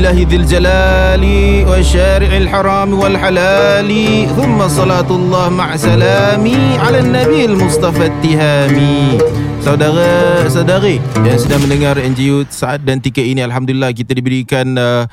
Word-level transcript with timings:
لله 0.00 0.16
ذي 0.24 0.36
الجلال 0.36 1.24
والشارع 1.68 2.30
الحرام 2.36 2.90
والحلال 2.96 3.90
ثم 4.36 4.58
صلاة 4.68 5.10
الله 5.10 5.48
مع 5.48 5.68
سلامي 5.76 6.80
على 6.80 6.98
النبي 7.04 7.44
المصطفى 7.44 8.04
التهامي 8.06 9.20
Saudara, 9.66 10.46
saudari 10.46 11.02
yang 11.26 11.42
sedang 11.42 11.58
mendengar 11.58 11.98
NGU 11.98 12.46
saat 12.46 12.86
dan 12.86 13.02
tiket 13.02 13.26
ini 13.26 13.42
Alhamdulillah 13.42 13.90
kita 13.90 14.14
diberikan 14.14 14.78
uh, 14.78 15.10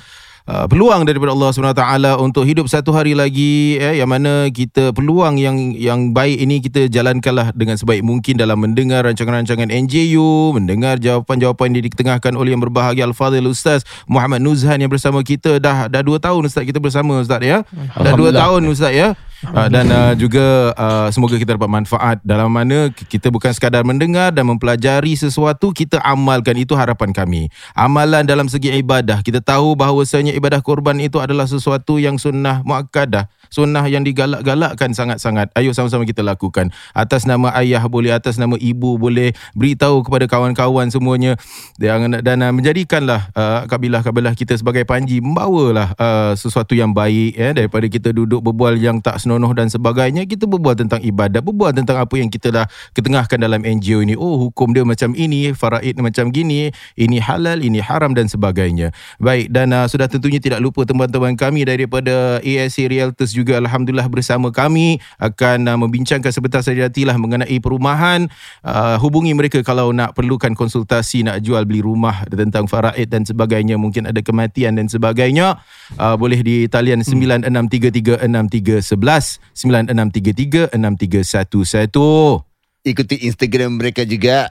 Uh, 0.49 0.65
peluang 0.65 1.05
daripada 1.05 1.37
Allah 1.37 1.53
SWT 1.53 1.85
untuk 2.25 2.49
hidup 2.49 2.73
satu 2.73 2.89
hari 2.97 3.13
lagi 3.13 3.77
eh, 3.77 4.01
yang 4.01 4.09
mana 4.09 4.49
kita 4.49 4.97
peluang 4.97 5.37
yang 5.37 5.77
yang 5.77 6.17
baik 6.17 6.41
ini 6.41 6.65
kita 6.65 6.89
jalankanlah 6.89 7.53
dengan 7.53 7.77
sebaik 7.77 8.01
mungkin 8.01 8.41
dalam 8.41 8.57
mendengar 8.57 9.05
rancangan-rancangan 9.05 9.69
NJU 9.69 10.57
mendengar 10.57 10.97
jawapan-jawapan 11.05 11.77
yang 11.77 11.85
ditengahkan 11.93 12.33
oleh 12.33 12.57
yang 12.57 12.65
berbahagia 12.65 13.05
Al-Fadhil 13.05 13.45
Ustaz 13.45 13.85
Muhammad 14.09 14.41
Nuzhan 14.41 14.81
yang 14.81 14.89
bersama 14.89 15.21
kita. 15.21 15.61
Dah 15.61 15.85
dah 15.85 16.01
2 16.01 16.17
tahun 16.17 16.41
Ustaz 16.41 16.65
kita 16.65 16.81
bersama 16.81 17.21
Ustaz 17.21 17.45
ya. 17.45 17.69
Dah 17.93 18.17
2 18.17 18.33
tahun 18.33 18.65
Ustaz 18.73 18.97
ya 18.97 19.21
Uh, 19.39 19.71
dan 19.71 19.87
uh, 19.87 20.13
juga 20.19 20.75
uh, 20.75 21.09
semoga 21.15 21.39
kita 21.39 21.55
dapat 21.55 21.71
manfaat. 21.71 22.19
Dalam 22.27 22.51
mana 22.51 22.91
kita 22.91 23.31
bukan 23.31 23.55
sekadar 23.55 23.87
mendengar 23.87 24.35
dan 24.35 24.51
mempelajari 24.51 25.15
sesuatu 25.15 25.71
kita 25.71 26.03
amalkan 26.03 26.59
itu 26.59 26.75
harapan 26.75 27.15
kami. 27.15 27.47
Amalan 27.71 28.27
dalam 28.27 28.51
segi 28.51 28.75
ibadah. 28.83 29.23
Kita 29.23 29.39
tahu 29.39 29.79
bahawasanya 29.79 30.35
ibadah 30.35 30.59
korban 30.59 30.99
itu 30.99 31.23
adalah 31.23 31.47
sesuatu 31.47 32.03
yang 32.03 32.19
sunnah 32.19 32.67
muakkadah. 32.67 33.31
Sunnah 33.49 33.87
yang 33.89 34.05
digalak-galakkan 34.05 34.93
sangat-sangat. 34.93 35.49
Ayo 35.57 35.73
sama-sama 35.73 36.05
kita 36.05 36.21
lakukan. 36.21 36.69
Atas 36.93 37.25
nama 37.25 37.55
ayah 37.63 37.81
boleh 37.89 38.13
atas 38.13 38.37
nama 38.37 38.59
ibu 38.61 39.01
boleh 39.01 39.33
beritahu 39.57 40.05
kepada 40.05 40.29
kawan-kawan 40.29 40.91
semuanya. 40.93 41.39
Dan, 41.79 42.21
dan 42.21 42.43
uh, 42.43 42.53
menjadikanlah 42.53 43.31
uh, 43.33 43.65
kabilah-kabilah 43.71 44.35
kita 44.35 44.59
sebagai 44.59 44.83
panji 44.85 45.23
membawalah 45.23 45.95
uh, 45.97 46.33
sesuatu 46.35 46.75
yang 46.75 46.93
baik 46.93 47.39
ya 47.39 47.55
daripada 47.55 47.87
kita 47.89 48.13
duduk 48.13 48.43
berbual 48.45 48.77
yang 48.77 48.99
tak 48.99 49.17
senonoh 49.29 49.53
dan 49.53 49.69
sebagainya 49.69 50.25
kita 50.25 50.49
berbual 50.49 50.73
tentang 50.73 51.05
ibadat 51.05 51.45
berbual 51.45 51.77
tentang 51.77 52.01
apa 52.01 52.17
yang 52.17 52.33
kita 52.33 52.49
dah 52.49 52.65
ketengahkan 52.97 53.37
dalam 53.37 53.61
NGO 53.61 54.01
ini. 54.01 54.17
Oh 54.17 54.49
hukum 54.49 54.73
dia 54.73 54.89
macam 54.89 55.13
ini 55.13 55.53
faraid 55.53 56.01
macam 56.01 56.33
gini 56.33 56.73
ini 56.97 57.21
halal 57.21 57.61
ini 57.61 57.85
haram 57.85 58.17
dan 58.17 58.25
sebagainya. 58.25 58.97
Baik 59.21 59.53
dan 59.53 59.77
uh, 59.77 59.85
sudah 59.85 60.09
tentunya 60.09 60.41
tidak 60.41 60.65
lupa 60.65 60.89
teman-teman 60.89 61.37
kami 61.37 61.69
daripada 61.69 62.41
ASC 62.41 62.89
Realtors 62.89 63.37
juga 63.37 63.61
alhamdulillah 63.61 64.09
bersama 64.09 64.49
kami 64.49 64.97
akan 65.21 65.69
uh, 65.69 65.77
membincangkan 65.77 66.33
sebentar 66.33 66.65
saja 66.65 66.89
lah 66.89 67.17
mengenai 67.21 67.61
perumahan. 67.61 68.33
Uh, 68.65 68.97
hubungi 68.97 69.37
mereka 69.37 69.61
kalau 69.61 69.93
nak 69.93 70.17
perlukan 70.17 70.57
konsultasi 70.57 71.21
nak 71.21 71.45
jual 71.45 71.69
beli 71.69 71.85
rumah 71.85 72.25
tentang 72.33 72.65
faraid 72.65 73.13
dan 73.13 73.29
sebagainya 73.29 73.77
mungkin 73.77 74.09
ada 74.09 74.25
kematian 74.25 74.81
dan 74.81 74.89
sebagainya 74.89 75.61
uh, 76.01 76.17
boleh 76.17 76.41
di 76.41 76.65
talian 76.71 77.05
96336311 77.05 79.18
96336311 79.53 82.49
Ikuti 82.85 83.17
Instagram 83.27 83.71
mereka 83.77 84.01
juga. 84.03 84.51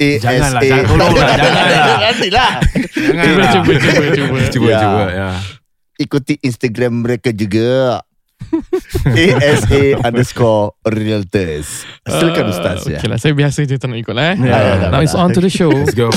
ASA. 0.00 0.18
Janganlah, 0.22 0.62
jangan 0.64 0.84
tolonglah, 0.88 1.28
janganlah. 1.36 1.98
Nantilah. 2.00 2.52
Janganlah. 2.88 3.50
Cuba, 3.52 3.72
cuba, 3.76 3.76
cuba, 3.76 4.06
cuba. 4.16 4.38
Cuba, 4.54 4.66
Ya. 4.66 4.80
cuba. 4.80 5.04
Ya. 5.10 5.28
Ikuti 6.00 6.34
Instagram 6.40 7.04
mereka 7.04 7.28
juga. 7.30 8.00
ASA 9.04 9.82
underscore 10.08 10.72
realtors. 10.88 11.84
Silakan 12.02 12.48
Ah, 12.48 12.52
Ustaz 12.56 12.88
ya. 12.88 12.96
Okay 12.96 13.06
lah, 13.06 13.20
saya 13.20 13.36
biasa 13.36 13.62
je 13.62 13.76
tak 13.76 13.92
nak 13.92 14.00
ikut 14.00 14.14
lah 14.16 14.32
eh. 14.32 14.36
Ya. 14.40 14.88
Now 14.88 15.04
it's 15.04 15.12
on 15.12 15.28
to 15.30 15.38
the 15.38 15.52
show. 15.52 15.68
Let's 15.68 15.92
go. 15.92 16.08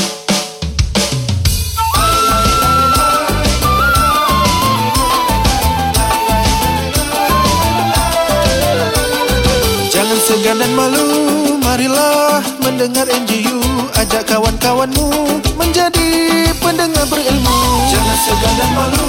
Marilah 12.84 13.00
mendengar 13.00 13.08
NGU 13.16 13.64
Ajak 13.96 14.28
kawan-kawanmu 14.28 15.08
Menjadi 15.56 16.52
pendengar 16.60 17.08
berilmu. 17.08 17.60
Jangan 17.88 18.18
segan 18.28 18.54
dan 18.60 18.72
malu 18.76 19.08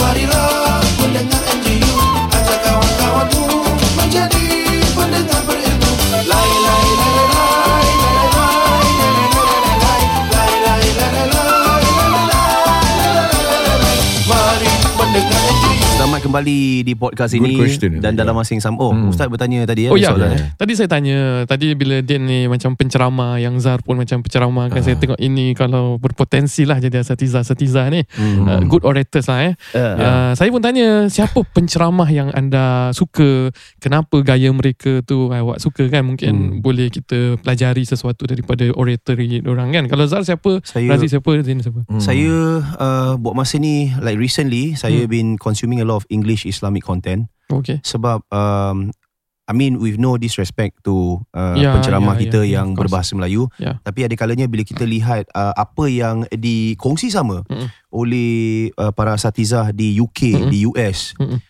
Marilah 0.00 0.80
mendengar 1.04 1.49
kembali 16.30 16.86
di 16.86 16.94
podcast 16.94 17.34
Good 17.34 17.42
ini 17.42 17.58
question. 17.58 17.92
dan 17.98 18.14
dalam 18.14 18.38
masa 18.38 18.54
yang 18.54 18.62
sama. 18.62 18.78
Oh, 18.78 18.94
Hmm. 18.94 19.10
Ustaz 19.10 19.26
bertanya 19.26 19.66
tadi 19.66 19.86
ya 19.86 19.90
Oh 19.90 19.98
ya, 19.98 20.14
soalan. 20.14 20.54
tadi 20.54 20.72
saya 20.78 20.86
tanya, 20.86 21.42
tadi 21.42 21.74
bila 21.74 21.98
Din 22.00 22.22
ni 22.22 22.46
macam 22.46 22.78
penceramah, 22.78 23.42
yang 23.42 23.58
Zar 23.58 23.82
pun 23.82 23.98
macam 23.98 24.22
penceramah 24.22 24.70
kan, 24.70 24.78
saya 24.78 24.94
tengok 24.94 25.18
ini 25.18 25.52
kalau 25.52 25.98
berpotensi 25.98 26.62
lah 26.62 26.78
jadi 26.78 27.02
asatiza-asatiza 27.02 27.82
ni. 27.90 28.06
Hmm. 28.14 28.46
Uh, 28.46 28.62
good 28.64 28.86
orators 28.86 29.26
lah 29.26 29.42
eh. 29.42 29.54
Uh, 29.74 29.98
Uh, 30.00 30.32
saya 30.32 30.48
pun 30.48 30.62
tanya, 30.62 31.10
siapa 31.10 31.42
penceramah 31.42 32.06
yang 32.06 32.30
anda 32.30 32.94
suka? 32.94 33.50
Kenapa 33.78 34.22
gaya 34.22 34.48
mereka 34.48 35.02
tu 35.02 35.28
awak 35.28 35.58
suka 35.58 35.90
kan? 35.90 36.06
Mungkin 36.06 36.30
Hmm. 36.30 36.56
boleh 36.62 36.86
kita 36.88 37.42
pelajari 37.42 37.82
sesuatu 37.82 38.22
daripada 38.24 38.70
oratory 38.70 39.42
orang 39.42 39.72
kan. 39.72 39.84
Kalau 39.88 40.06
Zar 40.06 40.22
siapa? 40.22 40.62
Saya 40.62 40.94
Razi 40.94 41.10
siapa? 41.10 41.42
Din 41.42 41.58
siapa? 41.58 41.82
Hmm. 41.82 41.98
saya 41.98 42.30
uh, 42.76 43.12
buat 43.16 43.34
masa 43.34 43.56
ni 43.56 43.90
like 43.98 44.14
recently 44.14 44.76
saya 44.76 45.02
Hmm. 45.02 45.10
been 45.10 45.28
consuming 45.34 45.80
a 45.80 45.86
lot 45.86 45.96
of 45.96 46.06
English 46.06 46.18
Islamic 46.44 46.82
content 46.82 47.26
Okay. 47.50 47.82
sebab 47.82 48.22
um, 48.30 48.94
I 49.44 49.52
mean 49.52 49.82
with 49.82 49.98
no 49.98 50.14
disrespect 50.14 50.78
to 50.86 51.18
uh, 51.34 51.58
Ya, 51.58 51.74
penceramah 51.74 52.14
ya, 52.14 52.20
kita 52.22 52.40
ya, 52.46 52.62
yang 52.62 52.78
berbahasa 52.78 53.18
Melayu 53.18 53.50
Ya. 53.58 53.82
tapi 53.82 54.06
ada 54.06 54.14
kalanya 54.14 54.46
bila 54.46 54.62
kita 54.62 54.86
lihat 54.86 55.26
uh, 55.34 55.50
apa 55.52 55.90
yang 55.90 56.22
dikongsi 56.30 57.10
sama 57.10 57.42
Mm-mm. 57.50 57.66
oleh 57.90 58.30
uh, 58.78 58.94
para 58.94 59.18
asatizah 59.18 59.74
di 59.74 59.98
UK 59.98 60.20
Mm-mm. 60.38 60.50
di 60.50 60.58
US 60.64 61.18
Mm-mm. 61.18 61.42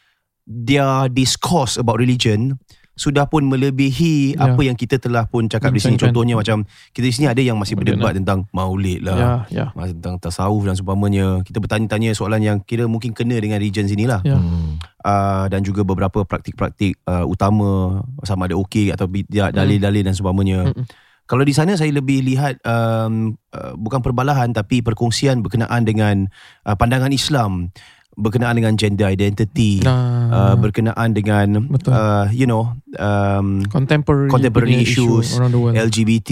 their 0.49 1.13
discourse 1.13 1.77
about 1.77 2.01
religion 2.01 2.57
sudah 3.01 3.25
pun 3.25 3.41
melebihi 3.43 4.37
Ya. 4.37 4.45
apa 4.47 4.61
yang 4.61 4.77
kita 4.77 5.01
telah 5.01 5.25
pun 5.25 5.49
cakap 5.49 5.73
di 5.73 5.81
sini 5.81 5.97
Bincangkan. 5.97 6.13
contohnya 6.13 6.35
macam 6.37 6.57
kita 6.93 7.01
di 7.03 7.15
sini 7.15 7.27
ada 7.27 7.41
yang 7.41 7.57
masih 7.57 7.73
berdebat 7.75 8.13
tentang 8.13 8.45
maulid 8.51 9.01
lah 9.01 9.49
ya. 9.49 9.73
Mas- 9.73 9.97
tentang 9.97 10.21
tasawuf 10.21 10.63
dan 10.63 10.77
seumpamanya 10.77 11.41
kita 11.41 11.57
bertanya-tanya 11.59 12.13
soalan 12.13 12.39
yang 12.39 12.59
kira 12.61 12.85
mungkin 12.85 13.11
kena 13.11 13.35
dengan 13.35 13.57
region 13.57 13.89
sini 13.89 14.05
lah 14.05 14.21
Ya. 14.21 14.37
Hmm. 14.37 14.77
uh, 15.01 15.49
dan 15.49 15.63
juga 15.63 15.81
beberapa 15.81 16.21
praktik-praktik 16.23 17.01
uh, 17.05 17.25
utama 17.25 18.05
sama 18.21 18.45
ada 18.45 18.61
okey 18.61 18.91
atau 18.91 19.09
tidak 19.09 19.57
dalil-dalil 19.57 20.03
dan 20.03 20.13
seumpamanya 20.13 20.69
Mm-mm. 20.69 20.85
kalau 21.25 21.41
di 21.41 21.53
sana 21.53 21.73
saya 21.75 21.89
lebih 21.91 22.21
lihat 22.23 22.61
um, 22.61 23.33
uh, 23.49 23.73
bukan 23.75 24.01
perbalahan 24.01 24.51
tapi 24.51 24.81
perkongsian 24.81 25.41
berkenaan 25.41 25.83
dengan 25.83 26.29
uh, 26.63 26.75
pandangan 26.75 27.09
Islam 27.09 27.73
berkenaan 28.15 28.59
dengan 28.59 28.75
gender 28.75 29.07
identity 29.07 29.79
Nah, 29.81 30.29
uh, 30.29 30.55
berkenaan 30.59 31.15
dengan 31.15 31.71
Betul. 31.71 31.95
uh, 31.95 32.27
you 32.31 32.45
know 32.45 32.75
um, 32.99 33.63
contemporary, 33.71 34.27
contemporary 34.29 34.83
issues, 34.83 35.39
world. 35.39 35.79
LGBT 35.79 36.31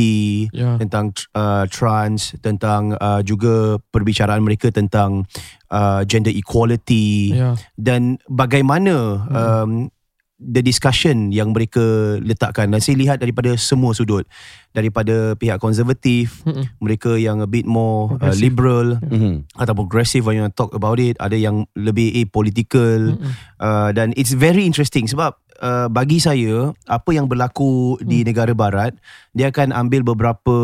Ya. 0.51 0.75
tentang 0.77 1.15
uh, 1.33 1.65
trans 1.71 2.35
tentang 2.41 2.99
uh, 2.99 3.23
juga 3.23 3.79
perbicaraan 3.91 4.43
mereka 4.43 4.69
tentang 4.69 5.25
uh, 5.71 6.03
gender 6.05 6.35
equality 6.35 7.33
Ya. 7.33 7.55
dan 7.79 8.19
bagaimana 8.27 9.25
um, 9.31 9.89
the 10.39 10.63
discussion 10.63 11.35
yang 11.35 11.51
mereka 11.51 12.17
letakkan 12.23 12.71
dan 12.71 12.79
saya 12.79 12.95
lihat 12.95 13.19
daripada 13.19 13.59
semua 13.59 13.91
sudut 13.91 14.23
daripada 14.71 15.35
pihak 15.35 15.59
konservatif 15.59 16.47
Mm-mm. 16.47 16.71
mereka 16.79 17.19
yang 17.19 17.43
a 17.43 17.49
bit 17.51 17.67
more 17.67 18.15
uh, 18.23 18.31
liberal 18.39 19.03
mhm. 19.03 19.51
atau 19.59 19.75
progressive 19.75 20.23
when 20.23 20.39
you 20.39 20.47
talk 20.55 20.71
about 20.79 21.03
it 21.03 21.19
ada 21.19 21.35
yang 21.35 21.67
lebih 21.75 22.15
apolitical 22.23 23.19
Mm-mm. 23.19 23.33
uh, 23.59 23.91
dan 23.91 24.15
it's 24.15 24.33
very 24.33 24.63
interesting 24.63 25.11
sebab 25.11 25.35
uh, 25.59 25.91
bagi 25.91 26.23
saya 26.23 26.71
apa 26.87 27.11
yang 27.11 27.27
berlaku 27.27 27.99
di 27.99 28.23
negara 28.23 28.55
barat 28.55 28.95
dia 29.35 29.51
akan 29.51 29.75
ambil 29.75 30.07
beberapa 30.07 30.57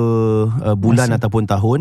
uh, 0.62 0.78
bulan 0.78 1.10
Masa. 1.10 1.18
ataupun 1.18 1.44
tahun 1.50 1.80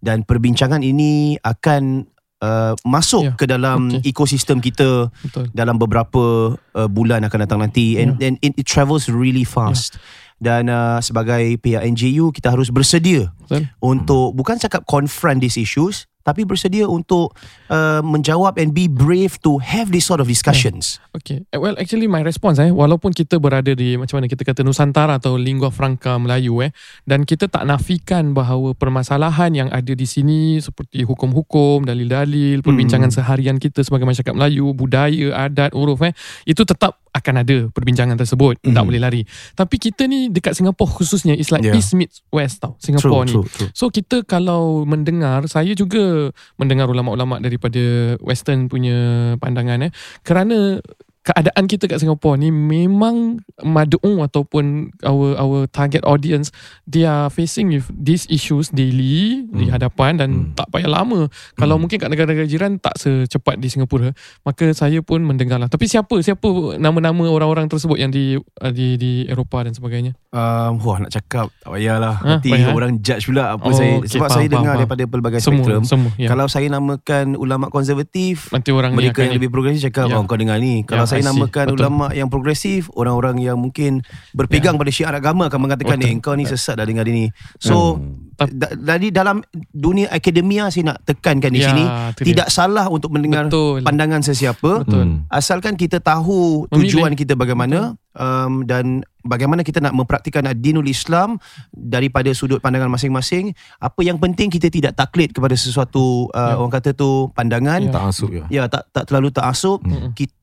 dan 0.00 0.24
perbincangan 0.24 0.80
ini 0.80 1.36
akan 1.44 2.08
uh, 2.40 2.74
masuk 2.82 3.22
Ya, 3.24 3.32
ke 3.34 3.44
dalam 3.44 3.88
okey. 3.90 4.10
ekosistem 4.10 4.58
kita 4.58 5.10
Betul. 5.22 5.50
dalam 5.52 5.76
beberapa 5.76 6.54
uh, 6.54 6.88
bulan 6.88 7.22
akan 7.24 7.38
datang 7.42 7.60
nanti 7.60 7.98
and, 7.98 8.18
Ya. 8.18 8.30
and 8.30 8.34
it, 8.40 8.54
it 8.56 8.66
travels 8.66 9.06
really 9.06 9.42
fast. 9.42 9.98
Dan 10.38 10.70
uh, 10.70 11.02
sebagai 11.02 11.58
pihak 11.58 11.82
NGU 11.82 12.30
kita 12.30 12.54
harus 12.54 12.70
bersedia 12.70 13.34
Betul. 13.42 13.66
untuk 13.80 14.34
bukan 14.34 14.54
cakap 14.54 14.86
confront 14.86 15.42
these 15.42 15.58
issues 15.58 16.06
tapi 16.28 16.44
bersedia 16.44 16.84
untuk 16.84 17.32
uh, 17.72 18.04
menjawab 18.04 18.60
and 18.60 18.76
be 18.76 18.84
brave 18.84 19.40
to 19.40 19.56
have 19.56 19.88
this 19.88 20.04
sort 20.04 20.20
of 20.20 20.28
discussions. 20.28 21.00
Okay. 21.16 21.48
Eh, 21.48 21.56
Well, 21.56 21.80
actually 21.80 22.04
my 22.04 22.20
response 22.20 22.60
eh, 22.60 22.68
walaupun 22.68 23.16
kita 23.16 23.40
berada 23.40 23.72
di 23.72 23.96
macam 23.96 24.20
mana 24.20 24.28
kita 24.28 24.44
kata 24.44 24.60
Nusantara 24.60 25.16
atau 25.16 25.40
lingua 25.40 25.72
franca 25.72 26.20
Melayu 26.20 26.60
eh, 26.60 26.70
dan 27.08 27.24
kita 27.24 27.48
tak 27.48 27.64
nafikan 27.64 28.36
bahawa 28.36 28.76
permasalahan 28.76 29.56
yang 29.56 29.68
ada 29.72 29.96
di 29.96 30.04
sini 30.04 30.60
seperti 30.60 31.08
hukum-hukum, 31.08 31.88
dalil-dalil, 31.88 32.60
perbincangan 32.60 33.08
seharian 33.08 33.56
kita 33.56 33.80
sebagai 33.80 34.04
masyarakat 34.04 34.36
Melayu, 34.36 34.76
budaya, 34.76 35.48
adat, 35.48 35.72
uruf 35.72 36.04
eh, 36.04 36.12
itu 36.44 36.62
tetap 36.68 37.00
akan 37.18 37.34
ada 37.44 37.56
perbincangan 37.70 38.16
tersebut. 38.18 38.58
Tak 38.62 38.82
boleh 38.82 38.98
lari. 38.98 39.22
Tapi 39.54 39.76
kita 39.78 40.06
ni 40.06 40.30
dekat 40.32 40.56
Singapura 40.56 40.90
khususnya, 40.90 41.36
it's 41.36 41.50
like 41.52 41.60
Yeah. 41.68 41.74
East 41.74 41.92
meets 41.98 42.22
West 42.30 42.62
tau, 42.62 42.78
Singapura 42.78 43.26
ni. 43.26 43.34
true, 43.34 43.44
true. 43.44 43.68
So 43.74 43.90
kita 43.90 44.22
kalau 44.24 44.86
mendengar 44.86 45.44
Saya 45.50 45.74
juga 45.74 46.30
mendengar 46.54 46.86
ulama-ulama 46.86 47.42
Daripada 47.42 48.14
western 48.22 48.70
punya 48.70 48.96
pandangan 49.42 49.90
eh 49.90 49.92
Kerana 50.22 50.78
keadaan 51.26 51.64
kita 51.68 51.84
kat 51.90 52.00
Singapura 52.00 52.38
ni 52.40 52.48
memang 52.48 53.42
mad'u 53.60 54.22
ataupun 54.24 54.94
our 55.04 55.36
our 55.36 55.60
target 55.68 56.00
audience 56.06 56.54
they 56.88 57.04
are 57.04 57.28
facing 57.28 57.68
with 57.68 57.86
these 57.92 58.24
issues 58.32 58.70
daily 58.72 59.44
hmm. 59.44 59.58
di 59.58 59.64
hadapan 59.68 60.16
dan 60.16 60.30
hmm. 60.30 60.56
tak 60.56 60.70
payah 60.72 60.88
lama 60.88 61.28
kalau 61.58 61.76
mungkin 61.76 62.00
kat 62.00 62.08
negara-negara 62.08 62.48
jiran 62.48 62.80
tak 62.80 62.96
secepat 62.96 63.60
di 63.60 63.68
Singapura 63.68 64.14
maka 64.46 64.70
saya 64.72 65.02
pun 65.04 65.20
mendengarlah 65.20 65.68
tapi 65.68 65.84
siapa 65.90 66.20
siapa 66.24 66.78
nama-nama 66.80 67.28
orang-orang 67.28 67.68
tersebut 67.68 67.98
yang 68.00 68.14
di 68.14 68.38
uh, 68.38 68.72
di 68.72 68.96
di 68.96 69.12
Eropah 69.28 69.68
dan 69.68 69.74
sebagainya 69.76 70.16
Um, 70.28 70.76
wah 70.84 71.00
nak 71.00 71.08
cakap 71.08 71.48
tak 71.64 71.72
payahlah. 71.72 72.20
Ha, 72.20 72.36
Nanti 72.36 72.52
payah. 72.52 72.76
orang 72.76 73.00
judge 73.00 73.32
pula 73.32 73.56
apa 73.56 73.64
Oh, 73.64 73.72
saya 73.72 73.96
okey, 73.96 74.12
sebab 74.12 74.28
faham, 74.28 74.36
saya 74.36 74.44
faham, 74.44 74.52
dengar 74.52 74.68
faham. 74.68 74.80
daripada 74.84 75.02
pelbagai 75.08 75.40
semua 75.40 75.64
spektrum. 75.64 75.82
semua 75.88 76.10
ya. 76.20 76.28
Kalau 76.28 76.46
saya 76.52 76.66
namakan 76.68 77.26
ulama 77.40 77.72
konservatif, 77.72 78.52
nanti 78.52 78.68
orang 78.68 78.92
mereka 78.92 79.24
yang 79.24 79.40
lebih 79.40 79.48
progresif 79.48 79.88
cakap 79.88 80.12
Ya. 80.12 80.20
oh, 80.20 80.28
kau 80.28 80.36
dengar 80.36 80.60
ni. 80.60 80.84
Kalau 80.84 81.07
Ya, 81.07 81.07
saya 81.08 81.18
I 81.18 81.24
see. 81.24 81.30
namakan 81.30 81.66
Betul. 81.66 81.78
ulama 81.78 82.06
yang 82.12 82.28
progresif, 82.28 82.92
orang-orang 82.92 83.40
yang 83.40 83.56
mungkin 83.56 84.04
berpegang 84.30 84.76
pada 84.76 84.88
syiar 84.88 85.10
agama 85.12 85.48
akan 85.48 85.60
mengatakan 85.60 85.96
Betul. 85.96 86.10
eh 86.10 86.20
kau 86.20 86.34
ni 86.34 86.44
sesat 86.44 86.76
dah 86.76 86.84
dengar 86.84 87.04
ini. 87.04 87.32
So 87.56 87.96
Tap- 88.34 88.54
da- 88.54 88.70
dari 88.70 89.10
dalam 89.10 89.42
dunia 89.68 90.06
akademia 90.08 90.68
saya 90.68 90.94
nak 90.94 91.02
tekankan 91.02 91.50
di 91.50 91.58
Ya, 91.58 91.66
sini 91.66 91.82
tu 92.14 92.22
dia. 92.22 92.28
tidak 92.30 92.48
salah 92.48 92.86
untuk 92.86 93.10
mendengar 93.10 93.48
Betul. 93.48 93.82
pandangan 93.82 94.22
sesiapa 94.22 94.84
Betul. 94.84 95.26
asalkan 95.26 95.74
kita 95.74 95.98
tahu 95.98 96.62
Memilih. 96.68 96.78
tujuan 96.86 97.12
kita 97.12 97.34
bagaimana 97.34 97.78
um, 98.12 98.62
dan 98.62 99.02
bagaimana 99.22 99.60
kita 99.60 99.80
nak 99.80 99.90
mempraktikkan 99.92 100.46
dinul 100.54 100.86
Islam 100.86 101.42
daripada 101.72 102.30
sudut 102.30 102.58
pandangan 102.58 102.86
masing-masing 102.88 103.50
apa 103.76 104.00
yang 104.00 104.16
penting 104.16 104.48
kita 104.48 104.68
tidak 104.68 104.94
taklid 104.94 105.30
kepada 105.30 105.54
sesuatu 105.54 106.30
uh, 106.30 106.38
Ya. 106.48 106.54
orang 106.56 106.72
kata 106.72 106.90
tu 106.92 107.10
pandangan 107.32 107.80
Ya. 107.80 107.90
Tak 107.90 108.02
masuk 108.04 108.30
ya. 108.32 108.44
ya 108.48 108.62
tak 108.66 108.86
tak 108.88 109.04
terlalu 109.04 109.28
taksub 109.30 109.82
Mm-mm. 109.82 110.14
kita 110.14 110.30
sa- 110.30 110.37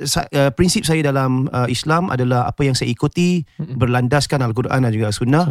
uh, 0.00 0.50
prinsip 0.54 0.86
saya 0.86 1.00
dalam 1.02 1.46
uh, 1.50 1.66
Islam 1.66 2.10
adalah 2.12 2.46
apa 2.46 2.66
yang 2.66 2.74
saya 2.74 2.90
ikuti 2.90 3.42
Mm-mm. 3.58 3.78
berlandaskan 3.78 4.42
al-Quran 4.44 4.84
dan 4.84 4.92
juga 4.92 5.08
sunnah 5.10 5.44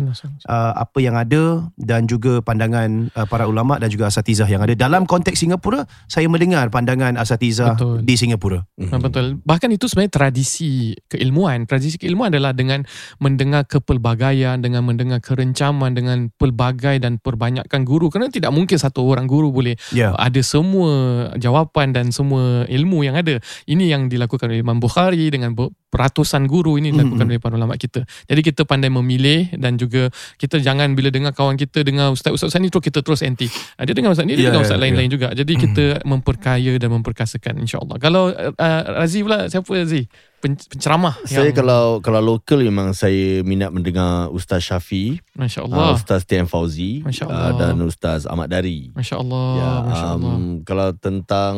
uh, 0.47 0.73
apa 0.77 0.97
yang 1.01 1.15
ada 1.17 1.67
dan 1.79 2.05
juga 2.05 2.39
pandangan 2.43 3.11
uh, 3.13 3.27
para 3.27 3.49
ulama 3.49 3.81
dan 3.81 3.89
juga 3.91 4.07
asatizah 4.07 4.47
yang 4.47 4.63
ada 4.63 4.77
dalam 4.77 5.03
konteks 5.09 5.41
Singapura 5.41 5.83
saya 6.07 6.29
mendengar 6.29 6.69
pandangan 6.69 7.17
asatizah 7.17 7.75
Betul. 7.75 8.05
di 8.05 8.13
Singapura 8.13 8.61
Ah, 8.77 9.01
Betul. 9.01 9.41
Bahkan 9.41 9.73
itu 9.73 9.89
sebenarnya 9.89 10.13
tradisi 10.13 10.93
keilmuan. 11.09 11.65
Tradisi 11.65 11.97
keilmuan 11.97 12.29
adalah 12.29 12.53
dengan 12.53 12.85
mendengar 13.17 13.65
kepelbagaian, 13.65 14.61
dengan 14.61 14.85
mendengar 14.85 15.17
kerencaman, 15.17 15.97
dengan 15.97 16.29
pelbagai 16.37 17.01
dan 17.01 17.17
perbanyakkan 17.17 17.81
guru. 17.81 18.13
Kerana 18.13 18.29
tidak 18.29 18.53
mungkin 18.53 18.77
satu 18.77 19.01
orang 19.01 19.25
guru 19.25 19.49
boleh 19.49 19.73
ya 19.89 20.13
ada 20.13 20.37
semua 20.45 21.25
jawapan 21.41 21.89
dan 21.89 22.13
semua 22.13 22.69
ilmu 22.69 23.01
yang 23.01 23.17
ada. 23.17 23.41
Ini 23.65 23.97
yang 23.97 24.13
dilakukan 24.13 24.36
oleh 24.45 24.61
Imam 24.61 24.77
Bukhari 24.77 25.25
dengan 25.27 25.57
ber- 25.57 25.73
ratusan 25.87 26.45
guru 26.45 26.77
ini 26.77 26.93
dilakukan 26.93 27.25
Mm-mm. 27.25 27.31
oleh 27.33 27.41
para 27.41 27.57
ulama 27.57 27.73
kita. 27.73 28.05
Jadi 28.27 28.41
kita 28.43 28.67
pandai 28.67 28.91
memilih 28.91 29.49
dan 29.57 29.79
juga 29.79 30.13
kita 30.37 30.59
jangan 30.59 30.93
bila 30.93 31.09
dengar 31.09 31.33
kawan 31.33 31.55
kita 31.55 31.81
dengar 31.81 32.13
ustaz-ustaz 32.13 32.59
ni 32.59 32.69
terus 32.69 32.83
kita 32.83 32.99
terus 33.01 33.25
anti. 33.25 33.47
Ah, 33.73 33.87
Dia 33.87 33.95
dengar 33.95 34.13
ustaz 34.13 34.27
ni, 34.27 34.35
dia 34.35 34.45
Ya, 34.45 34.53
dengar 34.53 34.61
ya, 34.61 34.67
ustaz 34.69 34.77
lain-lain 34.77 35.09
juga. 35.09 35.33
Jadi 35.33 35.53
kita 35.57 36.05
memperkaya 36.05 36.75
dan 36.77 36.91
memperkasakan 36.91 37.57
insya-Allah. 37.57 37.97
Kalau 37.97 38.29
uh, 38.29 38.81
Razi 38.93 39.25
pula 39.25 39.47
siapa 39.47 39.65
Razi? 39.65 40.05
Pen, 40.37 40.53
penceramah 40.53 41.17
Saya 41.25 41.49
yang, 41.49 41.57
kalau 41.57 41.97
kalau 41.97 42.21
lokal 42.21 42.61
memang 42.61 42.93
saya 42.93 43.41
minat 43.41 43.73
mendengar 43.73 44.29
Ustaz 44.29 44.69
Syafi, 44.69 45.17
uh, 45.17 45.41
masya-Allah. 45.41 45.97
Ustaz 45.97 46.29
Tian 46.29 46.45
Fauzi 46.45 47.01
uh, 47.01 47.51
dan 47.57 47.73
Ustaz 47.81 48.29
Ahmad 48.29 48.45
Dari. 48.45 48.93
Masya-Allah. 48.93 49.47
ya, 49.57 49.69
masya-Allah. 49.81 50.33
um, 50.37 50.61
kalau 50.61 50.93
tentang 50.93 51.55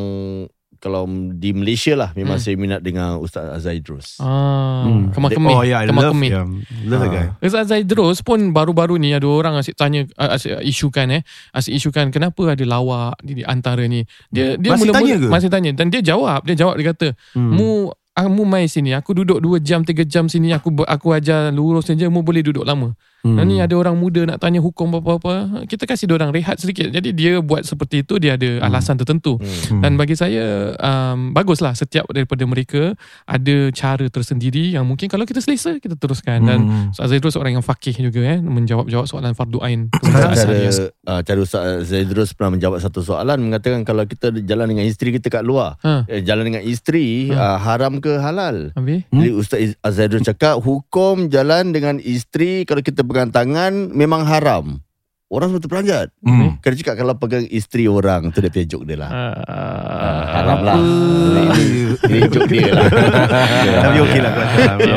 kalau 0.79 1.03
di 1.29 1.51
Malaysia 1.51 1.93
lah 1.93 2.09
memang 2.13 2.35
Hmm. 2.35 2.45
saya 2.45 2.55
minat 2.55 2.79
dengan 2.79 3.15
Ustaz 3.17 3.43
Azaidrus. 3.53 4.17
ah, 4.17 4.81
Hmm. 4.81 5.11
kemah 5.11 5.29
kemih. 5.29 5.51
oh 5.51 5.61
yeah 5.61 5.79
I 5.79 5.85
kemah 5.85 6.01
love 6.01 6.13
kemih. 6.13 6.31
yeah, 6.31 6.45
love 6.85 7.01
Ah. 7.01 7.09
guy 7.09 7.25
Ustaz 7.41 7.67
Zaidrus 7.67 8.19
pun 8.19 8.39
baru-baru 8.49 8.95
ni 8.95 9.11
ada 9.11 9.23
orang 9.23 9.55
asyik 9.55 9.75
tanya 9.75 10.07
asyik 10.15 10.63
isukan 10.63 11.11
eh 11.11 11.21
asyik 11.51 11.73
isukan 11.75 12.05
kenapa 12.09 12.41
ada 12.49 12.63
lawak 12.63 13.19
di, 13.19 13.31
di 13.33 13.43
antara 13.43 13.83
ni 13.83 14.01
dia 14.27 14.55
dia 14.55 14.71
Masih 14.71 14.87
mula-mula 14.87 14.97
tanya 14.97 15.15
ke? 15.15 15.27
masih 15.27 15.49
tanya 15.49 15.71
dan 15.71 15.87
dia 15.87 16.01
jawab 16.01 16.41
dia 16.41 16.55
jawab 16.55 16.75
dia 16.75 16.87
kata 16.89 17.07
Hmm. 17.31 17.53
mu 17.53 17.91
ah, 18.19 18.27
mu 18.27 18.43
mai 18.43 18.67
sini 18.67 18.91
aku 18.91 19.15
duduk 19.15 19.39
2 19.39 19.59
jam 19.59 19.81
3 19.81 20.03
jam 20.03 20.27
sini 20.27 20.51
aku 20.51 20.83
aku 20.83 21.07
ajar 21.11 21.49
lurus 21.49 21.87
saja 21.87 22.05
mu 22.07 22.19
boleh 22.19 22.43
duduk 22.43 22.63
lama 22.63 22.91
Hmm. 23.19 23.35
dan 23.35 23.51
ni 23.51 23.59
ada 23.59 23.75
orang 23.75 23.99
muda 23.99 24.23
nak 24.23 24.39
tanya 24.39 24.63
hukum 24.63 24.95
apa-apa 24.95 25.67
kita 25.67 25.83
kasih 25.83 26.07
dia 26.07 26.15
orang 26.15 26.31
rehat 26.31 26.55
sedikit 26.55 26.87
jadi 26.87 27.09
dia 27.11 27.43
buat 27.43 27.67
seperti 27.67 28.07
itu 28.07 28.15
dia 28.15 28.39
ada 28.39 28.63
alasan 28.63 28.95
tertentu 28.95 29.35
Hmm. 29.35 29.83
dan 29.83 29.99
bagi 29.99 30.15
saya 30.15 30.39
um, 30.79 31.35
baguslah 31.35 31.75
setiap 31.75 32.07
daripada 32.07 32.47
mereka 32.47 32.95
ada 33.27 33.75
cara 33.75 34.07
tersendiri 34.07 34.71
yang 34.71 34.87
mungkin 34.87 35.11
kalau 35.11 35.27
kita 35.27 35.43
selesa 35.43 35.75
kita 35.77 35.99
teruskan 35.99 36.47
dan 36.47 36.59
Hmm. 36.63 36.95
Ustaz 36.95 37.11
Zaidrus 37.11 37.35
seorang 37.35 37.59
yang 37.59 37.65
fakih 37.65 37.91
juga 37.99 38.23
eh 38.23 38.39
menjawab-jawab 38.39 39.03
soalan 39.03 39.35
fardu 39.35 39.59
ain 39.59 39.91
Sekarang 39.99 40.31
cara, 40.31 40.55
uh, 41.11 41.19
cara 41.19 41.39
Ustaz 41.43 41.63
Zaidrus 41.91 42.31
pernah 42.31 42.55
menjawab 42.55 42.79
satu 42.79 43.03
soalan 43.03 43.35
mengatakan 43.35 43.83
kalau 43.83 44.07
kita 44.07 44.31
jalan 44.47 44.71
dengan 44.71 44.87
isteri 44.87 45.11
kita 45.11 45.27
kat 45.27 45.43
luar, 45.43 45.75
Ha. 45.83 46.07
eh, 46.07 46.23
jalan 46.23 46.47
dengan 46.47 46.63
isteri 46.63 47.35
Ha. 47.35 47.35
uh, 47.35 47.57
haram 47.59 47.99
ke 47.99 48.08
halal? 48.17 48.73
Habis? 48.73 49.05
Hmm? 49.05 49.15
Jadi 49.15 49.29
Ustaz 49.31 49.59
Zaidrus 49.91 50.25
cakap 50.25 50.57
hukum 50.57 51.27
jalan 51.27 51.69
dengan 51.69 51.95
isteri 51.97 52.63
kalau 52.63 52.81
kita 52.81 53.01
pegang 53.01 53.29
tangan 53.29 53.93
memang 53.93 54.25
haram. 54.25 54.81
Orang 55.29 55.53
semua 55.53 55.61
terperanjat. 55.61 56.09
Hmm. 56.25 56.57
Kena 56.57 56.73
cakap 56.73 56.95
kalau 56.97 57.13
pegang 57.13 57.45
isteri 57.45 57.85
orang 57.85 58.33
tu 58.33 58.41
dia 58.41 58.49
punya 58.49 58.65
joke 58.65 58.85
dia 58.89 58.97
lah. 58.97 59.11
Uh, 59.45 60.21
haram 60.25 60.59
lah. 60.65 60.77
Ini- 60.81 61.77
Ini 62.01 62.19
joke 62.27 62.49
dia 62.49 62.73
lah. 62.73 62.89
Tapi 63.85 63.97
okey 64.09 64.19
lah 64.25 64.31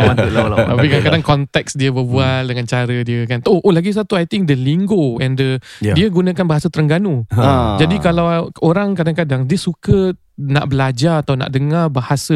Mantap 0.09 0.29
lah. 0.33 0.73
Tapi 0.73 0.87
kadang-kadang 0.89 1.21
konteks 1.23 1.77
dia 1.77 1.93
berbual 1.93 2.49
dengan 2.49 2.65
cara 2.65 2.97
dia 3.05 3.29
kan. 3.29 3.45
Oh, 3.45 3.61
oh 3.61 3.73
lagi 3.73 3.93
satu 3.93 4.17
I 4.17 4.25
think 4.25 4.49
the 4.49 4.57
lingo 4.57 5.21
and 5.21 5.37
the 5.37 5.61
Ya. 5.85 5.93
dia 5.93 6.09
gunakan 6.09 6.49
bahasa 6.49 6.73
Terengganu. 6.73 7.29
Ha. 7.29 7.77
Jadi 7.77 8.01
kalau 8.01 8.25
orang 8.61 8.97
kadang-kadang 8.97 9.45
dia 9.45 9.61
suka 9.61 10.17
nak 10.35 10.65
belajar 10.67 11.21
atau 11.21 11.35
nak 11.35 11.49
dengar 11.49 11.87
bahasa 11.87 12.35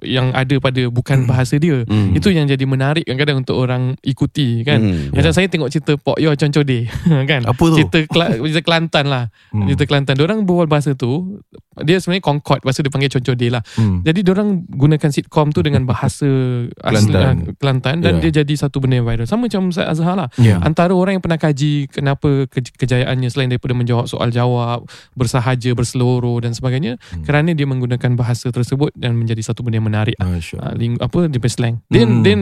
yang 0.00 0.32
ada 0.32 0.56
pada 0.56 0.88
bukan 0.88 1.24
bahasa 1.26 1.56
dia. 1.56 1.84
Hmm. 1.84 2.10
Itu 2.10 2.28
yang 2.28 2.44
jadi 2.44 2.62
menarik 2.62 3.04
kadang-kadang 3.04 3.38
untuk 3.40 3.56
orang 3.56 3.82
ikuti 4.00 4.62
kan. 4.62 4.80
Hmm. 4.80 5.12
Macam 5.12 5.30
saya 5.30 5.44
tengok 5.44 5.68
cerita 5.68 5.92
Pok 5.94 6.16
Yo 6.16 6.32
Conco 6.32 6.62
Day 6.62 6.88
kan. 7.30 7.44
Apa 7.44 7.60
tu? 7.66 7.76
Cerita, 7.78 7.98
Kela- 8.06 8.34
cerita 8.34 8.62
Kelantan 8.62 9.04
lah. 9.06 9.24
Hmm. 9.50 9.66
Cerita 9.66 9.84
Kelantan. 9.84 10.14
Diorang 10.14 10.38
berbual 10.42 10.64
bahasa 10.66 10.92
tu 10.92 11.38
dia 11.78 12.00
sebenarnya 12.00 12.24
Concord 12.24 12.60
bahasa 12.62 12.80
dia 12.80 12.88
panggil 12.88 13.10
Conco 13.10 13.32
Day 13.32 13.50
lah. 13.50 13.60
Hmm. 13.74 14.00
Jadi 14.00 14.20
diorang 14.22 14.48
gunakan 14.66 15.10
sitcom 15.10 15.50
tu 15.50 15.60
dengan 15.60 15.84
bahasa 15.84 16.24
asli 16.88 17.12
Kelantan. 17.12 17.20
ah, 17.20 17.34
Kelantan 17.54 17.96
dan 18.00 18.12
Ya. 18.16 18.20
dia 18.24 18.40
jadi 18.40 18.54
satu 18.58 18.78
benda 18.78 18.96
yang 18.96 19.04
viral. 19.04 19.24
Sama 19.24 19.44
macam 19.44 19.68
Ustaz 19.68 19.84
Azhar 19.86 20.16
lah. 20.16 20.32
Ya. 20.36 20.56
Antara 20.58 20.92
orang 20.92 21.12
yang 21.12 21.22
pernah 21.22 21.36
kaji 21.36 21.86
kenapa 21.86 22.48
ke- 22.48 22.72
kejayaannya 22.72 23.28
selain 23.28 23.52
daripada 23.52 23.72
menjawab 23.72 24.06
soal 24.06 24.30
jawab, 24.30 24.88
bersahaja, 25.12 25.70
berseloroh 25.72 26.40
dan 26.40 26.50
sebagainya 26.50 26.96
Hmm. 27.06 27.25
Kerana 27.26 27.52
dia 27.52 27.66
menggunakan 27.66 28.14
bahasa 28.14 28.48
tersebut 28.48 28.94
dan 28.94 29.18
menjadi 29.18 29.42
satu 29.42 29.60
benda 29.60 29.76
yang 29.76 29.88
menarik. 29.88 30.14
Masya 30.16 30.56
Uh, 30.56 30.62
Allah. 30.62 30.78
ling, 30.78 30.94
apa 30.96 31.18
dia 31.26 31.40
slang. 31.50 31.82
Then 31.90 32.08
Hmm. 32.08 32.22
then 32.22 32.40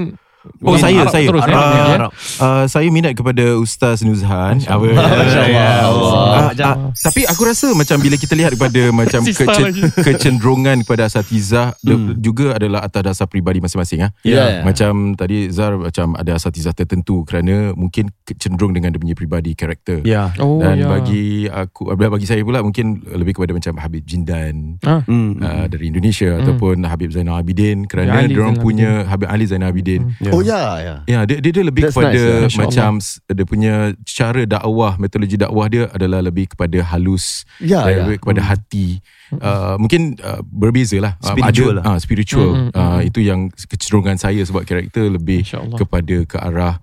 Oh 0.61 0.77
saya 0.77 1.05
Arab 1.05 1.13
saya 1.13 1.27
terus, 1.29 1.45
Arab, 1.45 1.57
eh? 1.57 1.73
Ya. 1.75 1.85
Arab. 1.97 2.11
Uh, 2.37 2.65
saya 2.69 2.89
minat 2.89 3.13
kepada 3.13 3.45
Ustaz 3.57 4.05
Nuzhan. 4.05 4.61
Apa? 4.65 4.87
Masya-Allah. 4.93 6.13
Ah, 6.35 6.51
ah, 6.53 6.77
tapi 6.93 7.25
aku 7.25 7.43
rasa 7.45 7.73
macam 7.73 7.97
bila 7.97 8.17
kita 8.17 8.37
lihat 8.37 8.53
kepada 8.53 8.83
macam 9.01 9.21
kecen- 9.25 9.93
kecenderungan 10.07 10.85
kepada 10.85 11.09
asatizah 11.09 11.73
hmm. 11.81 12.21
juga 12.21 12.57
adalah 12.57 12.85
atas 12.85 13.03
dasar 13.05 13.27
peribadi 13.29 13.61
masing-masing 13.61 14.05
ah. 14.05 14.11
Ya. 14.25 14.61
Macam 14.65 15.17
tadi 15.17 15.49
Zar 15.49 15.77
macam 15.77 16.17
ada 16.17 16.37
asatizah 16.37 16.73
tertentu 16.73 17.25
kerana 17.25 17.73
mungkin 17.73 18.13
cenderung 18.37 18.73
dengan 18.73 18.93
dia 18.93 19.01
punya 19.01 19.17
peribadi 19.17 19.53
karakter. 19.53 20.05
Ya. 20.05 20.33
Oh, 20.41 20.61
Dan 20.61 20.85
ya. 20.85 20.89
bagi 20.89 21.49
aku 21.49 21.93
bagi 21.95 22.27
saya 22.27 22.41
pula 22.45 22.61
mungkin 22.61 23.01
lebih 23.05 23.37
kepada 23.37 23.53
macam 23.57 23.77
Habib 23.81 24.05
Jindan 24.05 24.77
Ah. 24.85 25.01
Uh, 25.07 25.67
dari 25.71 25.89
Indonesia 25.89 26.27
Hmm. 26.35 26.41
ataupun 26.41 26.77
Habib 26.89 27.11
Zainal 27.13 27.39
Abidin 27.39 27.85
kerana 27.87 28.25
Ali 28.25 28.33
dia 28.35 28.43
orang 28.43 28.59
punya 28.59 29.07
Habib 29.07 29.29
Ali 29.29 29.45
Zainal 29.47 29.71
Abidin. 29.71 30.17
Ya. 30.19 30.34
Oh 30.35 30.43
ya, 30.43 30.63
ya. 30.83 30.95
Ya, 31.07 31.21
dia 31.23 31.39
dia, 31.39 31.51
dia 31.55 31.63
lebih 31.63 31.87
That's 31.87 31.95
kepada 31.95 32.11
nice, 32.11 32.27
ya. 32.27 32.43
Masya 32.51 32.59
macam 32.59 32.91
s- 32.99 33.23
dia 33.25 33.47
punya 33.47 33.75
cara 34.03 34.43
dakwah, 34.43 34.99
metodologi 34.99 35.39
dakwah 35.39 35.67
dia 35.67 35.87
adalah 35.89 36.19
lebih 36.21 36.51
kepada 36.51 36.83
halus, 36.85 37.47
Ya, 37.57 37.87
ya. 37.87 38.03
lebih 38.03 38.19
kepada 38.19 38.43
hati. 38.43 38.99
Uh, 39.31 39.79
mungkin 39.79 40.19
uh, 40.19 40.43
berbeza 40.43 40.99
lah. 40.99 41.15
Uh, 41.19 41.33
Spiritual 41.33 41.71
ada, 41.71 41.79
lah. 41.79 41.85
Uh, 41.87 41.99
spiritual. 41.99 42.51
Mm, 42.51 42.67
mm, 42.67 42.71
Uh, 42.75 43.01
itu 43.03 43.21
yang 43.21 43.41
kecenderungan 43.51 44.17
saya 44.17 44.43
sebab 44.43 44.63
karakter 44.63 45.07
lebih 45.09 45.47
kepada 45.75 46.17
ke 46.25 46.37
arah 46.37 46.75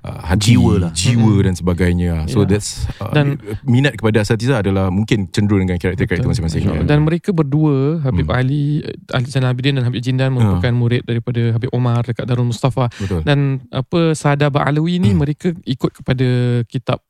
uh, 0.00 0.20
hati, 0.24 0.54
Jiwa 0.54 0.72
lah. 0.78 0.90
jiwa 0.92 1.34
dan 1.42 1.54
sebagainya. 1.54 2.26
So 2.26 2.42
Ya. 2.44 2.54
that's 2.54 2.86
uh, 2.98 3.10
Dan- 3.10 3.38
minat 3.62 3.94
kepada 3.94 4.20
asatiza 4.20 4.58
adalah 4.58 4.88
mungkin 4.88 5.26
cenderung 5.28 5.62
dengan 5.62 5.76
karakter-karakter 5.76 6.22
Betul. 6.22 6.32
masing-masing. 6.34 6.62
InsyaAllah. 6.64 6.86
Dan 6.86 6.98
mereka 7.02 7.30
berdua 7.30 7.98
Habib 8.00 8.26
Hmm. 8.26 8.36
Ali 8.36 8.84
Ali 9.10 9.26
Zainal 9.26 9.52
Abidin 9.52 9.74
dan 9.74 9.84
Habib 9.84 10.00
Jindan 10.00 10.32
merupakan 10.32 10.70
murid 10.70 11.02
daripada 11.02 11.52
Habib 11.52 11.70
Omar 11.72 12.04
dekat 12.04 12.24
Darul 12.24 12.48
Mustafa 12.48 12.92
Betul. 12.94 13.24
dan 13.24 13.38
apa 13.68 14.12
Sada 14.12 14.48
Ba'alawi 14.48 14.98
ni 14.98 15.10
Hmm. 15.10 15.20
mereka 15.20 15.50
ikut 15.64 15.90
kepada 15.92 16.28
kitab 16.64 17.00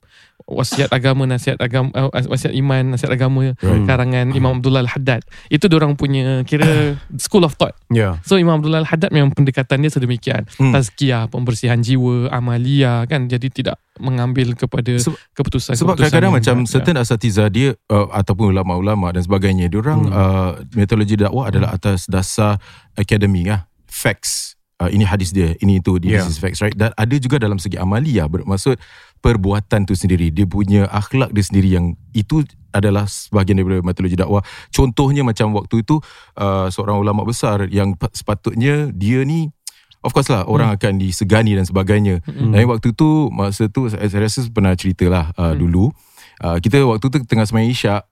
wasiat 0.48 0.88
agama 0.88 1.22
nasihat 1.22 1.60
agama 1.60 1.92
uh, 1.92 2.08
wasiat 2.08 2.56
iman 2.56 2.90
nasihat 2.90 3.12
agama 3.12 3.52
Right. 3.54 3.84
karangan 3.84 4.32
Imam 4.32 4.58
Abdullah 4.58 4.80
Al-Haddad 4.82 5.20
itu 5.46 5.68
orang 5.70 5.92
punya 5.92 6.40
kira 6.42 6.96
school 7.20 7.44
of 7.44 7.54
thought 7.54 7.76
Ya. 7.88 8.16
so 8.22 8.34
Imam 8.34 8.56
Abdullah 8.56 8.80
Al-Haddad 8.82 9.12
memang 9.12 9.30
pendekatan 9.30 9.78
dia 9.78 9.92
sedemikian 9.92 10.48
Hmm. 10.56 10.72
tazkiyah 10.72 11.28
pembersihan 11.28 11.76
jiwa 11.78 12.28
amalia 12.28 13.04
kan 13.04 13.24
jadi 13.24 13.46
tidak 13.46 13.76
mengambil 13.96 14.54
kepada 14.54 14.96
Sebab- 14.96 15.20
keputusan 15.32 15.74
Sebab 15.74 15.94
kadang-kadang 15.94 16.32
macam 16.32 16.56
ya. 16.58 16.66
certain 16.66 16.96
asatiza 16.96 17.44
dia 17.46 17.76
uh, 17.86 18.08
ataupun 18.10 18.50
ulama-ulama 18.50 19.10
dan 19.10 19.20
sebagainya, 19.20 19.66
dia 19.66 19.78
orang 19.78 20.00
Hmm. 20.00 20.12
uh, 20.12 20.50
metodologi 20.72 21.14
dakwah 21.14 21.46
adalah 21.46 21.70
atas 21.70 22.06
dasar 22.06 22.56
akademik 22.94 23.46
ah, 23.48 23.60
facts. 23.84 24.57
Uh, 24.78 24.87
ini 24.88 25.02
hadis 25.02 25.35
dia, 25.35 25.58
ini 25.58 25.82
itu, 25.82 25.99
this 25.99 26.14
Yeah. 26.14 26.23
is 26.25 26.38
facts, 26.38 26.62
right? 26.62 26.70
Dan 26.70 26.94
ada 26.94 27.14
juga 27.18 27.35
dalam 27.37 27.58
segi 27.58 27.75
amalia, 27.75 28.30
bermaksud 28.30 28.78
perbuatan 29.18 29.82
tu 29.82 29.99
sendiri. 29.99 30.30
Dia 30.30 30.47
punya 30.47 30.87
akhlak 30.87 31.35
dia 31.35 31.42
sendiri 31.42 31.75
yang 31.75 31.99
itu 32.14 32.47
adalah 32.70 33.11
sebahagian 33.11 33.58
daripada 33.58 33.82
metodologi 33.82 34.14
dakwah. 34.14 34.38
Contohnya 34.70 35.26
macam 35.26 35.50
waktu 35.52 35.82
itu 35.82 35.99
uh, 36.37 36.70
seorang 36.70 36.94
ulama 36.94 37.26
besar 37.26 37.66
yang 37.66 37.99
pa- 37.99 38.12
sepatutnya 38.12 38.94
dia 38.94 39.26
ni 39.26 39.50
Of 39.99 40.14
course 40.14 40.30
lah 40.30 40.47
Orang 40.47 40.70
akan 40.70 41.02
disegani 41.02 41.58
dan 41.58 41.66
sebagainya 41.66 42.23
Hmm. 42.23 42.54
Dan 42.54 42.70
waktu 42.70 42.94
tu 42.94 43.35
Masa 43.35 43.66
tu 43.66 43.90
Saya, 43.90 44.06
saya 44.06 44.30
rasa 44.30 44.47
pernah 44.47 44.70
cerita 44.78 45.11
lah 45.11 45.35
uh, 45.35 45.50
Hmm. 45.50 45.58
Dulu 45.58 45.90
uh, 46.38 46.58
Kita 46.62 46.78
waktu 46.87 47.02
tu 47.02 47.18
Tengah 47.18 47.42
semayang 47.42 47.75
isyak 47.75 48.06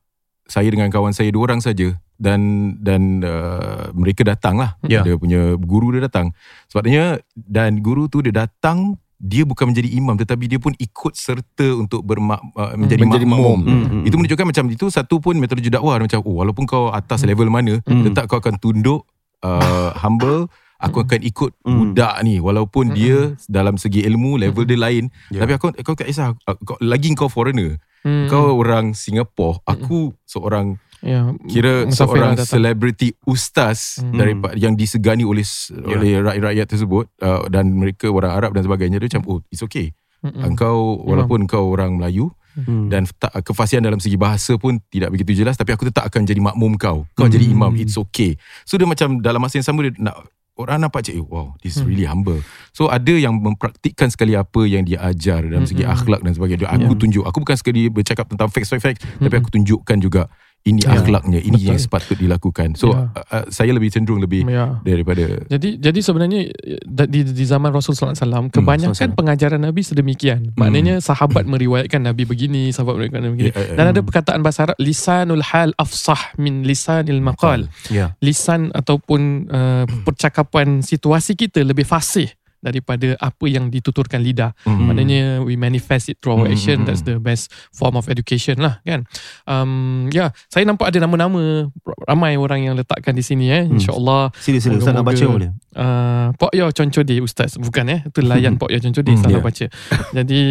Saya 0.47 0.67
dengan 0.67 0.89
kawan 0.89 1.11
saya 1.11 1.29
Dua 1.29 1.45
orang 1.45 1.61
saja. 1.61 1.91
Dan 2.17 2.41
dan 2.81 3.21
uh, 3.21 3.93
Mereka 3.93 4.25
datang 4.25 4.57
lah 4.57 4.81
Ya. 4.83 5.03
Dia 5.03 5.15
punya 5.15 5.55
guru 5.55 5.91
dia 5.91 6.03
datang. 6.03 6.33
Sebabnya 6.67 7.19
Dan 7.35 7.79
guru 7.79 8.07
tu 8.07 8.21
dia 8.21 8.33
datang 8.33 8.97
dia 9.17 9.43
bukan 9.43 9.73
menjadi 9.73 9.89
imam. 9.91 10.13
Tetapi 10.15 10.45
dia 10.47 10.57
pun 10.57 10.73
ikut 10.73 11.13
serta 11.13 11.73
untuk 11.75 12.05
bermak, 12.05 12.37
uh, 12.53 12.77
menjadi, 12.77 13.01
Menjadi 13.01 13.25
makmum. 13.25 13.59
makmum. 13.65 13.83
Hmm. 13.91 14.05
Itu 14.05 14.17
menunjukkan 14.17 14.47
macam 14.47 14.65
itu 14.69 14.87
satu 14.87 15.19
pun 15.19 15.35
metodologi 15.37 15.69
dakwah. 15.69 15.97
Macam 15.97 16.21
oh 16.21 16.37
walaupun 16.37 16.65
kau 16.65 16.89
atas 16.91 17.25
level 17.25 17.49
mana 17.49 17.81
Hmm. 17.83 18.05
tetap 18.05 18.29
kau 18.29 18.37
akan 18.37 18.57
tunduk 18.57 19.09
uh, 19.41 19.91
humble. 20.05 20.53
Aku 20.77 21.01
akan 21.01 21.25
ikut 21.25 21.57
Hmm. 21.65 21.97
budak 21.97 22.13
ni. 22.21 22.37
Walaupun 22.37 22.93
dia 22.93 23.33
dalam 23.49 23.81
segi 23.81 24.05
ilmu 24.05 24.37
level 24.37 24.69
dia 24.69 24.77
lain. 24.77 25.09
Ya. 25.33 25.41
tapi 25.43 25.57
aku 25.57 25.73
kau 25.81 25.97
tak 25.97 26.07
kisah 26.07 26.37
kau, 26.45 26.77
lagi 26.79 27.09
kau 27.17 27.33
foreigner 27.33 27.81
Hmm. 28.07 28.31
kau 28.31 28.55
orang 28.55 28.95
Singapore 28.95 29.59
aku 29.67 30.15
seorang 30.23 30.79
ya, 31.03 31.35
kira 31.45 31.83
musafir 31.85 32.23
seorang 32.23 32.35
selebriti 32.39 33.19
ustaz 33.27 33.99
Hmm. 33.99 34.15
daripada 34.15 34.55
yang 34.55 34.73
disegani 34.73 35.27
oleh 35.27 35.43
Ya. 35.43 35.91
oleh 35.91 36.13
rakyat-rakyat 36.23 36.67
tersebut 36.69 37.11
uh, 37.19 37.51
dan 37.51 37.75
mereka 37.75 38.07
orang 38.07 38.31
Arab 38.31 38.55
dan 38.55 38.63
sebagainya 38.63 38.97
dia 38.97 39.11
macam 39.11 39.27
oh 39.27 39.39
it's 39.51 39.61
okay 39.61 39.91
Mm-mm. 40.23 40.39
engkau 40.47 41.03
walaupun 41.03 41.45
kau 41.45 41.67
orang 41.69 41.99
Melayu 41.99 42.31
Hmm. 42.57 42.89
dan 42.89 43.05
tak, 43.21 43.37
kefasihan 43.45 43.85
dalam 43.85 44.01
segi 44.01 44.17
bahasa 44.17 44.57
pun 44.57 44.81
tidak 44.89 45.13
begitu 45.13 45.37
jelas 45.37 45.61
tapi 45.61 45.77
aku 45.77 45.93
tetap 45.93 46.09
akan 46.09 46.25
jadi 46.25 46.41
makmum 46.41 46.81
kau 46.81 47.05
kau 47.13 47.29
Hmm. 47.29 47.35
jadi 47.35 47.53
imam 47.53 47.77
it's 47.77 47.99
okay 47.99 48.33
so 48.65 48.81
dia 48.81 48.89
macam 48.89 49.21
dalam 49.21 49.37
masa 49.37 49.61
yang 49.61 49.67
sama 49.67 49.85
dia 49.85 49.93
nak 50.01 50.17
orang 50.57 50.81
nampak 50.81 51.05
cik 51.05 51.15
eh, 51.15 51.23
wow 51.23 51.53
this 51.61 51.77
is 51.77 51.85
Hmm. 51.85 51.89
really 51.89 52.05
humble 52.05 52.41
so 52.73 52.89
ada 52.89 53.13
yang 53.13 53.37
mempraktikkan 53.37 54.09
sekali 54.09 54.33
apa 54.33 54.65
yang 54.65 54.83
dia 54.83 54.99
ajar 55.01 55.45
dalam 55.45 55.65
segi 55.65 55.85
Mm-mm. 55.85 55.93
akhlak 55.93 56.21
dan 56.21 56.33
sebagainya 56.33 56.67
aku 56.67 56.93
Ya. 56.93 56.99
tunjuk 56.99 57.23
aku 57.23 57.39
bukan 57.41 57.57
sekali 57.57 57.89
bercakap 57.89 58.25
tentang 58.27 58.49
facts 58.49 58.69
facts 58.69 58.83
facts 58.83 59.01
tapi 59.19 59.35
aku 59.35 59.53
tunjukkan 59.53 59.97
juga 59.99 60.33
ini 60.67 60.83
Ya. 60.83 60.99
akhlaknya 60.99 61.39
ini 61.41 61.57
Betul. 61.57 61.69
yang 61.71 61.79
sepatut 61.79 62.19
dilakukan 62.19 62.75
so 62.75 62.91
Ya. 62.91 63.09
uh, 63.15 63.23
uh, 63.33 63.45
saya 63.49 63.71
lebih 63.71 63.89
cenderung 63.89 64.19
lebih 64.19 64.43
ya. 64.45 64.83
daripada 64.83 65.47
Jadi 65.47 65.79
jadi 65.79 65.99
sebenarnya 66.03 66.51
eh, 66.51 67.07
di, 67.07 67.23
di 67.23 67.45
zaman 67.47 67.71
Rasul 67.71 67.95
sallallahu 67.95 68.19
alaihi 68.19 68.27
wasallam 68.27 68.45
kebanyakan 68.51 69.09
SAW. 69.15 69.19
pengajaran 69.19 69.61
Nabi 69.63 69.81
sedemikian. 69.87 70.41
Maknanya 70.59 70.99
sahabat 70.99 71.47
meriwayatkan 71.47 72.03
Nabi 72.03 72.27
begini, 72.27 72.75
sahabat 72.75 72.99
meriwayatkan 72.99 73.23
Nabi 73.23 73.35
begini. 73.39 73.51
Ya, 73.55 73.57
ya, 73.57 73.67
ya. 73.73 73.77
Dan 73.79 73.85
ada 73.95 74.01
perkataan 74.03 74.41
bahasa 74.43 74.61
Arab 74.67 74.77
lisanul 74.83 75.45
hal 75.47 75.71
afsah 75.79 76.35
min 76.37 76.67
lisanil 76.67 77.23
maqal. 77.23 77.71
Ya. 77.89 78.19
Lisan 78.19 78.75
ataupun 78.75 79.21
uh, 79.49 79.85
percakapan 80.03 80.83
situasi 80.83 81.39
kita 81.39 81.63
lebih 81.63 81.87
fasih 81.87 82.27
daripada 82.67 83.15
apa 83.17 83.47
yang 83.47 83.71
dituturkan 83.71 84.19
lidah. 84.19 84.51
Hmm. 84.67 84.91
Maknanya 84.91 85.41
we 85.41 85.55
manifest 85.55 86.11
it 86.11 86.19
through 86.19 86.35
our 86.37 86.51
Hmm, 86.51 86.53
action. 86.53 86.77
hmm, 86.83 86.87
That's 86.91 87.07
hmm. 87.07 87.15
the 87.15 87.23
best 87.23 87.49
form 87.71 87.95
of 87.95 88.11
education 88.11 88.59
lah 88.59 88.83
kan. 88.83 89.07
Um, 89.47 90.11
ya, 90.11 90.19
yeah, 90.19 90.31
saya 90.51 90.67
nampak 90.67 90.91
ada 90.91 90.99
nama-nama 90.99 91.71
ramai 92.05 92.35
orang 92.35 92.67
yang 92.67 92.75
letakkan 92.75 93.15
di 93.15 93.23
sini 93.23 93.47
eh. 93.49 93.63
Hmm. 93.63 93.79
InsyaAllah 93.79 94.35
Sila 94.35 94.59
sila 94.59 94.75
Ustaz 94.77 94.93
nak 94.93 95.07
baca 95.07 95.25
boleh. 95.25 95.51
uh, 95.79 96.35
Pok 96.35 96.51
Yo 96.51 96.67
Concode 96.73 97.15
Ustaz 97.21 97.55
Bukan 97.55 97.85
eh 97.87 98.01
Itu 98.03 98.25
layan 98.25 98.57
Pok 98.61 98.73
Yo 98.73 98.81
Concode 98.81 99.07
Hmm, 99.07 99.21
Salah 99.21 99.39
yeah. 99.39 99.45
baca 99.45 99.67
Jadi 100.13 100.43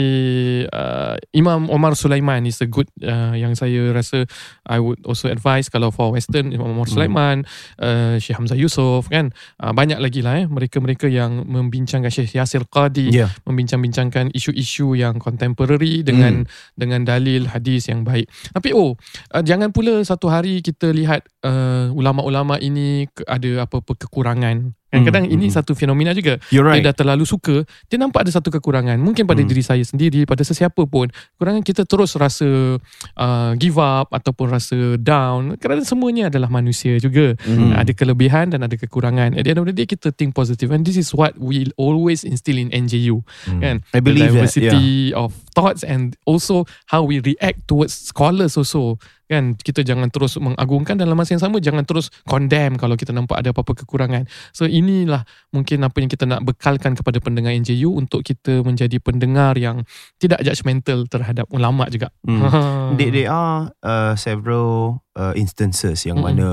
uh, 0.68 1.16
Imam 1.32 1.68
Omar 1.68 1.94
Sulaiman 1.94 2.46
is 2.46 2.62
a 2.62 2.68
good 2.68 2.88
uh, 3.02 3.34
Yang 3.34 3.60
saya 3.60 3.82
rasa 3.92 4.24
I 4.64 4.78
would 4.78 5.02
also 5.04 5.28
advise 5.28 5.68
Kalau 5.68 5.90
for 5.90 6.14
western 6.14 6.52
Imam 6.52 6.72
Omar 6.72 6.88
Sulaiman 6.88 7.44
uh, 7.78 8.16
Syekh 8.16 8.38
Hamzah 8.38 8.56
Yusof 8.56 9.10
kan 9.10 9.34
uh, 9.60 9.72
Banyak 9.72 9.98
lagi 9.98 10.22
lah 10.22 10.40
eh 10.40 10.48
Mereka-mereka 10.48 11.08
yang 11.08 11.44
Membincangkan 11.44 12.05
Syekh 12.10 12.38
Yasir 12.38 12.64
Qadi 12.68 13.12
Ya. 13.12 13.30
Membincang-bincangkan 13.46 14.34
Isu-isu 14.34 14.98
yang 14.98 15.22
Contemporary 15.22 16.02
Dengan 16.02 16.44
Dengan 16.74 17.06
dalil 17.06 17.48
Hadis 17.50 17.88
yang 17.88 18.02
baik. 18.04 18.28
Tapi 18.52 18.74
oh 18.74 18.98
uh, 19.34 19.44
Jangan 19.44 19.72
pula 19.72 20.02
Satu 20.04 20.28
hari 20.32 20.60
kita 20.66 20.92
lihat 20.92 21.26
uh, 21.46 21.92
Ulama-ulama 21.94 22.58
ini 22.62 23.06
Ada 23.28 23.68
apa-apa 23.70 23.96
kekurangan 23.98 24.74
Kadang-kadang 24.96 25.26
Hmm, 25.28 25.36
ini 25.36 25.46
hmm. 25.52 25.56
satu 25.60 25.72
fenomena 25.76 26.16
juga. 26.16 26.40
You're 26.48 26.64
right. 26.64 26.80
dia 26.80 26.90
dah 26.90 26.96
terlalu 26.96 27.28
suka 27.28 27.68
dia 27.92 27.98
nampak 28.00 28.24
ada 28.24 28.32
satu 28.32 28.48
kekurangan. 28.48 28.96
Mungkin 28.96 29.28
pada 29.28 29.44
Hmm. 29.44 29.50
diri 29.52 29.60
saya 29.60 29.84
sendiri 29.84 30.24
pada 30.24 30.42
sesiapa 30.42 30.88
pun. 30.88 31.12
Kekurangan 31.12 31.62
kita 31.62 31.84
terus 31.84 32.16
rasa 32.16 32.80
uh, 33.20 33.52
give 33.60 33.76
up 33.76 34.10
ataupun 34.12 34.48
rasa 34.50 34.96
down. 34.96 35.60
Kerana 35.60 35.84
semuanya 35.84 36.32
adalah 36.32 36.48
manusia 36.48 36.96
juga. 36.98 37.36
Hmm. 37.44 37.76
ada 37.76 37.92
kelebihan 37.92 38.56
dan 38.56 38.64
ada 38.64 38.80
kekurangan. 38.80 39.36
At 39.36 39.44
the 39.44 39.52
end 39.52 39.60
of 39.60 39.68
the 39.68 39.76
day 39.76 39.84
kita 39.84 40.16
think 40.16 40.32
positive. 40.32 40.72
And 40.72 40.88
this 40.88 40.96
is 40.96 41.12
what 41.12 41.36
we 41.36 41.68
always 41.76 42.24
instill 42.24 42.56
in 42.56 42.72
NJU 42.72 43.26
Hmm. 43.50 43.60
kan? 43.60 43.76
I 43.92 44.00
believe 44.00 44.32
the 44.32 44.40
that, 44.40 44.48
diversity 44.48 44.88
of 45.12 45.36
thoughts 45.52 45.84
and 45.84 46.16
also 46.24 46.64
how 46.88 47.04
we 47.04 47.20
react 47.20 47.68
towards 47.68 47.92
scholars 47.92 48.56
also 48.56 48.96
kan 49.26 49.58
kita 49.58 49.82
jangan 49.82 50.14
terus 50.14 50.38
mengagungkan 50.38 50.98
dalam 50.98 51.18
masa 51.18 51.34
yang 51.34 51.44
sama 51.44 51.58
jangan 51.58 51.82
terus 51.82 52.14
condemn 52.30 52.78
kalau 52.78 52.94
kita 52.94 53.10
nampak 53.10 53.42
ada 53.42 53.50
apa-apa 53.50 53.86
kekurangan 53.86 54.30
so 54.54 54.70
inilah 54.70 55.26
mungkin 55.50 55.82
apa 55.82 55.98
yang 55.98 56.10
kita 56.10 56.30
nak 56.30 56.46
bekalkan 56.46 56.94
kepada 56.94 57.18
pendengar 57.18 57.54
NJU 57.58 57.90
untuk 57.94 58.22
kita 58.22 58.62
menjadi 58.62 59.02
pendengar 59.02 59.58
yang 59.58 59.82
tidak 60.22 60.46
judgemental 60.46 61.06
terhadap 61.10 61.50
ulama 61.50 61.90
juga 61.90 62.10
Hmm. 62.26 62.98
There, 62.98 63.12
there 63.14 63.30
are 63.30 63.70
uh, 63.84 64.14
several 64.18 65.02
uh, 65.16 65.34
instances 65.38 66.06
yang 66.06 66.22
Mm-mm. 66.22 66.38
mana 66.38 66.50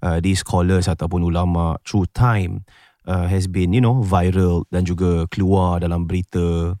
uh, 0.00 0.18
these 0.20 0.40
scholars 0.40 0.88
ataupun 0.88 1.24
ulama 1.24 1.76
through 1.84 2.08
time 2.12 2.64
uh, 3.08 3.28
has 3.28 3.48
been 3.48 3.72
you 3.72 3.80
know 3.80 4.00
viral 4.04 4.64
dan 4.72 4.84
juga 4.84 5.28
keluar 5.28 5.80
dalam 5.80 6.08
berita 6.08 6.76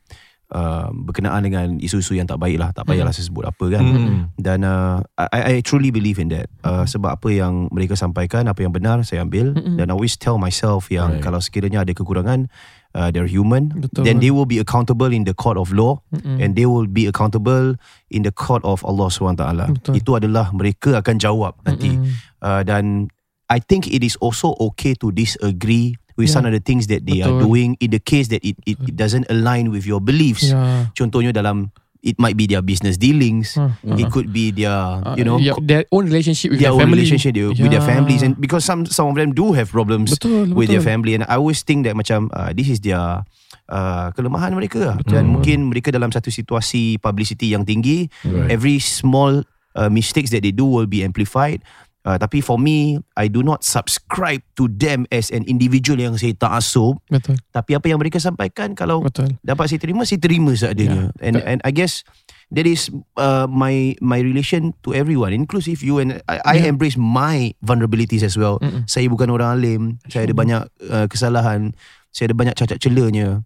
uh, 0.54 0.88
berkenaan 0.94 1.42
dengan 1.42 1.76
isu-isu 1.76 2.14
yang 2.14 2.24
tak 2.24 2.38
baik 2.38 2.56
lah 2.56 2.70
tak 2.70 2.86
payahlah 2.86 3.10
saya 3.10 3.26
sebut 3.26 3.44
apa 3.44 3.64
kan 3.68 3.82
Hmm. 3.84 4.30
dan 4.38 4.62
uh, 4.62 5.02
I, 5.18 5.58
I 5.58 5.66
truly 5.66 5.90
believe 5.90 6.16
in 6.16 6.30
that 6.30 6.46
uh, 6.62 6.86
sebab 6.86 7.18
apa 7.18 7.28
yang 7.28 7.66
mereka 7.68 7.94
sampaikan 7.94 8.46
apa 8.46 8.62
yang 8.62 8.70
benar 8.70 9.02
saya 9.02 9.20
ambil 9.20 9.52
Mm-mm. 9.52 9.76
dan 9.76 9.90
I 9.90 9.92
always 9.92 10.14
tell 10.14 10.38
myself 10.38 10.88
yang 10.88 11.18
Right. 11.18 11.22
kalau 11.22 11.42
sekiranya 11.42 11.82
ada 11.82 11.92
kekurangan 11.92 12.46
uh, 12.94 13.10
they're 13.10 13.28
human 13.28 13.74
Betul. 13.74 14.06
then 14.06 14.18
they 14.18 14.30
will 14.30 14.46
be 14.46 14.56
accountable 14.56 15.10
in 15.10 15.26
the 15.26 15.34
court 15.34 15.58
of 15.58 15.74
law 15.74 15.98
Mm-mm. 16.14 16.38
and 16.38 16.54
they 16.54 16.64
will 16.64 16.86
be 16.86 17.04
accountable 17.04 17.74
in 18.08 18.22
the 18.22 18.30
court 18.30 18.62
of 18.62 18.80
Allah 18.86 19.10
SWT 19.10 19.42
Betul. 19.74 19.92
itu 19.98 20.10
adalah 20.14 20.54
mereka 20.54 21.02
akan 21.02 21.16
jawab 21.18 21.58
nanti 21.62 21.98
Mm-mm. 21.98 22.14
uh, 22.40 22.62
dan 22.62 23.10
I 23.46 23.58
think 23.58 23.86
it 23.86 24.00
is 24.00 24.16
also 24.18 24.56
okay 24.72 24.96
to 24.98 25.12
disagree 25.12 25.96
with 26.14 26.30
Yeah. 26.30 26.34
some 26.34 26.44
of 26.46 26.52
the 26.54 26.62
things 26.62 26.86
that 26.88 27.04
they 27.04 27.20
are 27.20 27.30
Betul. 27.30 27.42
doing 27.44 27.68
in 27.78 27.90
the 27.90 27.98
case 27.98 28.30
that 28.30 28.38
it, 28.40 28.54
it, 28.64 28.78
it 28.78 28.94
doesn't 28.94 29.26
align 29.28 29.68
with 29.68 29.82
your 29.84 29.98
beliefs 29.98 30.48
Ya. 30.48 30.88
contohnya 30.94 31.34
dalam 31.34 31.74
it 32.04 32.20
might 32.20 32.36
be 32.36 32.44
their 32.44 32.60
business 32.60 32.94
dealings 32.94 33.56
Ah, 33.56 33.74
it 33.82 34.12
could 34.12 34.28
be 34.30 34.52
their 34.52 34.70
ah, 34.70 35.16
you 35.16 35.24
know 35.24 35.40
yeah, 35.40 35.56
their 35.58 35.88
own 35.90 36.04
relationship 36.06 36.52
with 36.52 36.60
their 36.60 36.70
their 36.70 36.76
own 36.76 36.86
family. 36.86 37.02
relationship 37.02 37.32
with 37.34 37.72
their 37.72 37.80
Yeah. 37.80 37.82
families 37.82 38.20
and 38.22 38.36
because 38.38 38.62
some 38.62 38.84
some 38.86 39.10
of 39.10 39.16
them 39.16 39.32
do 39.34 39.56
have 39.56 39.72
problems 39.72 40.14
betul, 40.14 40.52
with 40.54 40.68
betul. 40.68 40.78
their 40.78 40.84
family 40.84 41.16
and 41.18 41.24
I 41.26 41.34
always 41.34 41.64
think 41.64 41.82
that 41.88 41.96
macam 41.98 42.28
uh, 42.30 42.52
this 42.54 42.68
is 42.68 42.78
their 42.78 43.24
uh, 43.66 44.06
kelemahan 44.14 44.52
mereka 44.54 44.78
lah. 44.84 44.96
Betul. 45.00 45.18
dan 45.18 45.24
mungkin 45.32 45.72
mereka 45.72 45.90
dalam 45.90 46.12
satu 46.12 46.28
situasi 46.30 47.00
publicity 47.00 47.56
yang 47.56 47.64
tinggi 47.66 48.06
Right. 48.22 48.52
every 48.54 48.78
small 48.78 49.42
uh, 49.74 49.90
mistakes 49.90 50.30
that 50.30 50.44
they 50.44 50.52
do 50.52 50.68
will 50.68 50.86
be 50.86 51.02
amplified 51.02 51.64
uh, 52.04 52.16
tapi 52.16 52.40
for 52.40 52.56
me 52.56 53.00
I 53.16 53.26
do 53.26 53.40
not 53.40 53.64
subscribe 53.64 54.44
to 54.56 54.68
them 54.68 55.04
as 55.10 55.28
an 55.28 55.42
individual 55.44 55.98
yang 55.98 56.14
saya 56.14 56.36
taasub 56.36 57.00
Betul, 57.08 57.40
tapi 57.50 57.74
apa 57.74 57.86
yang 57.88 57.98
mereka 57.98 58.20
sampaikan 58.20 58.72
kalau 58.72 59.02
betul. 59.02 59.32
dapat 59.40 59.72
saya 59.72 59.80
terima 59.80 60.04
saya 60.04 60.20
terima 60.20 60.52
seadanya 60.54 61.10
Ya. 61.18 61.26
and 61.26 61.36
and 61.42 61.58
I 61.64 61.72
guess 61.72 62.04
that 62.52 62.68
is 62.68 62.92
uh, 63.16 63.48
my 63.48 63.96
my 63.98 64.20
relation 64.20 64.76
to 64.84 64.92
everyone 64.92 65.32
inclusive 65.32 65.80
you 65.80 65.98
and 65.98 66.20
I, 66.28 66.38
I 66.44 66.54
Ya. 66.62 66.70
embrace 66.70 66.94
my 66.94 67.52
vulnerabilities 67.60 68.22
as 68.22 68.36
well 68.36 68.60
Mm-mm. 68.60 68.84
saya 68.86 69.08
bukan 69.08 69.28
orang 69.28 69.58
alim 69.58 69.82
saya 70.06 70.28
ada 70.28 70.36
banyak 70.36 70.62
uh, 70.86 71.06
kesalahan 71.08 71.72
saya 72.14 72.30
ada 72.30 72.36
banyak 72.38 72.54
cacat 72.54 72.78
celanya 72.78 73.42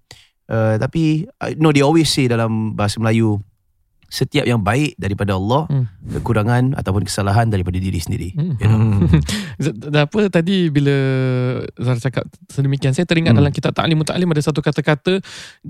uh, 0.50 0.76
tapi 0.76 1.24
uh, 1.40 1.54
no 1.56 1.72
they 1.72 1.80
always 1.80 2.10
say 2.10 2.28
dalam 2.28 2.76
bahasa 2.76 3.00
Melayu 3.00 3.40
setiap 4.08 4.42
yang 4.42 4.58
baik 4.58 4.96
daripada 4.96 5.36
Allah 5.36 5.68
Hmm. 5.68 5.84
kekurangan 6.10 6.72
ataupun 6.74 7.04
kesalahan 7.04 7.46
daripada 7.46 7.76
diri 7.76 8.00
sendiri 8.00 8.32
Hmm. 8.32 8.56
you 8.56 8.66
know? 8.66 9.04
Z- 9.60 9.76
Apa 9.92 10.32
tadi 10.32 10.68
bila 10.68 10.96
Zara 11.74 12.00
cakap 12.00 12.24
sedemikian 12.48 12.96
Saya 12.96 13.04
teringat 13.04 13.36
Hmm. 13.36 13.44
dalam 13.44 13.52
kitab 13.52 13.76
Ta'lim 13.76 14.00
Ta'lim 14.02 14.28
Ada 14.28 14.48
satu 14.48 14.58
kata-kata 14.58 15.20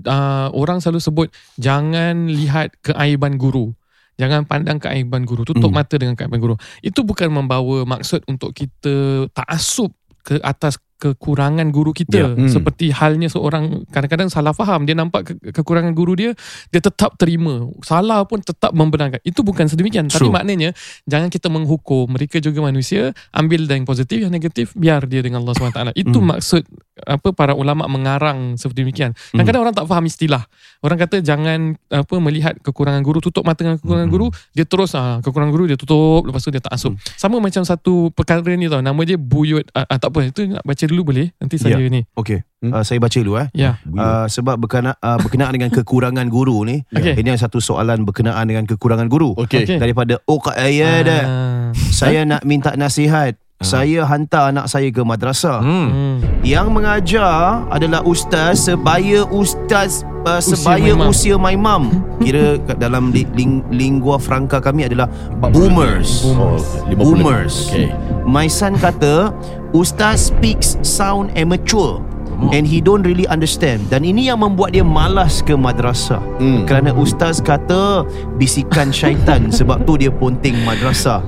uh, 0.01 0.49
Orang 0.53 0.79
selalu 0.79 1.01
sebut 1.01 1.29
Jangan 1.57 2.31
lihat 2.31 2.79
keaiban 2.79 3.35
guru 3.37 3.75
Jangan 4.15 4.47
pandang 4.47 4.79
keaiban 4.79 5.23
guru 5.23 5.43
Tutup 5.43 5.69
Hmm. 5.69 5.79
mata 5.79 5.99
dengan 5.99 6.15
keaiban 6.15 6.39
guru 6.39 6.55
Itu 6.79 7.03
bukan 7.03 7.29
membawa 7.29 7.83
maksud 7.85 8.23
untuk 8.25 8.55
kita 8.55 9.27
Ta'asub 9.35 9.91
ke 10.23 10.39
atas 10.39 10.79
kekurangan 10.99 11.69
guru 11.69 11.91
kita 11.93 12.11
Ya. 12.11 12.29
Hmm. 12.29 12.51
seperti 12.51 12.91
halnya 12.91 13.27
seorang 13.27 13.87
kadang-kadang 13.89 14.27
salah 14.27 14.51
faham 14.51 14.83
dia 14.83 14.93
nampak 14.93 15.31
ke- 15.31 15.55
kekurangan 15.55 15.93
guru 15.93 16.13
dia 16.13 16.31
dia 16.69 16.81
tetap 16.81 17.15
terima 17.15 17.65
salah 17.81 18.23
pun 18.23 18.39
tetap 18.39 18.71
membenarkan 18.73 19.23
itu 19.23 19.41
bukan 19.41 19.65
sedemikian 19.65 20.07
tapi 20.07 20.27
True. 20.27 20.35
maknanya 20.35 20.75
jangan 21.05 21.29
kita 21.29 21.47
menghukum 21.47 22.09
mereka 22.09 22.39
juga 22.39 22.59
manusia 22.61 23.11
ambil 23.31 23.65
yang 23.65 23.85
positif 23.85 24.19
yang 24.19 24.31
negatif 24.31 24.75
biar 24.75 25.05
dia 25.05 25.21
dengan 25.21 25.41
Allah 25.41 25.55
SWT 25.55 25.95
itu 25.95 26.13
Hmm. 26.13 26.35
maksud 26.35 26.63
apa 27.01 27.31
para 27.31 27.55
ulama 27.55 27.87
mengarang 27.87 28.55
seperti 28.55 28.83
demikian 28.83 29.11
kadang-kadang 29.31 29.63
orang 29.63 29.77
tak 29.77 29.87
faham 29.87 30.03
istilah 30.05 30.43
orang 30.81 30.99
kata 30.99 31.21
jangan 31.21 31.61
apa 31.87 32.15
melihat 32.19 32.59
kekurangan 32.59 33.01
guru 33.01 33.19
tutup 33.21 33.43
mata 33.43 33.63
dengan 33.63 33.79
kekurangan 33.79 34.05
Hmm. 34.05 34.17
guru 34.17 34.27
dia 34.51 34.65
terus 34.65 34.93
ah 34.93 35.21
kekurangan 35.21 35.53
guru 35.53 35.65
dia 35.65 35.77
tutup 35.77 36.25
lepas 36.25 36.41
tu 36.41 36.51
dia 36.51 36.59
tak 36.59 36.75
asup 36.75 36.91
sama 37.15 37.39
macam 37.39 37.63
satu 37.63 38.11
perkara 38.11 38.51
ni 38.51 38.67
tau 38.67 38.81
nama 38.81 38.99
dia 39.01 39.15
buyut 39.15 39.63
ah, 39.73 39.87
ah, 39.87 39.97
tak 39.97 40.11
apa 40.11 40.27
itu 40.27 40.49
nak 40.49 40.65
baca 40.65 40.85
dulu 40.89 41.03
boleh 41.07 41.31
nanti 41.37 41.55
saya 41.55 41.77
Ya. 41.77 41.87
ni 41.87 42.03
Okay, 42.13 42.43
Hmm. 42.59 42.73
uh, 42.73 42.83
saya 42.83 42.99
baca 42.99 43.15
dulu 43.15 43.37
eh. 43.37 43.47
ya 43.53 43.77
Uh, 43.85 44.27
sebab 44.27 44.57
berkenaan, 44.57 44.97
uh, 44.97 45.15
berkenaan 45.17 45.53
dengan 45.53 45.71
kekurangan 45.71 46.27
guru 46.27 46.65
ni, 46.65 46.83
Okey. 46.91 47.15
ini 47.15 47.29
ada 47.29 47.41
satu 47.41 47.59
soalan 47.59 48.03
berkenaan 48.03 48.43
dengan 48.43 48.65
kekurangan 48.65 49.07
guru. 49.07 49.37
Okay. 49.37 49.63
Okey. 49.63 49.77
Daripada 49.77 50.19
oh 50.25 50.39
Kak 50.39 50.57
Ayah 50.57 50.97
dah. 51.01 51.23
Ah. 51.23 51.69
Saya 51.89 52.25
nak 52.25 52.43
minta 52.43 52.73
nasihat. 52.73 53.37
Saya 53.59 54.07
hantar 54.07 54.55
anak 54.55 54.71
saya 54.71 54.87
ke 54.87 55.03
madrasah. 55.03 55.59
Hmm. 55.59 55.89
Hmm. 55.89 56.17
Yang 56.41 56.67
mengajar 56.71 57.67
adalah 57.69 58.03
ustaz 58.03 58.63
sebaya 58.65 59.27
ustaz 59.27 60.07
uh, 60.23 60.39
Usia 60.39 60.55
sebaya 60.55 60.95
my 60.95 60.99
mum. 61.01 61.11
usia 61.11 61.35
my 61.35 61.57
mum. 61.59 61.83
Kira 62.21 62.45
dalam 62.73 63.11
li, 63.11 63.27
ling, 63.29 63.67
lingua 63.69 64.15
franca 64.17 64.59
kami 64.59 64.87
adalah 64.87 65.11
boomers. 65.45 66.23
Oh, 66.29 66.55
50. 66.87 66.95
Boomers. 66.97 67.55
Okay. 67.67 67.91
My 68.29 68.45
son 68.45 68.77
kata 68.77 69.33
Ustaz 69.73 70.29
speaks 70.29 70.77
sound 70.85 71.33
amateur 71.33 72.05
And 72.53 72.63
he 72.63 72.79
don't 72.79 73.03
really 73.03 73.27
understand 73.27 73.89
Dan 73.89 74.05
ini 74.05 74.29
yang 74.29 74.39
membuat 74.39 74.71
dia 74.71 74.85
malas 74.85 75.41
ke 75.41 75.57
madrasah 75.57 76.21
Hmm. 76.39 76.63
Kerana 76.65 76.93
Ustaz 76.93 77.41
kata 77.41 78.07
Bisikan 78.37 78.93
syaitan 78.93 79.49
Sebab 79.59 79.83
tu 79.83 79.97
dia 79.97 80.13
ponting 80.13 80.55
madrasah 80.63 81.19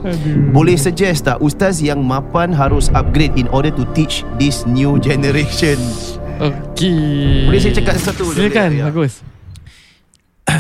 Boleh 0.53 0.77
suggest 0.77 1.27
tak 1.27 1.41
Ustaz 1.41 1.81
yang 1.81 1.99
mapan 1.99 2.53
harus 2.53 2.93
upgrade 2.93 3.35
In 3.35 3.49
order 3.49 3.73
to 3.73 3.83
teach 3.91 4.23
this 4.37 4.63
new 4.65 5.01
generation 5.01 5.81
Okey. 6.39 7.49
Boleh 7.49 7.59
saya 7.59 7.75
cakap 7.75 7.95
sesuatu? 7.97 8.33
Silakan, 8.33 8.71
Ya. 8.73 8.89
bagus. 8.89 9.21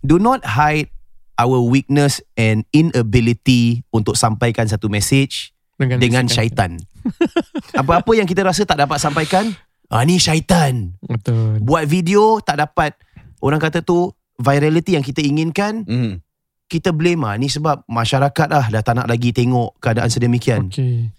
Do 0.00 0.16
not 0.16 0.44
hide 0.46 0.88
our 1.34 1.60
weakness 1.60 2.24
and 2.34 2.64
inability 2.70 3.84
Untuk 3.90 4.14
sampaikan 4.14 4.64
satu 4.64 4.86
message 4.86 5.53
Dengan, 5.74 5.98
dengan 5.98 6.24
syaitan. 6.30 6.78
Apa-apa 7.80 8.14
yang 8.14 8.28
kita 8.28 8.46
rasa 8.46 8.62
tak 8.62 8.78
dapat 8.78 9.02
sampaikan, 9.02 9.50
ah 9.90 10.02
ni 10.06 10.16
syaitan. 10.16 10.94
Betul. 11.02 11.58
Buat 11.60 11.90
video 11.90 12.38
tak 12.38 12.62
dapat 12.62 12.94
orang 13.42 13.58
kata 13.58 13.82
tu 13.82 14.14
virality 14.38 14.94
yang 14.94 15.04
kita 15.04 15.20
inginkan, 15.20 15.82
Hmm. 15.84 16.22
kita 16.66 16.94
blame 16.94 17.22
ah 17.22 17.34
ni 17.34 17.50
sebab 17.50 17.82
masyarakat 17.86 18.48
ah 18.50 18.66
dah 18.70 18.82
tak 18.82 18.94
nak 18.98 19.10
lagi 19.10 19.34
tengok 19.34 19.78
keadaan 19.78 20.10
sedemikian. 20.10 20.70
Okey. 20.70 21.10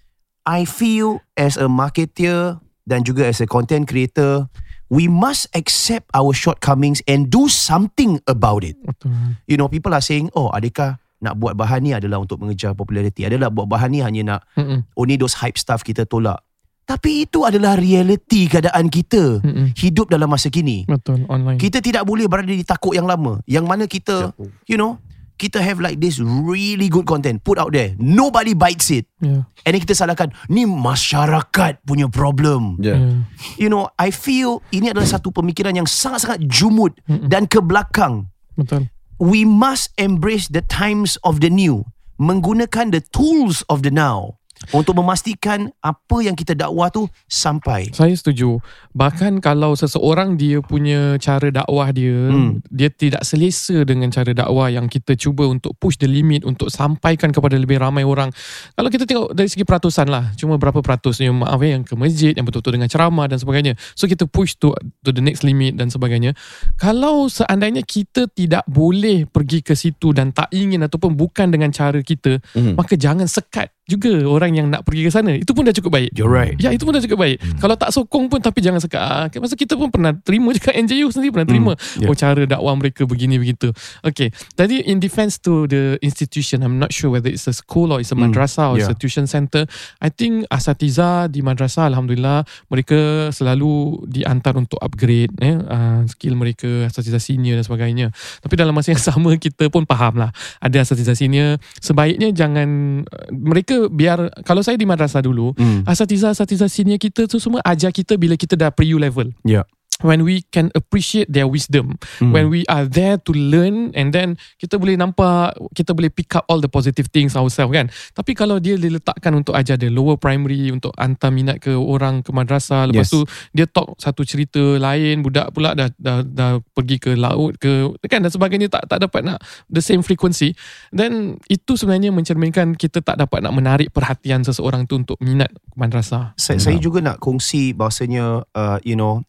I 0.46 0.62
feel 0.62 1.20
as 1.34 1.58
a 1.58 1.66
marketer 1.66 2.56
dan 2.86 3.02
juga 3.02 3.26
as 3.26 3.42
a 3.42 3.50
content 3.50 3.82
creator, 3.84 4.46
we 4.86 5.10
must 5.10 5.50
accept 5.52 6.06
our 6.14 6.30
shortcomings 6.30 7.02
and 7.10 7.26
do 7.26 7.50
something 7.50 8.22
about 8.30 8.62
it. 8.62 8.78
Betul. 8.78 9.34
You 9.50 9.58
know, 9.58 9.66
people 9.66 9.90
are 9.90 10.04
saying, 10.04 10.30
"Oh, 10.38 10.54
adakah 10.54 11.02
nak 11.20 11.34
buat 11.40 11.56
bahan 11.56 11.80
ni 11.80 11.92
adalah 11.96 12.20
untuk 12.20 12.40
mengejar 12.40 12.76
populariti? 12.76 13.24
Adalah 13.24 13.48
buat 13.48 13.68
bahan 13.68 13.90
ni 13.92 14.00
hanya 14.04 14.22
nak 14.36 14.40
Mm-mm. 14.56 14.84
only 14.96 15.16
those 15.16 15.36
hype 15.36 15.56
stuff 15.56 15.80
kita 15.80 16.04
tolak. 16.04 16.40
Tapi 16.86 17.26
itu 17.26 17.42
adalah 17.42 17.74
realiti 17.74 18.46
keadaan 18.46 18.86
kita 18.86 19.42
Mm-mm. 19.42 19.74
hidup 19.74 20.06
dalam 20.06 20.30
masa 20.30 20.46
kini. 20.54 20.86
Betul. 20.86 21.26
Online. 21.26 21.58
Kita 21.58 21.82
tidak 21.82 22.06
boleh 22.06 22.30
berada 22.30 22.46
di 22.46 22.62
takut 22.62 22.94
yang 22.94 23.10
lama. 23.10 23.42
Yang 23.42 23.64
mana 23.66 23.84
kita, 23.90 24.30
you 24.70 24.78
know, 24.78 24.94
kita 25.34 25.58
have 25.58 25.82
like 25.82 25.98
this 25.98 26.22
really 26.22 26.86
good 26.86 27.02
content 27.04 27.42
put 27.42 27.58
out 27.58 27.74
there. 27.74 27.92
Nobody 27.98 28.54
bites 28.54 28.94
it. 28.94 29.10
Ya. 29.18 29.44
And 29.66 29.74
then 29.74 29.82
kita 29.82 29.98
salahkan, 29.98 30.30
ni 30.46 30.62
masyarakat 30.62 31.82
punya 31.82 32.06
problem. 32.06 32.78
Yeah. 32.78 32.96
Ya. 32.96 33.66
You 33.66 33.68
know, 33.68 33.90
I 33.98 34.14
feel 34.14 34.62
ini 34.70 34.94
adalah 34.94 35.10
satu 35.10 35.34
pemikiran 35.34 35.74
yang 35.74 35.90
sangat-sangat 35.90 36.40
jumud 36.46 36.94
Mm-mm. 37.10 37.26
dan 37.26 37.50
ke 37.50 37.58
belakang. 37.58 38.30
Betul. 38.54 38.88
We 39.18 39.44
must 39.44 39.90
embrace 39.96 40.48
the 40.48 40.60
times 40.60 41.16
of 41.24 41.40
the 41.40 41.48
new. 41.48 41.84
Menggunakan 42.20 42.92
the 42.92 43.00
tools 43.00 43.64
of 43.68 43.82
the 43.82 43.90
now. 43.90 44.38
Untuk 44.72 44.96
memastikan 44.96 45.68
apa 45.84 46.16
yang 46.24 46.32
kita 46.32 46.56
dakwah 46.56 46.88
tu 46.88 47.06
sampai. 47.28 47.92
Saya 47.92 48.16
setuju. 48.16 48.58
Bahkan 48.96 49.44
kalau 49.44 49.76
seseorang 49.76 50.40
dia 50.40 50.64
punya 50.64 51.20
cara 51.20 51.52
dakwah 51.52 51.92
dia, 51.92 52.16
Hmm. 52.32 52.64
dia 52.72 52.88
tidak 52.88 53.22
selesa 53.22 53.84
dengan 53.84 54.08
cara 54.08 54.32
dakwah 54.32 54.72
yang 54.72 54.88
kita 54.88 55.12
cuba 55.14 55.44
untuk 55.44 55.76
push 55.76 56.00
the 56.00 56.08
limit 56.08 56.42
untuk 56.42 56.72
sampaikan 56.72 57.30
kepada 57.30 57.54
lebih 57.60 57.78
ramai 57.78 58.02
orang. 58.02 58.32
Kalau 58.72 58.88
kita 58.88 59.04
tengok 59.04 59.36
dari 59.36 59.46
segi 59.46 59.62
peratusan 59.62 60.08
lah, 60.08 60.32
cuma 60.40 60.56
berapa 60.56 60.80
peratusnya 60.80 61.30
maaf 61.36 61.60
ya, 61.60 61.76
yang 61.76 61.84
ke 61.84 61.92
masjid, 61.92 62.32
yang 62.32 62.48
betul-betul 62.48 62.80
dengan 62.80 62.88
ceramah 62.88 63.28
dan 63.28 63.36
sebagainya. 63.36 63.76
So 63.92 64.08
kita 64.08 64.24
push 64.24 64.56
to 64.56 64.72
to 65.04 65.12
the 65.12 65.20
next 65.20 65.44
limit 65.44 65.76
dan 65.76 65.92
sebagainya. 65.92 66.32
Kalau 66.80 67.28
seandainya 67.28 67.84
kita 67.84 68.26
tidak 68.32 68.64
boleh 68.64 69.28
pergi 69.28 69.60
ke 69.60 69.76
situ 69.76 70.16
dan 70.16 70.32
tak 70.32 70.48
ingin 70.50 70.80
ataupun 70.80 71.12
bukan 71.12 71.52
dengan 71.52 71.68
cara 71.70 72.00
kita, 72.00 72.40
Hmm. 72.56 72.72
maka 72.72 72.96
jangan 72.96 73.28
sekat 73.28 73.75
juga 73.86 74.26
orang 74.26 74.50
yang 74.58 74.66
nak 74.66 74.82
pergi 74.82 75.06
ke 75.06 75.10
sana. 75.14 75.32
Itu 75.38 75.54
pun 75.54 75.62
dah 75.62 75.74
cukup 75.74 75.94
baik. 75.94 76.10
You're 76.18 76.30
right. 76.30 76.58
Ya 76.58 76.74
itu 76.74 76.82
pun 76.82 76.92
dah 76.92 77.02
cukup 77.02 77.22
baik 77.22 77.38
hmm. 77.38 77.58
Kalau 77.62 77.74
tak 77.78 77.90
sokong 77.94 78.26
pun 78.26 78.42
Tapi 78.42 78.58
jangan 78.58 78.80
sekat 78.82 78.98
ah, 79.00 79.26
Masa 79.38 79.54
kita 79.54 79.78
pun 79.78 79.88
pernah 79.92 80.10
terima 80.12 80.50
juga 80.50 80.74
NJU 80.82 81.08
sendiri 81.14 81.30
pernah 81.30 81.48
terima 81.48 81.72
Hmm, 81.76 82.02
yeah. 82.02 82.08
Oh 82.08 82.16
cara 82.16 82.42
dakwah 82.48 82.74
mereka 82.74 83.04
begini 83.04 83.36
begitu 83.36 83.70
Okay 84.00 84.32
Tadi 84.56 84.82
in 84.88 84.98
defense 84.98 85.36
to 85.42 85.68
the 85.68 86.00
institution 86.00 86.64
I'm 86.64 86.80
not 86.80 86.90
sure 86.90 87.12
whether 87.12 87.28
it's 87.28 87.46
a 87.46 87.54
school 87.54 87.92
Or 87.94 88.00
it's 88.00 88.10
a 88.10 88.16
Hmm, 88.16 88.32
madrasah 88.32 88.72
Or 88.72 88.80
it's 88.80 88.88
yeah. 88.88 88.96
a 88.96 88.98
tuition 88.98 89.28
center 89.28 89.68
I 90.00 90.08
think 90.08 90.48
asatiza 90.48 91.28
di 91.28 91.44
madrasah 91.44 91.86
Alhamdulillah 91.92 92.48
Mereka 92.72 93.30
selalu 93.30 94.02
diantar 94.08 94.56
untuk 94.56 94.80
upgrade 94.80 95.36
eh, 95.44 95.56
uh, 95.60 96.00
Skill 96.08 96.34
mereka 96.34 96.88
Asatiza 96.88 97.20
senior 97.20 97.60
dan 97.60 97.64
sebagainya 97.66 98.06
Tapi 98.40 98.54
dalam 98.56 98.72
masa 98.72 98.96
yang 98.96 99.02
sama 99.12 99.36
Kita 99.36 99.68
pun 99.68 99.84
faham 99.84 100.16
lah 100.26 100.30
Ada 100.64 100.82
asatiza 100.88 101.12
senior 101.12 101.60
Sebaiknya 101.78 102.32
jangan 102.32 103.02
uh, 103.04 103.28
Mereka 103.76 103.92
biar 103.92 104.18
Kalau 104.42 104.64
saya 104.64 104.80
di 104.80 104.88
madrasah 104.88 105.20
dulu 105.20 105.52
Hmm. 105.56 105.86
Asatiza-asatiza 105.86 106.66
senior 106.68 106.98
kita 106.98 107.28
tu 107.28 107.38
semua 107.38 107.62
ajar 107.64 107.92
kita 107.92 108.18
bila 108.18 108.34
kita 108.34 108.58
dah 108.58 108.72
pre-U 108.72 108.98
level. 108.98 109.32
Yeah. 109.46 109.64
When 110.04 110.28
we 110.28 110.44
can 110.52 110.68
appreciate 110.76 111.32
their 111.32 111.48
wisdom. 111.48 111.96
Hmm. 112.20 112.36
When 112.36 112.52
we 112.52 112.68
are 112.68 112.84
there 112.84 113.16
to 113.16 113.32
learn 113.32 113.96
and 113.96 114.12
then 114.12 114.36
kita 114.60 114.76
boleh 114.76 115.00
nampak, 115.00 115.56
kita 115.72 115.96
boleh 115.96 116.12
pick 116.12 116.36
up 116.36 116.44
all 116.52 116.60
the 116.60 116.68
positive 116.68 117.08
things 117.08 117.32
ourselves 117.32 117.72
kan. 117.72 117.88
Tapi 118.12 118.36
kalau 118.36 118.60
dia 118.60 118.76
diletakkan 118.76 119.32
untuk 119.32 119.56
ajar 119.56 119.80
the 119.80 119.88
lower 119.88 120.20
primary, 120.20 120.68
untuk 120.68 120.92
hantar 121.00 121.32
minat 121.32 121.64
ke 121.64 121.72
orang 121.72 122.20
ke 122.20 122.28
madrasah. 122.28 122.84
Lepas 122.92 123.08
Yes. 123.08 123.12
tu 123.12 123.20
dia 123.56 123.64
talk 123.64 123.96
satu 123.96 124.20
cerita 124.28 124.60
lain, 124.60 125.24
budak 125.24 125.56
pula 125.56 125.72
dah, 125.72 125.88
dah, 125.96 126.20
dah 126.20 126.60
pergi 126.76 127.00
ke 127.00 127.16
laut 127.16 127.56
ke 127.56 127.88
kan 128.04 128.20
dan 128.20 128.28
sebagainya 128.28 128.68
tak 128.68 128.84
tak 128.92 129.00
dapat 129.00 129.24
nak 129.24 129.40
the 129.72 129.80
same 129.80 130.04
frequency. 130.04 130.52
Then 130.92 131.40
itu 131.48 131.72
sebenarnya 131.80 132.12
mencerminkan 132.12 132.76
kita 132.76 133.00
tak 133.00 133.16
dapat 133.16 133.40
nak 133.40 133.56
menarik 133.56 133.88
perhatian 133.96 134.44
seseorang 134.44 134.84
tu 134.84 135.00
untuk 135.00 135.16
minat 135.24 135.48
madrasah. 135.72 136.36
Saya, 136.36 136.60
saya 136.60 136.76
juga 136.76 137.00
nak 137.00 137.16
kongsi 137.16 137.72
bahasanya 137.72 138.44
uh, 138.52 138.78
you 138.84 138.96
know 138.98 139.24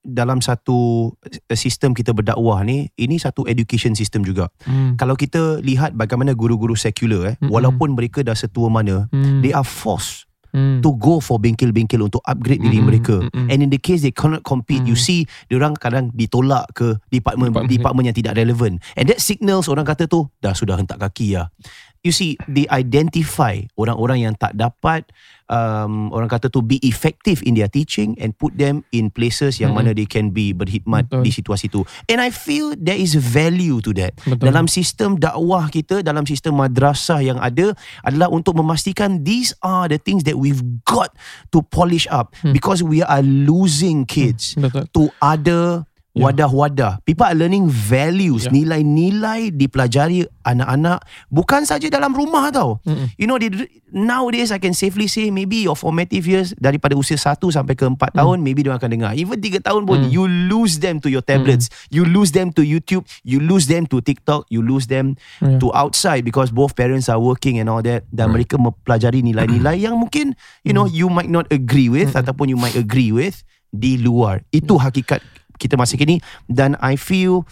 dalam 0.00 0.40
satu 0.40 1.12
uh, 1.12 1.56
sistem 1.56 1.92
kita 1.92 2.10
berdakwah 2.10 2.60
ni 2.60 2.88
ini 2.96 3.16
satu 3.16 3.44
education 3.44 3.92
system 3.92 4.24
juga. 4.24 4.48
Hmm. 4.64 4.96
Kalau 4.96 5.12
kita 5.12 5.60
lihat 5.60 5.92
bagaimana 5.92 6.32
guru-guru 6.32 6.72
sekular 6.72 7.22
eh 7.24 7.34
Mm-mm. 7.36 7.52
walaupun 7.52 7.92
mereka 7.92 8.20
dah 8.20 8.32
setua 8.32 8.66
mana 8.66 9.06
Hmm. 9.12 9.40
they 9.40 9.52
are 9.52 9.66
forced 9.66 10.24
Hmm. 10.50 10.82
to 10.82 10.90
go 10.98 11.22
for 11.22 11.38
bengkel-bengkel 11.38 12.02
untuk 12.02 12.18
upgrade 12.26 12.58
diri 12.58 12.82
Mm-mm, 12.82 12.90
mereka. 12.90 13.22
mm-mm. 13.22 13.46
And 13.46 13.62
in 13.62 13.70
the 13.70 13.78
case 13.78 14.02
they 14.02 14.10
cannot 14.10 14.42
compete, 14.42 14.82
you 14.82 14.98
Mm. 14.98 15.04
see 15.06 15.20
diorang 15.46 15.78
kadang 15.78 16.10
ditolak 16.10 16.66
ke 16.74 16.98
department 17.06 17.54
Department. 17.54 17.70
department 17.70 18.04
yang 18.10 18.18
tidak 18.18 18.34
relevan. 18.34 18.82
And 18.98 19.06
that 19.06 19.22
signals 19.22 19.70
orang 19.70 19.86
kata 19.86 20.10
tu 20.10 20.26
dah 20.42 20.50
sudah 20.50 20.74
hentak 20.74 20.98
kaki 20.98 21.38
ya. 21.38 21.54
You 22.02 22.10
see, 22.10 22.34
they 22.48 22.66
identify 22.66 23.62
orang-orang 23.76 24.24
yang 24.24 24.34
tak 24.34 24.58
dapat 24.58 25.06
um, 25.50 26.08
orang 26.14 26.30
kata 26.30 26.46
tu 26.46 26.62
be 26.62 26.78
effective 26.80 27.42
in 27.42 27.58
their 27.58 27.66
teaching 27.66 28.14
and 28.16 28.32
put 28.38 28.54
them 28.54 28.86
in 28.94 29.10
places 29.10 29.58
yang 29.58 29.74
Mm-mm. 29.74 29.90
mana 29.90 29.98
they 29.98 30.06
can 30.06 30.30
be 30.30 30.54
berkhidmat 30.54 31.10
Betul. 31.10 31.26
di 31.26 31.30
situasi 31.34 31.66
tu. 31.68 31.82
And 32.06 32.22
I 32.22 32.30
feel 32.30 32.78
there 32.78 32.96
is 32.96 33.18
value 33.18 33.82
to 33.82 33.90
that. 33.98 34.14
Betul. 34.22 34.46
Dalam 34.46 34.70
sistem 34.70 35.18
dakwah 35.18 35.68
kita, 35.68 36.00
dalam 36.00 36.24
sistem 36.24 36.56
madrasah 36.56 37.20
yang 37.20 37.36
ada 37.36 37.74
adalah 38.00 38.30
untuk 38.30 38.54
memastikan 38.54 39.26
these 39.26 39.50
are 39.60 39.90
the 39.90 39.98
things 39.98 40.22
that 40.24 40.38
we've 40.38 40.62
got 40.86 41.12
to 41.50 41.60
polish 41.60 42.06
up 42.08 42.32
Hmm. 42.40 42.54
because 42.54 42.78
we 42.78 43.02
are 43.02 43.20
losing 43.20 44.06
kids 44.06 44.54
Betul. 44.54 44.86
to 44.94 45.02
other. 45.18 45.82
Wadah-wadah. 46.20 47.00
People 47.02 47.24
are 47.24 47.34
learning 47.34 47.66
values, 47.66 48.44
Ya. 48.46 48.52
nilai-nilai 48.52 49.50
dipelajari 49.50 50.28
anak-anak 50.42 51.00
bukan 51.28 51.64
saja 51.64 51.88
dalam 51.88 52.12
rumah 52.12 52.48
tau. 52.50 52.80
Mm-mm. 52.84 53.08
You 53.16 53.24
know, 53.24 53.36
they, 53.36 53.48
nowadays 53.88 54.50
I 54.50 54.58
can 54.58 54.72
safely 54.72 55.06
say 55.06 55.28
maybe 55.28 55.64
your 55.64 55.74
formative 55.74 56.24
years 56.24 56.52
daripada 56.56 56.94
usia 56.94 57.16
1 57.16 57.50
sampai 57.50 57.74
ke 57.74 57.84
4 57.84 57.96
tahun 58.12 58.40
maybe 58.40 58.62
dia 58.62 58.74
akan 58.74 58.90
dengar. 58.90 59.12
Even 59.14 59.36
3 59.36 59.60
tahun 59.60 59.84
pun 59.84 59.98
Mm. 60.00 60.10
you 60.10 60.24
lose 60.24 60.80
them 60.80 60.96
to 60.98 61.08
your 61.08 61.20
tablets, 61.20 61.68
you 61.88 62.04
lose 62.04 62.32
them 62.32 62.50
to 62.52 62.62
YouTube, 62.62 63.04
you 63.22 63.40
lose 63.40 63.66
them 63.66 63.84
to 63.86 64.00
TikTok, 64.00 64.48
you 64.48 64.60
lose 64.60 64.86
them 64.86 65.16
Ya. 65.40 65.56
to 65.58 65.68
outside 65.72 66.22
because 66.22 66.48
both 66.50 66.72
parents 66.72 67.08
are 67.08 67.20
working 67.20 67.56
and 67.56 67.68
all 67.68 67.80
that 67.80 68.04
dan 68.08 68.32
mereka 68.32 68.56
mempelajari 68.56 69.20
nilai-nilai 69.20 69.76
yang 69.76 69.96
mungkin 69.96 70.32
you 70.62 70.72
know 70.72 70.84
you 70.84 71.08
might 71.08 71.28
not 71.28 71.44
agree 71.50 71.88
with 71.88 72.12
ataupun 72.12 72.48
you 72.48 72.58
might 72.58 72.74
agree 72.74 73.12
with 73.12 73.44
di 73.70 73.94
luar. 73.94 74.42
Itu 74.50 74.76
hakikat 74.76 75.22
kita 75.60 75.76
masa 75.76 76.00
kini 76.00 76.24
dan 76.48 76.74
I 76.80 76.96
feel 76.96 77.44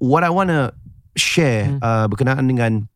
what 0.00 0.24
I 0.24 0.32
want 0.32 0.48
to 0.48 0.72
share 1.12 1.68
Hmm. 1.68 1.84
uh, 1.84 2.06
berkenaan 2.08 2.48
dengan 2.48 2.88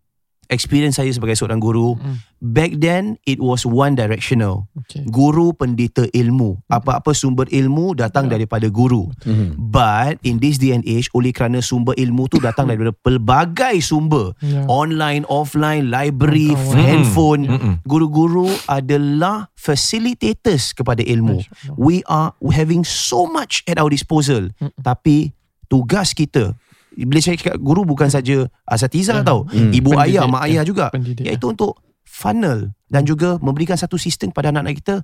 experience 0.54 0.96
saya 0.96 1.10
sebagai 1.10 1.34
seorang 1.34 1.58
guru 1.58 1.92
Hmm. 1.94 2.22
back 2.38 2.76
then 2.76 3.16
it 3.24 3.36
was 3.36 3.62
one 3.62 3.92
directional 3.92 4.68
Okay. 4.76 5.02
guru 5.04 5.50
pendeta 5.50 6.04
ilmu 6.06 6.60
apa-apa 6.66 7.10
sumber 7.10 7.48
ilmu 7.48 7.92
datang 7.92 8.26
Ya. 8.26 8.36
daripada 8.36 8.68
guru 8.68 9.08
Mhm. 9.22 9.56
but 9.58 10.20
in 10.22 10.38
this 10.38 10.56
day 10.56 10.70
and 10.70 10.84
age 10.84 11.10
oleh 11.10 11.30
kerana 11.30 11.58
sumber 11.58 11.92
ilmu 11.94 12.28
tu 12.28 12.38
datang 12.38 12.64
daripada 12.70 12.94
pelbagai 12.94 13.80
sumber 13.80 14.32
Ya. 14.38 14.62
online 14.66 15.24
offline 15.26 15.88
library 15.88 16.52
Kawan-kawan. 16.52 16.78
handphone 16.78 17.42
Mm-mm. 17.46 17.74
guru-guru 17.82 18.46
adalah 18.66 19.48
facilitators 19.56 20.72
kepada 20.72 21.00
ilmu 21.00 21.40
we 21.74 22.04
are 22.04 22.30
having 22.46 22.82
so 22.82 23.24
much 23.24 23.64
at 23.64 23.76
our 23.76 23.88
disposal 23.88 24.52
Mm-mm. 24.54 24.72
tapi 24.80 25.32
tugas 25.66 26.12
kita 26.12 26.52
bila 26.96 27.18
saya 27.18 27.34
cakap 27.34 27.58
guru 27.58 27.82
bukan 27.82 28.06
saja 28.06 28.46
asatiza 28.64 29.14
Ya. 29.14 29.22
tau 29.22 29.44
Hmm. 29.46 29.70
ibu 29.70 29.90
Pendidik, 29.90 30.14
ayah 30.14 30.22
mak 30.24 30.40
ya. 30.40 30.46
ayah 30.46 30.64
juga 30.64 30.86
Pendidik. 30.88 31.24
iaitu 31.24 31.46
untuk 31.48 31.78
funnel 32.04 32.70
dan 32.86 33.02
juga 33.02 33.36
memberikan 33.38 33.74
satu 33.74 33.96
sistem 33.96 34.30
kepada 34.30 34.50
anak-anak 34.50 34.74
kita 34.76 34.96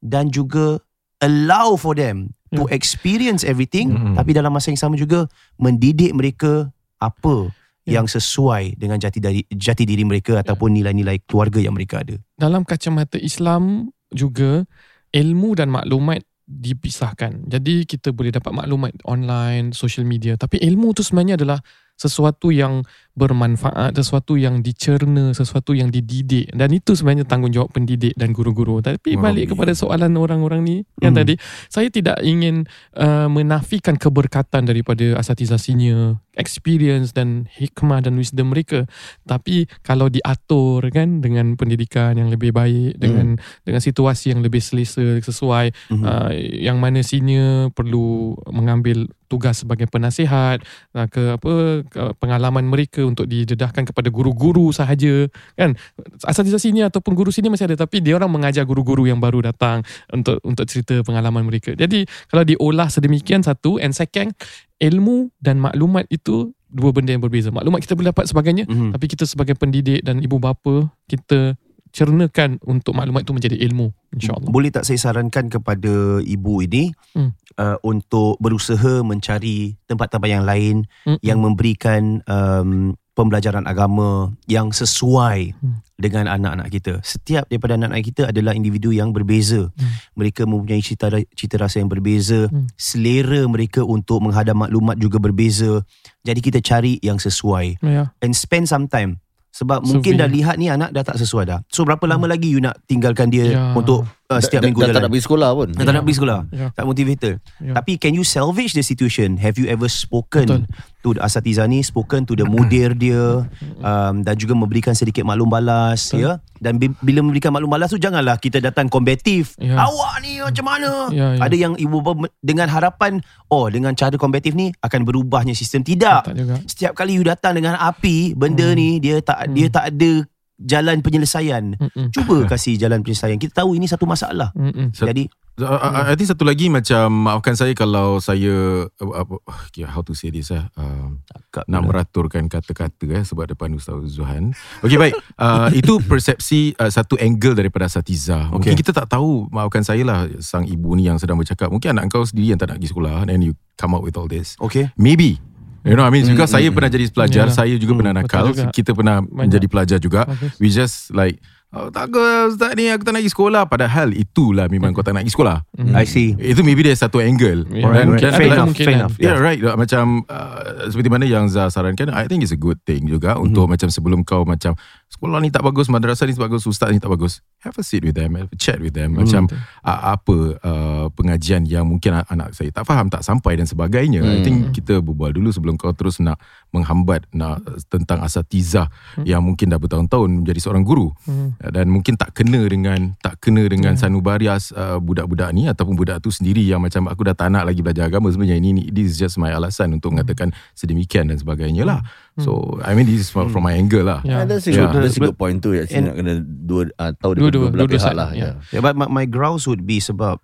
dan 0.00 0.28
juga 0.28 0.82
allow 1.18 1.74
for 1.74 1.94
them 1.94 2.30
to 2.48 2.64
Ya. 2.64 2.74
experience 2.74 3.42
everything 3.42 3.90
Mm-mm. 3.90 4.14
tapi 4.14 4.30
dalam 4.30 4.50
masa 4.50 4.68
yang 4.68 4.80
sama 4.80 4.94
juga 4.94 5.26
mendidik 5.56 6.10
mereka 6.10 6.70
apa 6.96 7.50
Ya. 7.82 7.98
yang 7.98 8.06
sesuai 8.06 8.74
dengan 8.74 8.98
jati 8.98 9.18
diri 9.18 9.46
jati 9.48 9.82
diri 9.82 10.02
mereka 10.02 10.38
ataupun 10.38 10.72
nilai-nilai 10.72 11.22
keluarga 11.22 11.58
yang 11.58 11.70
mereka 11.70 12.02
ada. 12.02 12.18
Dalam 12.34 12.62
kacamata 12.62 13.14
Islam 13.16 13.88
juga 14.10 14.66
ilmu 15.08 15.54
dan 15.54 15.70
maklumat 15.70 16.26
dipisahkan. 16.46 17.50
Jadi 17.50 17.82
kita 17.84 18.14
boleh 18.14 18.30
dapat 18.30 18.54
maklumat 18.54 18.94
online, 19.02 19.74
social 19.74 20.06
media. 20.06 20.38
Tapi 20.38 20.62
ilmu 20.62 20.94
tu 20.94 21.02
sebenarnya 21.02 21.34
adalah 21.34 21.58
sesuatu 21.98 22.54
yang 22.54 22.86
bermanfaat, 23.16 23.96
sesuatu 23.96 24.36
yang 24.36 24.60
dicerna, 24.60 25.32
sesuatu 25.32 25.72
yang 25.72 25.88
dididik. 25.88 26.52
Dan 26.52 26.68
itu 26.76 26.92
sebenarnya 26.92 27.24
tanggungjawab 27.24 27.72
pendidik 27.72 28.12
dan 28.12 28.36
guru-guru. 28.36 28.84
Tapi 28.84 29.16
Wow. 29.16 29.32
balik 29.32 29.56
kepada 29.56 29.72
soalan 29.72 30.12
orang-orang 30.20 30.60
ni 30.60 30.76
yang 31.00 31.16
Hmm. 31.16 31.24
tadi, 31.24 31.34
saya 31.72 31.88
tidak 31.88 32.20
ingin 32.20 32.68
uh, 32.92 33.26
menafikan 33.32 33.96
keberkatan 33.96 34.68
daripada 34.68 35.16
asatiza 35.16 35.56
senior, 35.56 36.20
experience 36.36 37.16
dan 37.16 37.48
hikmah 37.56 38.04
dan 38.04 38.20
wisdom 38.20 38.52
mereka. 38.52 38.84
Tapi 39.24 39.64
kalau 39.80 40.12
diatur 40.12 40.84
kan 40.92 41.24
dengan 41.24 41.56
pendidikan 41.56 42.20
yang 42.20 42.28
lebih 42.28 42.52
baik, 42.52 43.00
dengan 43.00 43.40
dengan 43.64 43.80
situasi 43.80 44.36
yang 44.36 44.44
lebih 44.44 44.60
selesa, 44.60 45.24
sesuai, 45.24 45.72
Mhm. 45.88 46.04
uh, 46.04 46.30
yang 46.36 46.76
mana 46.76 47.00
senior 47.00 47.72
perlu 47.72 48.36
mengambil 48.52 49.08
tugas 49.26 49.64
sebagai 49.64 49.90
penasihat 49.90 50.62
uh, 50.94 51.08
ke 51.08 51.34
apa 51.34 51.82
pengalaman 52.20 52.68
mereka 52.68 53.05
untuk 53.06 53.30
didedahkan 53.30 53.86
kepada 53.86 54.10
guru-guru 54.10 54.74
sahaja 54.74 55.30
kan? 55.54 55.78
Asatiza 56.26 56.58
senior 56.58 56.90
ataupun 56.90 57.14
guru 57.14 57.30
sini 57.30 57.48
masih 57.48 57.70
ada 57.70 57.86
tapi 57.86 58.02
dia 58.02 58.18
orang 58.18 58.28
mengajar 58.28 58.66
guru-guru 58.66 59.06
yang 59.06 59.22
baru 59.22 59.46
datang 59.46 59.86
untuk 60.10 60.42
untuk 60.42 60.66
cerita 60.66 61.00
pengalaman 61.06 61.46
mereka. 61.46 61.72
Jadi 61.72 62.04
kalau 62.28 62.42
diolah 62.42 62.90
sedemikian 62.90 63.40
satu 63.40 63.78
and 63.78 63.94
second 63.94 64.34
ilmu 64.82 65.30
dan 65.40 65.56
maklumat 65.62 66.04
itu 66.12 66.52
dua 66.66 66.90
benda 66.92 67.14
yang 67.14 67.22
berbeza. 67.22 67.48
Maklumat 67.48 67.80
kita 67.80 67.94
boleh 67.96 68.10
dapat 68.12 68.26
sebagainya 68.28 68.64
Mhm. 68.68 68.90
tapi 68.92 69.06
kita 69.08 69.24
sebagai 69.24 69.54
pendidik 69.56 70.02
dan 70.04 70.20
ibu 70.20 70.36
bapa 70.36 70.90
kita 71.06 71.54
cernakan 71.96 72.60
untuk 72.68 72.92
maklumat 72.92 73.24
itu 73.24 73.32
menjadi 73.32 73.56
ilmu 73.64 73.88
insyaallah 74.12 74.52
Boleh 74.52 74.68
tak 74.68 74.84
saya 74.84 75.00
sarankan 75.00 75.48
kepada 75.48 76.20
ibu 76.20 76.60
ini 76.60 76.92
Hmm. 77.16 77.32
uh, 77.56 77.80
untuk 77.80 78.36
berusaha 78.36 79.00
mencari 79.00 79.80
tempat-tempat 79.88 80.28
yang 80.28 80.44
lain 80.44 80.84
Mm-mm. 81.08 81.24
yang 81.24 81.40
memberikan 81.40 82.20
um, 82.28 82.92
pembelajaran 83.16 83.64
agama 83.64 84.36
yang 84.44 84.68
sesuai 84.68 85.56
Hmm. 85.56 85.80
dengan 85.96 86.28
anak-anak 86.28 86.68
kita. 86.68 87.00
Setiap 87.00 87.48
daripada 87.48 87.80
anak-anak 87.80 88.04
kita 88.04 88.22
adalah 88.28 88.52
individu 88.52 88.92
yang 88.92 89.16
berbeza. 89.16 89.72
Hmm. 89.72 89.92
Mereka 90.20 90.44
mempunyai 90.44 90.84
cita, 90.84 91.08
cita 91.32 91.56
rasa 91.56 91.80
yang 91.80 91.88
berbeza, 91.88 92.52
Hmm. 92.52 92.68
selera 92.76 93.48
mereka 93.48 93.80
untuk 93.80 94.20
menghadam 94.20 94.60
maklumat 94.60 95.00
juga 95.00 95.16
berbeza. 95.16 95.80
Jadi 96.28 96.44
kita 96.44 96.60
cari 96.60 97.00
yang 97.00 97.16
sesuai 97.16 97.80
ya 97.80 98.12
and 98.20 98.36
spend 98.36 98.68
some 98.68 98.84
time. 98.84 99.16
Sebab 99.56 99.88
So, 99.88 99.96
mungkin 99.96 100.20
dah 100.20 100.28
lihat 100.28 100.60
ni 100.60 100.68
anak 100.68 100.92
dah 100.92 101.00
tak 101.00 101.16
sesuai 101.16 101.44
dah. 101.48 101.58
So 101.72 101.88
berapa 101.88 102.04
lama 102.04 102.28
lagi 102.28 102.52
you 102.52 102.60
nak 102.60 102.76
tinggalkan 102.84 103.32
dia 103.32 103.56
Ya. 103.56 103.72
untuk 103.72 104.04
uh, 104.28 104.40
setiap 104.40 104.60
Dan- 104.62 104.70
minggu 104.70 104.80
dan 104.82 104.86
tak 104.86 104.92
nak 104.92 105.00
jalan. 105.00 105.10
pergi 105.10 105.24
sekolah 105.24 105.50
pun. 105.52 105.68
Dan 105.70 105.82
tak 105.82 105.92
nak 105.92 106.02
pergi 106.02 106.16
sekolah. 106.16 106.38
Ya. 106.50 106.66
Tak 106.70 106.84
motivator. 106.84 107.32
Ya. 107.58 107.72
Tapi 107.74 107.92
can 107.96 108.12
you 108.12 108.22
salvage 108.22 108.72
the 108.72 108.82
situation? 108.82 109.36
Have 109.36 109.56
you 109.56 109.66
ever 109.66 109.86
spoken 109.86 110.46
Betul. 110.46 110.62
to 111.00 111.08
the 111.12 111.20
asatiza 111.20 111.64
ni, 111.64 111.80
spoken 111.80 112.22
to 112.22 112.34
the 112.34 112.42
mudir 112.42 112.92
dia 112.92 113.46
um, 113.80 114.14
dan 114.20 114.34
juga 114.34 114.52
memberikan 114.52 114.92
sedikit 114.92 115.22
maklum 115.22 115.46
balas 115.46 116.10
ya. 116.10 116.38
Dan 116.56 116.80
bi- 116.80 116.96
bila 116.98 117.20
memberikan 117.20 117.50
maklum 117.50 117.68
balas 117.68 117.88
tu 117.88 117.98
janganlah 117.98 118.36
kita 118.36 118.58
datang 118.58 118.88
kombatif. 118.88 119.54
Ya. 119.56 119.78
Awak 119.78 120.14
ni 120.20 120.40
macam 120.40 120.64
mana? 120.64 120.90
Ya, 121.10 121.36
ya. 121.36 121.40
Ada 121.40 121.56
yang 121.56 121.72
ibu 121.76 122.00
bapa 122.00 122.26
dengan 122.40 122.66
harapan 122.66 123.20
oh 123.46 123.68
dengan 123.68 123.92
cara 123.92 124.16
kombatif 124.16 124.52
ni 124.52 124.72
akan 124.80 125.04
berubahnya 125.04 125.52
sistem 125.52 125.80
tidak. 125.80 126.26
Tak 126.26 126.34
juga. 126.34 126.56
Setiap 126.64 126.92
kali 126.94 127.14
you 127.14 127.24
datang 127.24 127.54
dengan 127.54 127.76
api, 127.76 128.34
benda 128.34 128.66
ni 128.72 128.98
dia 128.98 129.20
tak 129.20 129.52
dia 129.52 129.68
tak 129.68 129.94
ada 129.94 130.24
jalan 130.60 131.04
penyelesaian. 131.04 131.76
Mm-mm. 131.76 132.08
Cuba 132.12 132.44
kasih 132.52 132.80
jalan 132.80 133.04
penyelesaian. 133.04 133.36
Kita 133.36 133.64
tahu 133.64 133.76
ini 133.76 133.86
satu 133.88 134.08
masalah. 134.08 134.52
Mm-mm. 134.56 134.92
Jadi 134.92 135.28
Uh, 135.56 135.72
I, 135.72 136.12
I 136.12 136.14
think 136.20 136.28
satu 136.28 136.44
lagi 136.44 136.68
macam 136.68 137.08
maafkan 137.08 137.56
saya 137.56 137.72
kalau 137.72 138.20
saya 138.20 138.84
uh, 138.92 139.14
apa 139.16 139.40
okay, 139.48 139.88
how 139.88 140.04
to 140.04 140.12
say 140.12 140.28
this 140.28 140.52
eh 140.52 140.60
uh, 140.60 141.08
Akak 141.32 141.64
nak 141.64 141.80
pula. 141.80 142.04
meraturkan 142.04 142.44
kata-kata 142.44 143.08
eh 143.16 143.24
sebab 143.24 143.48
depan 143.48 143.72
Ustaz 143.72 144.04
Zuhan. 144.12 144.52
Okey 144.84 145.00
baik. 145.00 145.16
Uh, 145.36 145.68
itu 145.76 146.00
persepsi 146.04 146.72
uh, 146.80 146.88
satu 146.92 147.16
angle 147.20 147.56
daripada 147.56 147.88
asatiza. 147.88 148.52
Mungkin 148.52 148.72
Okey. 148.72 148.84
kita 148.84 148.92
tak 148.92 149.08
tahu 149.08 149.48
maafkan 149.48 149.84
saya 149.84 150.00
lah 150.04 150.28
sang 150.44 150.68
ibu 150.68 150.92
ni 150.92 151.08
yang 151.08 151.16
sedang 151.16 151.40
bercakap. 151.40 151.68
Mungkin 151.72 151.92
anak 151.92 152.08
kau 152.12 152.24
sendiri 152.24 152.52
yang 152.52 152.60
tak 152.60 152.72
nak 152.72 152.80
pergi 152.80 152.92
sekolah 152.92 153.28
and 153.28 153.40
you 153.44 153.52
come 153.80 153.92
up 153.96 154.00
with 154.04 154.16
all 154.16 154.28
this. 154.28 154.56
Okay. 154.60 154.92
Maybe 154.96 155.40
You 155.86 155.94
know 155.94 156.02
I 156.02 156.10
mean? 156.10 156.26
Because 156.26 156.50
saya 156.50 156.66
pernah 156.68 156.90
jadi 156.90 157.06
pelajar 157.06 157.46
Yalah. 157.46 157.54
Saya 157.54 157.74
juga 157.78 157.94
Hmm, 157.94 158.00
pernah 158.02 158.14
nakal. 158.18 158.44
juga. 158.50 158.64
Kita 158.68 158.90
pernah 158.90 159.22
menjadi 159.22 159.66
pelajar 159.66 159.98
juga. 159.98 160.26
Bagus. 160.26 160.58
We 160.58 160.66
just 160.66 161.14
like 161.14 161.38
oh, 161.70 161.88
Tak 161.88 162.10
ke 162.10 162.22
Ustaz 162.50 162.74
ni 162.74 162.90
Aku 162.90 163.02
tak 163.02 163.14
nak 163.14 163.22
pergi 163.22 163.30
sekolah. 163.30 163.62
Padahal 163.64 164.08
itulah 164.10 164.66
Memang 164.66 164.90
kau 164.90 165.00
tak 165.00 165.14
nak 165.14 165.22
pergi 165.22 165.34
sekolah 165.34 165.56
I 165.76 166.04
see. 166.04 166.32
Itu 166.34 166.60
maybe 166.60 166.80
dia 166.80 166.92
satu 166.92 167.18
angle 167.18 167.64
Dan- 167.64 167.84
Alright, 167.84 168.16
dan- 168.18 168.32
fair 168.32 168.48
enough, 168.48 168.68
mungkin 168.70 168.82
fair 168.82 168.94
kan. 168.94 169.00
enough. 169.02 169.14
Yeah, 169.16 169.36
right. 169.36 169.60
Macam 169.60 170.24
uh, 170.24 170.56
seperti 170.86 171.06
mana 171.06 171.24
yang 171.24 171.46
Zah 171.46 171.68
sarankan, 171.68 172.08
I 172.10 172.24
think 172.24 172.40
it's 172.40 172.50
a 172.50 172.58
good 172.58 172.80
thing 172.82 173.04
juga 173.04 173.36
untuk 173.36 173.66
macam 173.66 173.86
sebelum 173.86 174.22
kau 174.22 174.42
macam 174.42 174.72
sekolah 175.06 175.38
ni 175.38 175.48
tak 175.48 175.60
bagus, 175.60 175.86
madrasah 175.86 176.24
ni 176.24 176.32
tak 176.32 176.44
bagus, 176.44 176.64
ustaz 176.64 176.88
ni 176.88 176.98
tak 176.98 177.08
bagus. 177.08 177.38
Have 177.58 177.74
a 177.74 177.82
seat 177.82 178.02
with 178.02 178.14
them, 178.14 178.34
have 178.34 178.48
a 178.48 178.56
chat 178.56 178.78
with 178.78 178.92
them. 178.92 179.16
Macam 179.16 179.50
uh, 179.82 180.00
apa 180.10 180.36
uh, 180.56 181.06
pengajian 181.10 181.62
yang 181.62 181.84
mungkin 181.84 182.14
anak 182.20 182.52
saya 182.52 182.70
tak 182.70 182.84
faham, 182.84 183.06
tak 183.06 183.20
sampai 183.20 183.54
dan 183.54 183.64
sebagainya. 183.64 184.22
I 184.22 184.40
think 184.40 184.72
kita 184.72 184.98
berbual 184.98 185.30
dulu 185.30 185.50
sebelum 185.50 185.74
kau 185.74 185.90
terus 185.90 186.18
nak 186.18 186.38
menghambat 186.70 187.26
nak 187.30 187.60
uh, 187.60 187.76
tentang 187.86 188.20
asatizah 188.20 188.88
yang 189.22 189.40
mungkin 189.40 189.68
dah 189.68 189.76
bertahun-tahun 189.76 190.40
menjadi 190.40 190.60
seorang 190.62 190.82
guru 190.82 191.08
Hmm. 191.22 191.58
dan 191.60 191.86
mungkin 191.86 192.14
tak 192.14 192.32
kena 192.32 192.62
dengan 192.64 193.14
tak 193.18 193.38
kena 193.38 193.66
dengan 193.66 193.94
sanubarias 193.96 194.70
uh, 194.70 194.96
budak-budak 194.96 195.50
ni 195.50 195.65
ataupun 195.70 195.98
budak 195.98 196.22
tu 196.22 196.30
sendiri 196.30 196.62
yang 196.62 196.78
macam 196.78 197.10
aku 197.10 197.26
dah 197.26 197.34
tak 197.34 197.50
nak 197.50 197.66
lagi 197.66 197.82
belajar 197.82 198.06
agama 198.06 198.30
sebenarnya 198.30 198.58
ini, 198.62 198.70
ini 198.76 198.82
this 198.94 199.14
is 199.14 199.16
just 199.18 199.38
my 199.40 199.50
alasan 199.50 199.94
untuk 199.96 200.14
mengatakan 200.14 200.54
sedemikian 200.78 201.30
dan 201.30 201.38
sebagainya 201.40 201.82
lah. 201.82 202.00
So 202.38 202.78
I 202.84 202.94
mean 202.94 203.10
this 203.10 203.26
is 203.26 203.30
from, 203.32 203.50
from 203.50 203.66
my 203.66 203.74
angle 203.74 204.06
lah. 204.06 204.20
Ya. 204.22 204.42
Yeah. 204.42 204.42
That's 204.46 204.66
a 204.66 204.72
Yeah. 204.72 204.92
good, 204.92 205.02
that's 205.06 205.18
a 205.18 205.22
good 205.26 205.38
point 205.38 205.64
tu. 205.64 205.74
And- 205.74 205.88
nak 206.06 206.14
kena 206.18 206.32
dua 206.44 206.82
uh, 207.00 207.12
tahu 207.16 207.38
dua, 207.38 207.48
dua 207.50 207.86
pihak 207.88 208.02
side, 208.02 208.18
lah. 208.18 208.30
ya. 208.36 208.60
Ya. 208.60 208.78
Yeah, 208.78 208.82
but 208.84 208.94
my, 208.94 209.08
my 209.08 209.26
grouse 209.26 209.66
would 209.66 209.82
be 209.82 209.98
sebab 209.98 210.38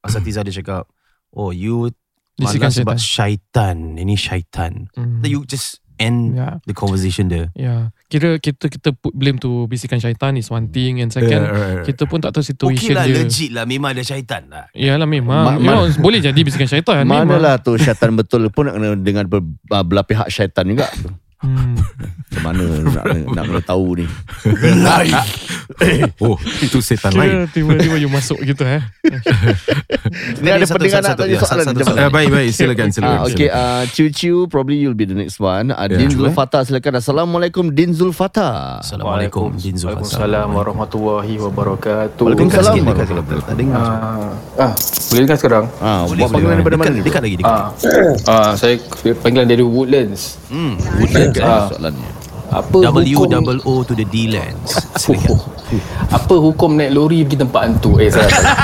Asatiza 0.00 0.40
dia 0.40 0.64
cakap, 0.64 0.88
oh 1.36 1.52
you 1.52 1.92
Bisikan 2.40 2.72
malas 2.72 2.80
sebab 2.80 2.96
syaitan. 2.96 3.76
Ini 4.00 4.16
syaitan. 4.16 4.88
Mm. 4.96 5.20
Then 5.20 5.28
you 5.28 5.44
just 5.44 5.84
end 6.00 6.40
Ya. 6.40 6.56
the 6.64 6.72
conversation 6.72 7.28
there. 7.28 7.52
Ya, 7.52 7.92
kira 8.10 8.36
kita 8.36 8.66
kita 8.66 8.90
put 8.90 9.14
blame 9.14 9.38
tu 9.38 9.70
bisikan 9.70 9.96
syaitan 9.96 10.34
is 10.34 10.50
one 10.50 10.66
thing 10.66 10.98
and 10.98 11.08
second 11.08 11.30
Yeah, 11.30 11.46
right, 11.46 11.74
right. 11.78 11.86
kita 11.86 12.02
pun 12.04 12.18
tak 12.18 12.34
tahu 12.34 12.42
Okay 12.42 12.50
situation 12.50 12.92
lah, 12.98 13.06
dia. 13.06 13.22
legit 13.22 13.50
lah. 13.54 13.62
Memang 13.62 13.94
ada 13.94 14.02
syaitan 14.02 14.42
lah. 14.50 14.66
Yalah 14.74 15.06
memang. 15.06 15.44
Ma- 15.46 15.56
memang 15.56 15.94
boleh 15.96 16.18
jadi 16.18 16.34
bisikan 16.36 16.66
syaitan. 16.66 17.00
memang. 17.06 17.22
Manalah 17.22 17.62
tu 17.62 17.78
syaitan 17.78 18.10
betul 18.10 18.50
pun 18.50 18.66
nak 18.66 18.74
kena 18.74 18.98
dengan 18.98 19.24
ber, 19.30 19.46
belah 19.86 20.02
pihak 20.02 20.26
syaitan 20.26 20.66
juga. 20.66 20.90
Hmm. 21.40 21.72
Macam 22.30 22.42
mana 22.44 22.64
nak, 22.84 23.04
nak 23.32 23.44
kena 23.48 23.62
tahu 23.64 23.86
ni. 23.96 24.06
Oh, 26.20 26.36
itu 26.60 26.78
setan 26.84 27.16
lain. 27.16 27.48
Tiba-tiba 27.48 27.96
you 27.96 28.12
masuk 28.12 28.36
gitu 28.44 28.60
eh. 28.68 28.84
Ni 30.44 30.52
ada 30.52 30.60
Satu, 30.68 30.76
pendengar 30.76 31.00
satu, 31.00 31.08
nak 31.08 31.16
satu, 31.16 31.20
tanya 31.24 31.32
ya, 31.32 31.40
soalan. 31.40 31.64
satu, 31.64 31.78
Jom. 31.80 31.86
satu. 31.88 31.96
Uh, 31.96 32.10
baik 32.12 32.28
baik 32.28 32.48
silakan 32.52 32.88
silakan. 32.92 33.18
Ah, 33.18 33.24
okay, 33.24 33.48
uh, 33.48 33.82
Ciu 33.88 34.12
Ciu 34.12 34.36
probably 34.52 34.84
you'll 34.84 34.94
be 34.98 35.08
the 35.08 35.16
next 35.16 35.40
one. 35.40 35.72
Uh. 35.72 35.88
Din 35.88 36.06
eh. 36.06 36.12
Zulfata 36.12 36.60
silakan. 36.60 37.00
Assalamualaikum 37.00 37.64
Din 37.72 37.96
Zulfata. 37.96 38.78
Assalamualaikum. 38.84 39.56
Din 39.56 39.80
Zulfat. 39.80 40.04
Waalaikumsalam 40.04 40.48
warahmatullahi 40.52 41.34
wabarakatuh. 41.40 42.20
Waalaikumsalam. 42.20 42.74
Tak 43.48 43.54
dengar. 43.56 43.80
Ah, 43.80 44.68
ah, 44.68 44.72
boleh 45.10 45.20
dengar 45.24 45.38
sekarang? 45.40 45.64
Ah, 45.80 46.04
Boleh, 46.04 46.28
buat 46.28 46.28
boleh. 46.28 46.28
panggilan 46.30 46.54
daripada 46.60 46.76
mana 46.76 46.90
Dekat, 47.00 47.22
lagi. 47.24 47.36
Dekat. 47.40 47.48
Ah, 47.48 47.66
ah, 48.28 48.52
saya 48.54 48.76
panggilan 49.24 49.48
dari 49.48 49.64
Woodlands. 49.64 50.36
Hmm. 50.52 50.76
Ah. 51.38 51.46
ah. 51.46 51.68
soalannya. 51.70 52.19
Apa 52.50 52.76
W 52.82 53.14
hukum 53.14 53.30
double 53.30 53.60
O 53.62 53.80
to 53.82 53.94
the 53.94 54.02
D 54.04 54.26
lands. 54.26 54.74
Silakan. 55.02 55.38
Apa 56.10 56.34
hukum 56.34 56.74
naik 56.74 56.90
lori 56.90 57.22
pergi 57.22 57.38
tempat 57.38 57.60
hantu? 57.62 58.02
Eh 58.02 58.10
salah 58.10 58.26
salah. 58.26 58.54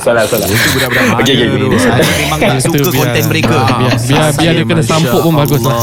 salah 0.04 0.24
salah. 0.26 0.46
Itu 0.46 0.68
budak-budak 0.74 1.04
mana 1.06 1.18
Okey, 1.22 1.34
okey, 1.38 1.46
okey. 1.62 1.78
Saya 1.78 2.02
memang 2.18 2.38
tak 2.38 2.58
Itu 2.58 2.78
suka 2.82 2.98
content 2.98 3.26
mereka. 3.30 3.54
Biar- 3.54 3.94
biar- 3.96 4.34
biar 4.34 4.52
dia 4.52 4.64
kena 4.66 4.82
sampuk 4.82 5.20
pun 5.22 5.32
bagus 5.32 5.62
lah. 5.62 5.78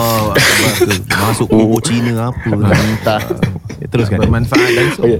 Masuk 1.23 1.47
kubur 1.47 1.79
Cina 1.79 2.27
apa. 2.27 2.47
Entah. 2.51 3.21
Eh, 3.81 3.87
Teruskan. 3.89 4.15
bermanfaat 4.21 4.69
dan 4.69 4.87
so. 4.93 5.01
Okay. 5.03 5.19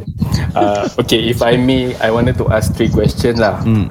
Uh, 0.53 0.85
okay, 0.95 1.19
if 1.25 1.41
I 1.41 1.57
may, 1.57 1.97
I 1.97 2.07
wanted 2.07 2.37
to 2.37 2.47
ask 2.47 2.71
three 2.71 2.87
questions 2.87 3.35
lah. 3.35 3.59
Hmm. 3.59 3.89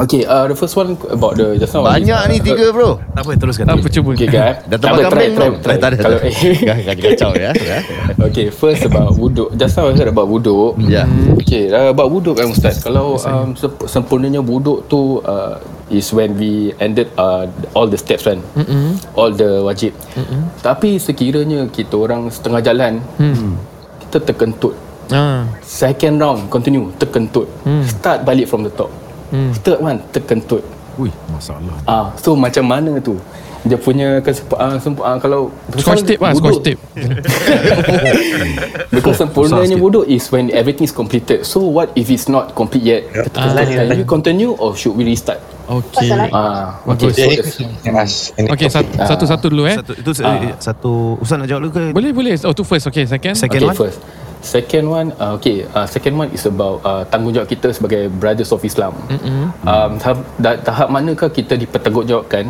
Okay, 0.00 0.24
uh, 0.24 0.48
the 0.48 0.56
first 0.56 0.74
one 0.74 0.98
about 1.06 1.36
the 1.36 1.54
just 1.54 1.70
now. 1.70 1.84
Banyak 1.84 2.18
ni 2.26 2.36
tiga 2.40 2.72
bro. 2.72 2.98
Tak 3.12 3.22
apa, 3.22 3.30
teruskan. 3.36 3.68
Apa 3.68 3.86
cuba? 3.86 4.16
Okay, 4.16 4.26
guys. 4.26 4.64
Dah 4.66 4.78
tebak 4.78 5.04
kambing 5.06 5.34
belum? 5.36 5.52
try, 5.60 5.76
Tak 5.76 5.88
ada. 5.92 5.96
Kalau, 6.00 6.18
Kacau 7.04 7.32
ya. 7.36 7.50
ya. 7.56 7.78
okay, 8.20 8.52
first 8.52 8.84
about 8.86 9.16
wuduk. 9.16 9.52
Just 9.56 9.76
now 9.76 9.88
I 9.88 9.96
heard 9.96 10.10
about 10.10 10.28
wuduk. 10.28 10.76
Ya. 10.86 11.04
Okay, 11.40 11.72
uh, 11.72 11.90
about 11.90 12.08
wuduk 12.12 12.38
kan 12.38 12.52
Ustaz. 12.52 12.80
Kalau 12.84 13.16
um, 13.20 13.56
sempurnanya 13.88 14.44
wuduk 14.44 14.86
tu 14.86 15.20
uh, 15.24 15.58
is 15.90 16.08
when 16.14 16.38
we 16.38 16.70
ended 16.78 17.10
uh, 17.18 17.50
all 17.74 17.90
the 17.90 17.98
steps 17.98 18.24
kan. 18.24 18.38
Mm-hmm. 18.54 19.16
All 19.18 19.34
the 19.34 19.60
wajib. 19.66 19.92
Mm-hmm. 20.14 20.40
Tapi 20.62 20.96
sekiranya 21.02 21.66
kita 21.68 21.98
orang 21.98 22.30
setengah 22.30 22.60
jalan, 22.62 22.92
mm. 23.18 23.52
kita 24.06 24.18
terkentut. 24.22 24.74
Ah. 25.10 25.42
Second 25.60 26.22
round 26.22 26.40
continue 26.46 26.94
terkentut. 26.96 27.50
Mm. 27.66 27.82
Start 27.82 28.22
balik 28.22 28.46
from 28.46 28.62
the 28.62 28.72
top. 28.72 28.88
Mm. 29.34 29.50
Third 29.62 29.80
one 29.82 29.98
terkentut. 30.14 30.62
Ui, 30.98 31.10
masalah. 31.30 31.74
Ah, 31.86 32.06
so 32.18 32.34
macam 32.34 32.66
mana 32.66 32.98
tu? 32.98 33.18
Dia 33.60 33.76
punya 33.76 34.24
kesemp- 34.24 34.56
uh, 34.56 34.80
semp- 34.80 35.04
uh, 35.04 35.20
kalau 35.20 35.52
Scotch 35.76 36.08
tape 36.08 36.20
lah, 36.24 36.32
scotch 36.32 36.64
tape. 36.64 36.80
Because 38.94 39.20
sempurnanya 39.20 39.76
wuduk 39.76 40.08
is 40.08 40.24
when 40.32 40.48
everything 40.48 40.88
is 40.88 40.94
completed. 40.96 41.44
So 41.44 41.68
what 41.68 41.92
if 41.92 42.08
it's 42.08 42.24
not 42.24 42.56
complete 42.56 42.84
yet? 42.84 43.02
Ah. 43.36 43.52
Can 43.60 44.00
we 44.00 44.06
continue 44.08 44.56
or 44.56 44.72
should 44.72 44.96
we 44.96 45.04
restart? 45.04 45.44
Okay. 45.68 46.10
Ah, 46.32 46.80
Bagus. 46.88 47.14
okay. 47.14 47.36
So 47.44 48.48
Okay, 48.50 48.68
sat- 48.72 48.90
satu-satu 48.96 49.46
dulu 49.52 49.68
eh. 49.68 49.76
Satu, 49.78 49.92
itu 49.94 50.10
eh, 50.24 50.56
satu 50.58 50.92
Ustaz 51.20 51.36
nak 51.38 51.46
jawab 51.46 51.68
dulu 51.68 51.72
ke? 51.76 51.84
Boleh, 51.94 52.10
boleh. 52.10 52.32
Oh, 52.48 52.56
tu 52.56 52.64
first. 52.64 52.88
Okay, 52.90 53.04
second. 53.06 53.36
Second 53.36 53.60
okay, 53.60 53.70
one. 53.70 53.76
first. 53.76 54.00
Second 54.40 54.88
one, 54.88 55.08
uh, 55.20 55.36
okay. 55.36 55.68
Uh, 55.68 55.84
second 55.84 56.16
one 56.16 56.32
is 56.32 56.48
about 56.48 56.80
uh, 56.80 57.04
tanggungjawab 57.12 57.44
kita 57.44 57.76
sebagai 57.76 58.08
brothers 58.08 58.48
of 58.56 58.64
Islam. 58.64 58.96
Mm-hmm. 59.12 59.68
Um, 59.68 59.90
tahap, 60.00 60.18
da, 60.40 60.50
tahap 60.56 60.88
manakah 60.88 61.28
kita 61.28 61.60
dipertanggungjawabkan 61.60 62.48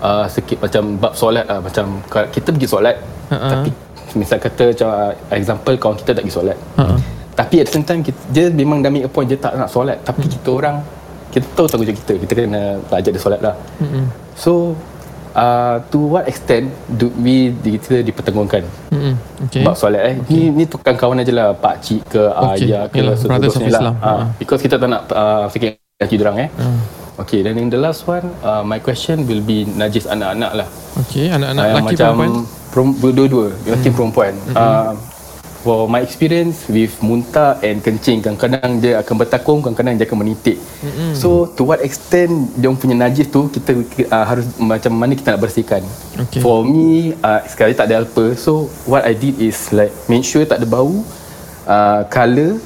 uh, 0.00 0.26
sikit 0.26 0.58
macam 0.58 0.96
bab 0.96 1.12
solat 1.12 1.44
lah. 1.44 1.58
Macam 1.58 2.00
kita 2.28 2.48
pergi 2.48 2.66
solat, 2.66 2.96
Ha-ha. 3.28 3.48
tapi 3.50 3.70
misal 4.14 4.38
kata 4.38 4.72
macam 4.72 4.88
uh, 4.88 5.12
example 5.30 5.74
kawan 5.76 5.96
kita 5.96 6.10
tak 6.12 6.22
pergi 6.22 6.34
solat. 6.34 6.58
Ha-ha. 6.76 6.96
Tapi 7.34 7.54
at 7.58 7.66
the 7.66 7.72
same 7.72 7.84
time 7.84 8.00
kita, 8.02 8.18
dia 8.28 8.50
memang 8.50 8.82
dah 8.82 8.90
make 8.90 9.02
a 9.02 9.08
point 9.08 9.24
dia 9.24 9.38
tak 9.38 9.54
nak 9.54 9.70
solat 9.70 10.02
tapi 10.02 10.26
kita 10.26 10.50
orang 10.50 10.82
kita 11.28 11.46
tahu 11.54 11.70
tanggungjawab 11.70 12.00
kita 12.00 12.12
kita 12.18 12.32
kena 12.34 12.62
ajak 12.90 13.12
dia 13.12 13.20
solat 13.20 13.38
lah 13.38 13.54
Mm-mm. 13.78 14.10
so 14.32 14.72
uh, 15.32 15.78
to 15.86 16.00
what 16.00 16.26
extent 16.26 16.66
do 16.90 17.12
we 17.14 17.54
kita 17.54 18.02
dipertanggungan 18.02 18.66
Mm-mm. 18.90 19.14
Okay. 19.44 19.62
bab 19.62 19.76
solat 19.76 20.02
eh 20.02 20.14
ni 20.26 20.50
ni 20.50 20.64
tukang 20.64 20.96
kawan 20.96 21.20
aja 21.20 21.30
lah 21.30 21.54
pak 21.54 21.78
cik 21.78 22.00
ke 22.08 22.18
Okay. 22.18 22.64
ayah 22.64 22.90
ke 22.90 22.98
Yalah, 22.98 23.14
brothers 23.22 23.54
of 23.54 23.62
Islam. 23.62 23.82
lah 23.84 23.94
uh, 24.02 24.22
because 24.34 24.58
kita 24.58 24.74
tak 24.74 24.88
nak 24.88 25.02
uh, 25.08 25.46
sikit 25.46 25.78
kaki 25.94 26.16
dorang 26.16 26.36
eh 26.40 26.48
Ah. 26.58 26.74
Okay, 27.18 27.42
then 27.42 27.58
in 27.58 27.66
the 27.66 27.76
last 27.76 28.06
one, 28.06 28.22
uh, 28.40 28.62
my 28.62 28.78
question 28.78 29.26
will 29.26 29.42
be 29.42 29.66
najis 29.66 30.06
anak-anak 30.06 30.64
lah. 30.64 30.68
Okay, 31.02 31.26
anak-anak 31.28 31.62
Ah, 31.62 31.70
lelaki 31.74 31.86
macam 31.98 32.10
perempuan. 32.14 32.32
perum, 32.70 32.88
dua-dua 32.94 33.46
lelaki 33.66 33.88
perempuan. 33.90 34.32
Uh, 34.54 34.94
for 35.58 35.90
my 35.90 35.98
experience 35.98 36.70
with 36.70 36.94
muntah 37.02 37.58
and 37.66 37.82
kencing 37.82 38.22
kadang-kadang 38.22 38.78
dia 38.78 39.02
akan 39.02 39.14
bertakung 39.18 39.58
kadang-kadang 39.58 39.98
dia 39.98 40.06
akan 40.06 40.18
menitik. 40.22 40.56
So 41.10 41.50
to 41.58 41.66
what 41.66 41.82
extent 41.82 42.54
dia 42.54 42.70
punya 42.70 42.94
najis 42.94 43.26
tu 43.26 43.50
kita 43.50 43.74
uh, 44.06 44.22
harus 44.24 44.46
macam 44.54 44.94
mana 44.94 45.18
kita 45.18 45.34
nak 45.34 45.42
bersihkan. 45.42 45.82
Okay. 46.14 46.38
for 46.38 46.62
me 46.62 47.18
uh, 47.18 47.42
sekali 47.46 47.74
tak 47.74 47.90
ada 47.90 48.02
apa 48.02 48.34
so 48.34 48.66
what 48.86 49.02
I 49.02 49.14
did 49.14 49.38
is 49.38 49.70
like 49.70 49.90
make 50.06 50.26
sure 50.26 50.42
tak 50.42 50.58
ada 50.62 50.66
bau 50.66 51.02
uh, 51.68 52.08
color 52.08 52.56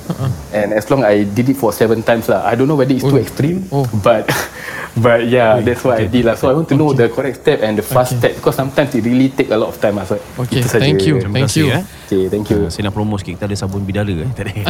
and 0.54 0.70
as 0.72 0.86
long 0.86 1.02
I 1.02 1.26
did 1.26 1.50
it 1.50 1.58
for 1.58 1.74
seven 1.74 2.00
times 2.00 2.30
lah. 2.30 2.46
I 2.46 2.54
don't 2.54 2.70
know 2.70 2.78
whether 2.78 2.94
it's 2.94 3.02
too 3.02 3.18
extreme, 3.18 3.66
Oh. 3.68 3.84
but 4.00 4.30
but 5.04 5.26
yeah, 5.26 5.58
that's 5.58 5.82
what 5.82 5.98
I 5.98 6.06
did 6.06 6.24
lah. 6.24 6.38
So 6.38 6.48
I 6.48 6.54
want 6.54 6.70
to 6.70 6.78
know 6.78 6.94
the 6.94 7.10
correct 7.10 7.42
step 7.42 7.60
and 7.60 7.74
the 7.74 7.84
fast 7.84 8.16
step 8.16 8.38
because 8.38 8.54
sometimes 8.54 8.94
it 8.94 9.02
really 9.02 9.28
take 9.28 9.50
a 9.50 9.58
lot 9.58 9.68
of 9.68 9.76
time 9.82 9.98
lah. 9.98 10.06
So 10.06 10.16
Okay, 10.38 10.62
thank 10.62 11.02
you. 11.02 11.18
Thank 11.18 11.50
kasih, 11.50 11.58
you. 11.58 11.66
eh. 11.74 11.82
Okay, 12.06 12.22
thank 12.30 12.46
you. 12.48 12.64
Uh, 12.64 12.68
saya 12.68 12.88
nak 12.88 12.92
promo 12.92 13.16
sikit 13.16 13.40
Kita 13.40 13.48
ada 13.48 13.56
sabun 13.56 13.88
bidara 13.88 14.12
eh, 14.12 14.28
tadi 14.36 14.52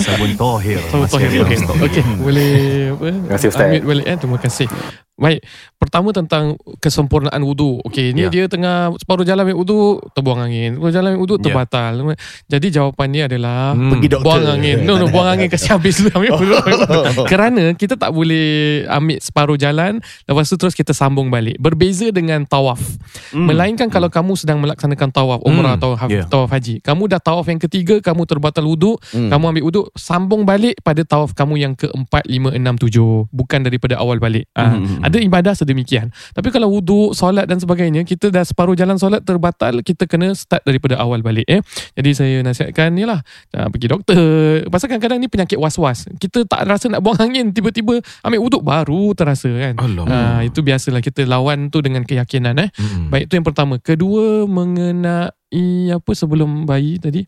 Sabun 0.00 0.32
Tohir 0.40 0.80
Tahu 0.88 1.04
tahu 1.04 1.20
okay. 1.20 1.60
okay. 1.84 2.02
Boleh 2.16 2.52
apa? 2.96 3.06
Terima 3.12 3.28
kasih, 3.36 3.46
Ustaz. 3.52 3.68
Ambil 3.68 3.82
balik 3.84 4.06
eh. 4.08 4.16
Terima 4.16 4.38
kasih. 4.40 4.66
Baik, 5.14 5.46
pertama 5.84 6.08
tentang 6.10 6.44
kesempurnaan 6.78 7.36
wudu. 7.38 7.78
Okey, 7.82 8.10
ni 8.10 8.24
Ya. 8.24 8.28
dia 8.28 8.44
tengah 8.46 8.96
separuh 8.96 9.22
jalan 9.22 9.44
ambil 9.44 9.58
wudu, 9.58 9.80
terbuang 10.10 10.40
angin. 10.42 10.70
Separuh 10.74 10.92
jalan 10.92 11.08
ambil 11.10 11.22
wudu, 11.22 11.34
Ya. 11.34 11.42
terbatal. 11.44 11.92
Jadi 12.46 12.66
jawapan 12.70 13.08
dia 13.10 13.22
adalah 13.26 13.72
Hmm. 13.72 13.90
Pergi 13.90 14.08
doktor. 14.10 14.24
buang 14.34 14.46
angin. 14.50 14.76
No, 14.82 14.96
no, 14.96 15.06
buang 15.06 15.28
angin 15.28 15.46
kasi 15.46 15.68
habis 15.68 15.98
dulu 15.98 16.10
ambil 16.14 16.30
wudu. 16.34 16.54
Kerana 17.30 17.64
kita 17.72 17.94
tak 17.94 18.10
boleh 18.10 18.46
ambil 18.88 19.18
separuh 19.18 19.56
jalan, 19.56 19.98
lepas 20.22 20.46
tu 20.46 20.56
terus 20.56 20.72
kita 20.72 20.90
sambung 20.90 21.28
balik. 21.28 21.56
Berbeza 21.56 22.08
dengan 22.08 22.42
tawaf. 22.42 22.80
Melainkan 23.30 23.88
kalau 23.88 24.08
kamu 24.08 24.34
sedang 24.34 24.58
melaksanakan 24.58 25.08
tawaf, 25.10 25.40
umrah 25.42 25.74
Hmm. 25.74 25.78
atau 25.78 25.90
ha- 25.94 26.08
Ya. 26.08 26.24
tawaf 26.24 26.50
haji. 26.50 26.80
Kamu 26.80 27.06
dah 27.06 27.18
tawaf 27.18 27.44
yang 27.44 27.58
ketiga, 27.58 27.98
kamu 28.00 28.24
terbatal 28.24 28.64
wudu, 28.64 28.96
kamu 29.10 29.44
ambil 29.50 29.64
wudu, 29.64 29.80
sambung 29.94 30.42
balik 30.42 30.78
pada 30.80 31.02
tawaf 31.02 31.32
kamu 31.32 31.54
yang 31.58 31.72
keempat, 31.74 32.24
lima, 32.24 32.50
enam, 32.50 32.74
tujuh. 32.74 33.26
Bukan 33.30 33.60
daripada 33.62 33.96
awal 33.96 34.16
balik. 34.16 34.46
Ah, 34.52 34.74
Hmm. 34.74 35.02
Ada 35.02 35.18
ibadah 35.18 35.54
sedemikian. 35.74 36.14
Tapi 36.30 36.54
kalau 36.54 36.70
wudu, 36.70 37.10
solat 37.10 37.50
dan 37.50 37.58
sebagainya, 37.58 38.06
kita 38.06 38.30
dah 38.30 38.46
separuh 38.46 38.78
jalan 38.78 38.94
solat 38.94 39.26
terbatal, 39.26 39.82
kita 39.82 40.06
kena 40.06 40.30
start 40.38 40.62
daripada 40.62 41.02
awal 41.02 41.18
balik. 41.18 41.42
Eh. 41.50 41.58
Jadi 41.98 42.10
saya 42.14 42.36
nasihatkan 42.46 42.94
ni 42.94 43.02
lah, 43.02 43.18
ah, 43.58 43.66
pergi 43.66 43.90
doktor. 43.90 44.62
Pasal 44.70 44.86
kadang-kadang 44.94 45.18
ni 45.18 45.26
penyakit 45.26 45.58
was-was. 45.58 46.06
Kita 46.22 46.46
tak 46.46 46.70
rasa 46.70 46.86
nak 46.86 47.02
buang 47.02 47.18
angin, 47.26 47.50
tiba-tiba 47.50 47.98
ambil 48.22 48.38
wudu 48.38 48.62
baru 48.62 49.10
terasa 49.18 49.50
kan. 49.50 49.74
Ah, 50.06 50.40
itu 50.46 50.62
biasalah 50.62 51.02
kita 51.02 51.26
lawan 51.26 51.74
tu 51.74 51.82
dengan 51.82 52.06
keyakinan. 52.06 52.54
Eh. 52.62 52.70
Hmm. 52.78 53.10
Baik, 53.10 53.26
itu 53.26 53.34
yang 53.34 53.46
pertama. 53.46 53.74
Kedua, 53.82 54.46
mengenai 54.46 55.90
apa 55.90 56.10
sebelum 56.14 56.64
bayi 56.64 57.02
tadi? 57.02 57.26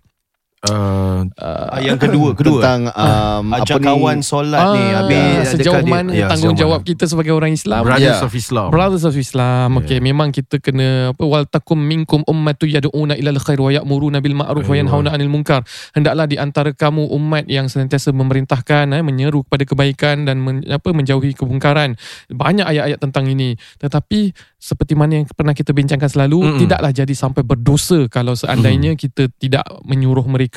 Uh, 0.69 1.19
Uh, 1.37 1.79
Yang 1.81 1.99
kedua 2.03 2.31
Kedua. 2.33 2.61
Tentang 2.61 2.81
um, 2.91 3.45
Ajak 3.53 3.77
apa 3.77 3.81
ni? 3.81 3.87
kawan 3.89 4.19
solat 4.21 4.63
ni 4.69 4.83
Ah, 4.85 5.01
Habis 5.01 5.19
sejauh 5.51 5.75
adakah 5.75 5.81
dia- 5.81 5.95
mana 5.95 6.11
Ya, 6.13 6.27
tanggungjawab 6.29 6.81
sejauh 6.81 6.89
kita 6.89 7.05
sebagai 7.07 7.33
orang 7.33 7.53
Islam? 7.53 7.81
Brothers 7.83 8.19
Ya. 8.19 8.25
of 8.25 8.33
Islam. 8.33 8.69
Brothers 8.71 9.05
of 9.05 9.15
Islam 9.15 9.69
Ya. 9.69 9.79
Okay 9.79 9.99
memang 9.99 10.29
kita 10.31 10.57
kena 10.59 10.89
apa 11.11 11.23
wal 11.23 11.45
takum 11.45 11.77
minkum 11.77 12.21
ummatu 12.25 12.65
yad'una 12.65 13.15
ilal 13.15 13.39
khair 13.39 13.59
wa 13.59 13.71
ya'muruna 13.71 14.19
bil 14.19 14.35
ma'ruf 14.35 14.65
wa 14.65 14.77
yanhauna 14.77 15.11
'anil 15.11 15.29
munkar. 15.29 15.63
Hendaklah 15.93 16.25
di 16.25 16.37
antara 16.37 16.71
kamu 16.71 17.09
umat 17.11 17.45
yang 17.47 17.67
senantiasa 17.67 18.11
memerintahkan 18.11 18.93
eh, 18.93 19.03
menyeru 19.03 19.43
kepada 19.43 19.65
kebaikan 19.65 20.25
dan 20.25 20.39
men, 20.39 20.65
apa 20.65 20.91
menjauhi 20.91 21.33
kemungkaran 21.33 21.97
banyak 22.29 22.65
ayat-ayat 22.65 22.99
tentang 22.99 23.27
ini. 23.27 23.55
Tetapi 23.77 24.33
seperti 24.57 24.95
mana 24.95 25.21
yang 25.21 25.27
pernah 25.29 25.53
kita 25.53 25.71
bincangkan 25.71 26.09
selalu 26.09 26.39
Mm-mm. 26.43 26.59
tidaklah 26.59 26.91
jadi 26.91 27.15
sampai 27.15 27.43
berdosa 27.43 28.09
kalau 28.09 28.33
seandainya 28.33 28.95
kita 28.95 29.29
tidak 29.33 29.63
menyuruh 29.83 30.25
mereka 30.25 30.56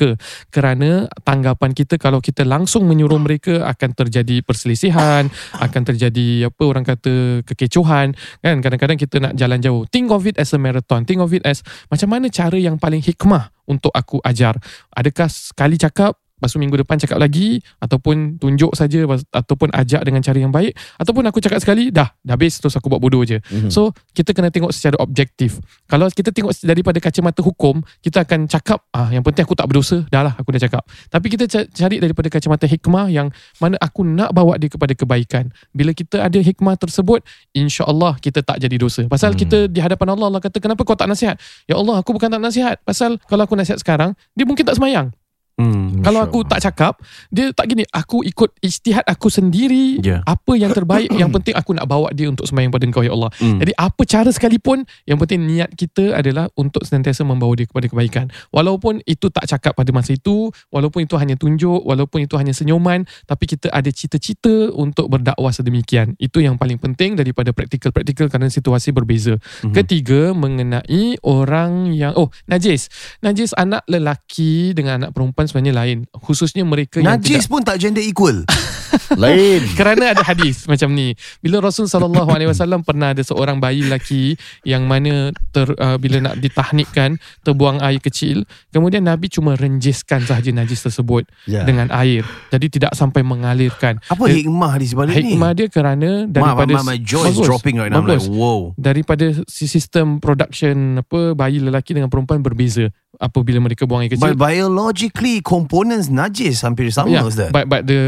kerana 0.52 1.08
tanggapan 1.24 1.74
kita 1.74 1.96
kalau 1.96 2.18
kita 2.22 2.46
langsung 2.46 2.86
menyuruh 2.86 3.20
mereka 3.20 3.66
akan 3.66 3.90
terjadi 3.96 4.42
perselisihan 4.44 5.28
akan 5.58 5.82
terjadi 5.82 6.48
apa 6.48 6.62
orang 6.64 6.84
kata 6.86 7.44
kekecohan. 7.44 8.14
Kan? 8.40 8.56
Kadang-kadang 8.60 8.98
kita 8.98 9.16
nak 9.20 9.32
jalan 9.36 9.58
jauh. 9.60 9.82
Think 9.88 10.10
of 10.12 10.24
it 10.24 10.36
as 10.40 10.52
a 10.54 10.58
marathon. 10.60 11.04
Think 11.04 11.20
of 11.20 11.30
it 11.34 11.44
as 11.44 11.64
macam 11.92 12.08
mana 12.12 12.32
cara 12.32 12.56
yang 12.56 12.76
paling 12.80 13.02
hikmah 13.02 13.52
untuk 13.68 13.92
aku 13.94 14.18
ajar? 14.22 14.56
Adakah 14.94 15.28
sekali 15.28 15.76
cakap 15.76 16.16
Lepas 16.40 16.50
tu 16.50 16.58
minggu 16.58 16.72
depan 16.74 16.96
cakap 16.96 17.20
lagi 17.20 17.60
Ataupun 17.76 18.40
tunjuk 18.40 18.72
saja 18.72 19.04
Ataupun 19.30 19.68
ajak 19.70 20.00
dengan 20.02 20.18
cara 20.18 20.34
yang 20.34 20.48
baik 20.48 20.72
Ataupun 20.96 21.20
aku 21.22 21.36
cakap 21.38 21.60
sekali 21.60 21.92
Dah 21.92 22.08
Dah 22.18 22.32
habis 22.32 22.56
Terus 22.56 22.72
aku 22.72 22.88
buat 22.88 22.96
bodoh 22.96 23.20
je. 23.20 23.36
Mhm. 23.44 23.68
So 23.68 23.92
kita 24.10 24.32
kena 24.32 24.48
tengok 24.48 24.72
secara 24.72 24.96
objektif. 24.96 25.60
Kalau 25.84 26.08
kita 26.08 26.32
tengok 26.32 26.56
daripada 26.58 26.96
kacamata 26.96 27.40
hukum 27.40 27.84
Kita 28.00 28.24
akan 28.24 28.48
cakap 28.48 28.80
ah 28.90 29.12
Yang 29.12 29.28
penting 29.28 29.44
aku 29.44 29.52
tak 29.52 29.68
berdosa 29.68 30.00
Dah 30.08 30.22
lah 30.22 30.32
aku 30.32 30.48
dah 30.50 30.62
cakap. 30.62 30.80
Tapi 31.06 31.26
kita 31.28 31.44
ca- 31.44 31.68
cari 31.68 32.00
daripada 32.00 32.26
kacamata 32.26 32.64
hikmah 32.64 33.06
Yang 33.06 33.36
mana 33.60 33.76
aku 33.76 34.00
nak 34.00 34.32
bawa 34.32 34.56
dia 34.56 34.66
kepada 34.66 34.96
kebaikan. 34.96 35.52
Bila 35.70 35.92
kita 35.92 36.22
ada 36.22 36.40
hikmah 36.40 36.74
tersebut 36.74 37.20
InsyaAllah 37.52 38.16
kita 38.16 38.40
tak 38.40 38.56
jadi 38.56 38.76
dosa. 38.76 39.04
Pasal 39.04 39.34
Hmm. 39.34 39.38
kita 39.38 39.58
di 39.66 39.78
hadapan 39.78 40.14
Allah 40.14 40.26
Allah 40.26 40.40
kata 40.40 40.56
Kenapa 40.56 40.80
kau 40.80 40.94
tak 40.94 41.04
nasihat? 41.04 41.36
Ya 41.66 41.76
Allah 41.76 41.98
aku 41.98 42.10
bukan 42.10 42.26
tak 42.26 42.40
nasihat. 42.40 42.80
Pasal 42.80 43.20
kalau 43.26 43.44
aku 43.44 43.52
nasihat 43.52 43.76
sekarang 43.76 44.16
Dia 44.32 44.46
mungkin 44.46 44.64
tak 44.64 44.78
semayang 44.78 45.12
Hmm. 45.60 46.00
kalau 46.00 46.24
aku 46.24 46.40
tak 46.42 46.64
cakap 46.64 46.96
Dia 47.28 47.52
tak 47.52 47.68
gini 47.68 47.84
Aku 47.86 48.24
ikut 48.24 48.56
ijtihad 48.58 49.04
aku 49.04 49.28
sendiri 49.28 50.00
Ya. 50.00 50.24
Apa 50.24 50.56
yang 50.56 50.72
terbaik 50.72 51.12
Yang 51.12 51.30
penting 51.36 51.52
aku 51.52 51.76
nak 51.76 51.84
bawa 51.84 52.08
dia 52.10 52.32
Untuk 52.32 52.48
semayang 52.48 52.72
pada 52.72 52.88
engkau 52.88 53.04
ya 53.04 53.12
Allah 53.12 53.28
Hmm. 53.36 53.60
Jadi 53.60 53.76
apa 53.76 54.02
cara 54.04 54.30
sekalipun 54.30 54.88
Yang 55.04 55.18
penting 55.20 55.40
niat 55.44 55.68
kita 55.74 56.16
adalah 56.16 56.48
Untuk 56.54 56.80
senantiasa 56.82 57.20
membawa 57.22 57.52
dia 57.52 57.68
kepada 57.68 57.86
kebaikan 57.86 58.32
Walaupun 58.48 59.04
itu 59.04 59.28
tak 59.28 59.44
cakap 59.44 59.76
pada 59.76 59.92
masa 59.92 60.14
itu 60.14 60.48
Walaupun 60.68 61.04
itu 61.04 61.14
hanya 61.14 61.36
tunjuk 61.36 61.84
Walaupun 61.84 62.24
itu 62.24 62.34
hanya 62.34 62.56
senyuman 62.56 63.04
Tapi 63.24 63.44
kita 63.44 63.68
ada 63.68 63.90
cita-cita 63.90 64.72
Untuk 64.72 65.12
berdakwah 65.12 65.50
sedemikian 65.50 66.16
Itu 66.16 66.40
yang 66.40 66.56
paling 66.56 66.80
penting 66.80 67.20
Daripada 67.20 67.52
praktikal-praktikal 67.52 68.32
Kerana 68.32 68.48
situasi 68.48 68.90
berbeza 68.90 69.36
Mhm. 69.60 69.74
Ketiga 69.74 70.20
Mengenai 70.32 71.18
orang 71.20 71.90
yang 71.90 72.14
Oh 72.14 72.30
najis 72.46 72.88
Najis 73.20 73.52
anak 73.52 73.84
lelaki 73.84 74.72
Dengan 74.72 75.04
anak 75.04 75.10
perempuan 75.12 75.49
sebenarnya 75.50 75.74
lain 75.74 75.98
Khususnya 76.14 76.62
mereka 76.62 77.02
yang 77.02 77.18
tidak 77.18 77.42
Najis 77.42 77.50
pun 77.50 77.66
tak 77.66 77.82
gender 77.82 78.00
equal 78.00 78.46
Lain 79.22 79.62
kerana 79.74 80.14
ada 80.14 80.22
hadis 80.22 80.66
macam 80.66 80.90
ni. 80.90 81.14
Bila 81.38 81.58
Rasul 81.62 81.86
sallallahu 81.86 82.30
alaihi 82.30 82.50
wasallam 82.50 82.82
pernah 82.82 83.10
ada 83.10 83.22
seorang 83.22 83.58
bayi 83.58 83.86
lelaki 83.86 84.34
yang 84.62 84.86
mana 84.86 85.30
ter, 85.50 85.66
uh, 85.78 85.98
bila 85.98 86.18
nak 86.22 86.38
ditahnikkan 86.38 87.18
terbuang 87.42 87.82
air 87.82 87.98
kecil, 87.98 88.46
kemudian 88.70 89.06
Nabi 89.06 89.30
cuma 89.30 89.54
renjiskan 89.54 90.22
sahaja 90.22 90.50
najis 90.50 90.82
tersebut 90.82 91.26
Ya. 91.46 91.62
dengan 91.66 91.90
air. 91.90 92.22
Jadi 92.50 92.66
tidak 92.70 92.92
sampai 92.94 93.22
mengalirkan. 93.22 93.98
Apa 94.06 94.26
Dia- 94.26 94.42
hikmah 94.42 94.72
di 94.78 94.86
sebalik 94.86 95.14
ni 95.16 95.34
Hikmah 95.34 95.52
dia 95.54 95.66
kerana 95.70 96.10
my, 96.26 96.30
daripada 96.30 96.72
my, 96.78 96.84
my 96.94 96.98
jaw 96.98 97.22
is 97.26 97.34
Bagus. 97.34 97.46
dropping 97.46 97.76
right 97.78 97.90
now 97.90 98.02
I'm 98.02 98.06
like 98.06 98.22
Bagus. 98.22 98.30
wow 98.30 98.74
daripada 98.74 99.26
si 99.46 99.66
sistem 99.66 100.18
production 100.18 101.02
apa 101.02 101.34
bayi 101.34 101.58
lelaki 101.58 101.94
dengan 101.94 102.10
perempuan 102.10 102.42
berbeza 102.42 102.90
apabila 103.18 103.58
mereka 103.58 103.88
buang 103.88 104.06
air 104.06 104.12
kecil. 104.12 104.22
But 104.22 104.38
biologically 104.38 105.42
components 105.42 106.06
najis 106.06 106.62
hampir 106.62 106.86
sama 106.94 107.10
Ya, 107.10 107.26
Ustaz. 107.26 107.50
but, 107.50 107.66
but 107.66 107.82
the 107.88 108.00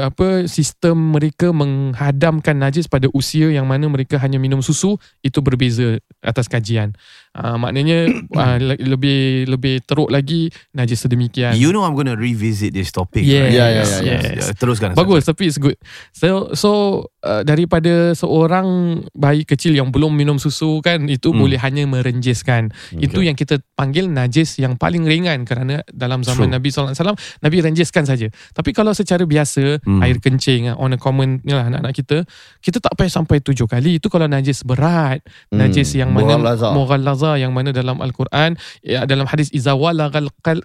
apa 0.00 0.48
sistem 0.48 1.12
mereka 1.12 1.52
menghadamkan 1.52 2.56
najis 2.56 2.88
pada 2.88 3.10
usia 3.12 3.52
yang 3.52 3.68
mana 3.68 3.84
mereka 3.90 4.16
hanya 4.16 4.40
minum 4.40 4.64
susu 4.64 4.96
itu 5.20 5.38
berbeza 5.44 6.00
atas 6.24 6.48
kajian. 6.48 6.96
Uh, 7.36 7.60
maknanya 7.60 8.08
uh, 8.32 8.56
le- 8.72 8.80
lebih 8.80 9.44
lebih 9.44 9.84
teruk 9.84 10.08
lagi 10.08 10.48
najis 10.72 11.04
sedemikian. 11.04 11.52
You 11.52 11.68
know 11.68 11.84
I'm 11.84 11.92
going 11.92 12.08
to 12.08 12.16
revisit 12.16 12.72
this 12.72 12.88
topic. 12.88 13.20
Yes, 13.20 13.52
right? 13.52 13.52
Ya, 13.52 13.66
ya, 13.68 13.84
ya. 13.84 14.00
yes. 14.24 14.48
Ya, 14.48 14.56
Teruskan. 14.56 14.96
Bagus 14.96 15.28
tapi 15.28 15.52
it's 15.52 15.60
good. 15.60 15.76
So 16.16 16.56
so 16.56 16.70
uh, 17.20 17.44
daripada 17.44 18.16
seorang 18.16 18.66
bayi 19.12 19.44
kecil 19.44 19.76
yang 19.76 19.92
belum 19.92 20.16
minum 20.16 20.40
susu 20.40 20.80
kan 20.80 21.04
itu 21.06 21.28
Hmm. 21.28 21.44
boleh 21.44 21.60
hanya 21.60 21.84
merenjiskan. 21.84 22.72
Itu 22.90 23.20
yang 23.20 23.36
kita 23.36 23.60
panggil 23.74 24.08
najis 24.08 24.56
yang 24.56 24.80
paling 24.80 25.04
ringan 25.04 25.44
kerana 25.44 25.84
dalam 25.86 26.22
zaman 26.22 26.48
True. 26.48 26.56
Nabi 26.56 26.68
SAW 26.72 26.96
Nabi 27.42 27.56
renjiskan 27.60 28.08
saja. 28.08 28.32
Tapi 28.54 28.72
kalau 28.72 28.96
secara 28.96 29.22
biasa 29.22 29.84
Hmm. 29.84 30.00
air 30.00 30.16
kencing 30.16 30.70
ah, 30.70 30.78
on 30.78 30.94
a 30.94 30.98
common 30.98 31.44
ni 31.44 31.52
lah 31.52 31.68
anak-anak 31.68 31.92
kita 31.92 32.16
kita 32.62 32.80
tak 32.80 32.96
payah 32.96 33.12
sampai 33.12 33.44
tujuh 33.44 33.66
kali. 33.66 33.98
Itu 33.98 34.08
kalau 34.08 34.24
najis 34.24 34.64
berat, 34.64 35.20
Hmm. 35.52 35.60
najis 35.60 35.92
yang 35.92 36.08
mana 36.08 36.38
Mughallaza. 36.72 37.25
Mughallaza 37.26 37.42
yang 37.42 37.52
mana 37.52 37.70
dalam 37.74 37.98
al-Quran 37.98 38.54
ya, 38.86 39.02
dalam 39.02 39.26
hadis 39.26 39.50
iza 39.50 39.74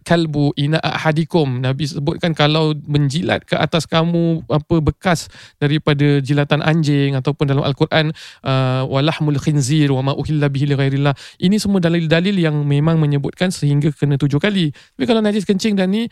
kalbu 0.06 0.54
ina 0.58 0.78
ahadikum. 0.82 1.66
Nabi 1.66 1.90
sebutkan 1.90 2.38
kalau 2.38 2.78
menjilat 2.86 3.46
ke 3.50 3.58
atas 3.58 3.90
kamu 3.90 4.46
apa 4.46 4.76
bekas 4.82 5.32
daripada 5.58 6.22
jilatan 6.22 6.62
anjing 6.62 7.18
ataupun 7.18 7.50
dalam 7.50 7.66
al-Quran 7.66 8.14
uh, 8.46 8.86
walahmul 8.86 9.42
khinzir 9.42 9.90
wa 9.90 10.06
uhilla 10.14 10.52
bihi 10.52 10.70
li 10.70 10.76
ghairillah. 10.78 11.16
Ini 11.42 11.58
semua 11.58 11.82
dalil-dalil 11.82 12.38
yang 12.38 12.56
memang 12.62 13.02
menyebutkan 13.02 13.50
sehingga 13.50 13.90
kena 13.96 14.22
tujuh 14.22 14.38
kali. 14.38 14.70
Tapi 14.72 15.06
kalau 15.10 15.22
najis 15.26 15.48
kencing 15.48 15.74
dan 15.74 15.90
ni 15.90 16.06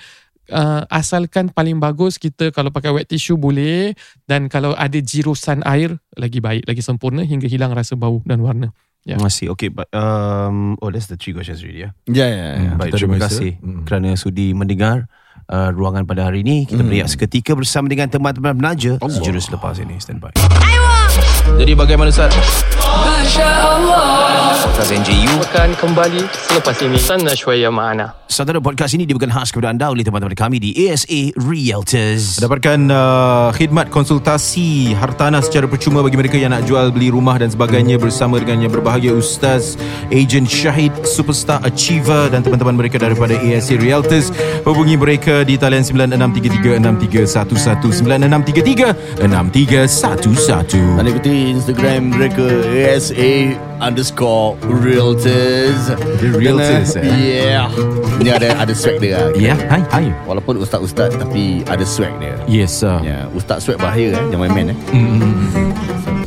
Uh, 0.50 0.82
asalkan 0.90 1.54
paling 1.54 1.78
bagus 1.78 2.18
kita 2.18 2.50
kalau 2.50 2.74
pakai 2.74 2.90
wet 2.90 3.06
tissue 3.06 3.38
boleh 3.38 3.94
dan 4.26 4.50
kalau 4.50 4.74
ada 4.74 4.98
jirusan 4.98 5.62
air 5.62 6.02
lagi 6.18 6.42
baik 6.42 6.66
lagi 6.66 6.82
sempurna 6.82 7.22
hingga 7.22 7.46
hilang 7.46 7.70
rasa 7.70 7.94
bau 7.94 8.26
dan 8.26 8.42
warna 8.42 8.74
Ya. 9.10 9.18
Masih 9.18 9.50
okay 9.50 9.68
but 9.68 9.90
um, 9.90 10.78
Oh 10.78 10.88
that's 10.88 11.10
the 11.10 11.18
three 11.18 11.34
questions 11.34 11.60
already 11.60 11.82
ya 11.82 11.90
Ya, 12.06 12.28
ya, 12.30 12.46
ya. 12.54 12.72
Baik 12.78 12.94
kita 12.94 12.98
terima 13.02 13.18
kasih 13.18 13.58
Hmm. 13.58 13.82
Kerana 13.84 14.14
sudi 14.14 14.54
mendengar 14.54 15.10
uh, 15.50 15.74
Ruangan 15.74 16.06
pada 16.06 16.30
hari 16.30 16.46
ini. 16.46 16.64
Kita 16.64 16.80
Hmm. 16.80 16.88
berehat 16.88 17.10
seketika 17.10 17.52
Bersama 17.54 17.90
dengan 17.90 18.06
teman-teman 18.06 18.54
penaja 18.54 19.02
Sejurus 19.02 19.50
lepas 19.50 19.82
ini. 19.82 19.98
Stand 19.98 20.22
by 20.22 20.30
I 20.38 20.78
want 20.78 21.10
Ustaz? 24.80 24.96
NJU 24.96 25.44
Akan 25.44 25.76
kembali 25.76 26.24
selepas 26.32 26.80
ini 26.80 26.96
Sana 26.96 27.36
syuaya 27.36 27.68
ma'ana 27.68 28.16
Saudara 28.32 28.64
podcast 28.64 28.96
ini 28.96 29.04
diberikan 29.04 29.28
khas 29.34 29.52
kepada 29.52 29.76
anda 29.76 29.92
oleh 29.92 30.08
teman-teman 30.08 30.32
kami 30.38 30.62
di 30.62 30.72
ASA 30.88 31.36
Realtors 31.36 32.40
Dapatkan 32.40 32.88
uh, 32.88 33.52
khidmat 33.52 33.92
konsultasi 33.92 34.96
hartanah 34.96 35.44
secara 35.44 35.68
percuma 35.68 36.00
bagi 36.00 36.16
mereka 36.16 36.40
yang 36.40 36.56
nak 36.56 36.64
jual 36.64 36.96
beli 36.96 37.12
rumah 37.12 37.36
dan 37.36 37.52
sebagainya 37.52 38.00
bersama 38.00 38.40
dengan 38.40 38.64
yang 38.64 38.72
berbahagia 38.72 39.12
Ustaz, 39.18 39.76
Agent 40.14 40.48
Syahid, 40.48 40.94
Superstar 41.04 41.60
Achiever 41.66 42.30
dan 42.32 42.46
teman-teman 42.46 42.78
mereka 42.80 43.02
daripada 43.02 43.36
ASA 43.36 43.76
Realtors. 43.82 44.32
Hubungi 44.64 44.96
mereka 44.96 45.44
di 45.44 45.58
talian 45.58 45.84
9633-6311 45.84 48.30
9633-6311. 48.30 51.02
Dan 51.02 51.06
ikuti 51.10 51.50
Instagram 51.52 52.14
mereka 52.14 52.46
ASA 52.82 53.32
underscore 53.80 54.56
Realtors 54.64 55.92
The 56.18 56.28
Realtors, 56.32 56.94
Kena- 56.94 57.04
eh? 57.04 57.20
Yeah 57.20 57.68
Ni 58.18 58.30
ada 58.30 58.52
ada 58.58 58.72
swag 58.72 59.00
dia 59.00 59.16
lah. 59.18 59.32
Ya, 59.34 59.56
hai, 59.68 59.80
hai. 59.90 60.06
Walaupun 60.24 60.58
ustaz-ustaz 60.58 61.12
Tapi 61.14 61.64
ada 61.66 61.84
swag 61.84 62.12
dia 62.18 62.36
Yes, 62.46 62.72
sir. 62.74 63.00
Ya, 63.02 63.28
Ustaz 63.30 63.64
swag 63.64 63.78
bahaya 63.78 64.12
eh 64.12 64.24
Jangan 64.28 64.40
main-main 64.46 64.72
eh 64.72 64.78
Mm. 64.92 65.76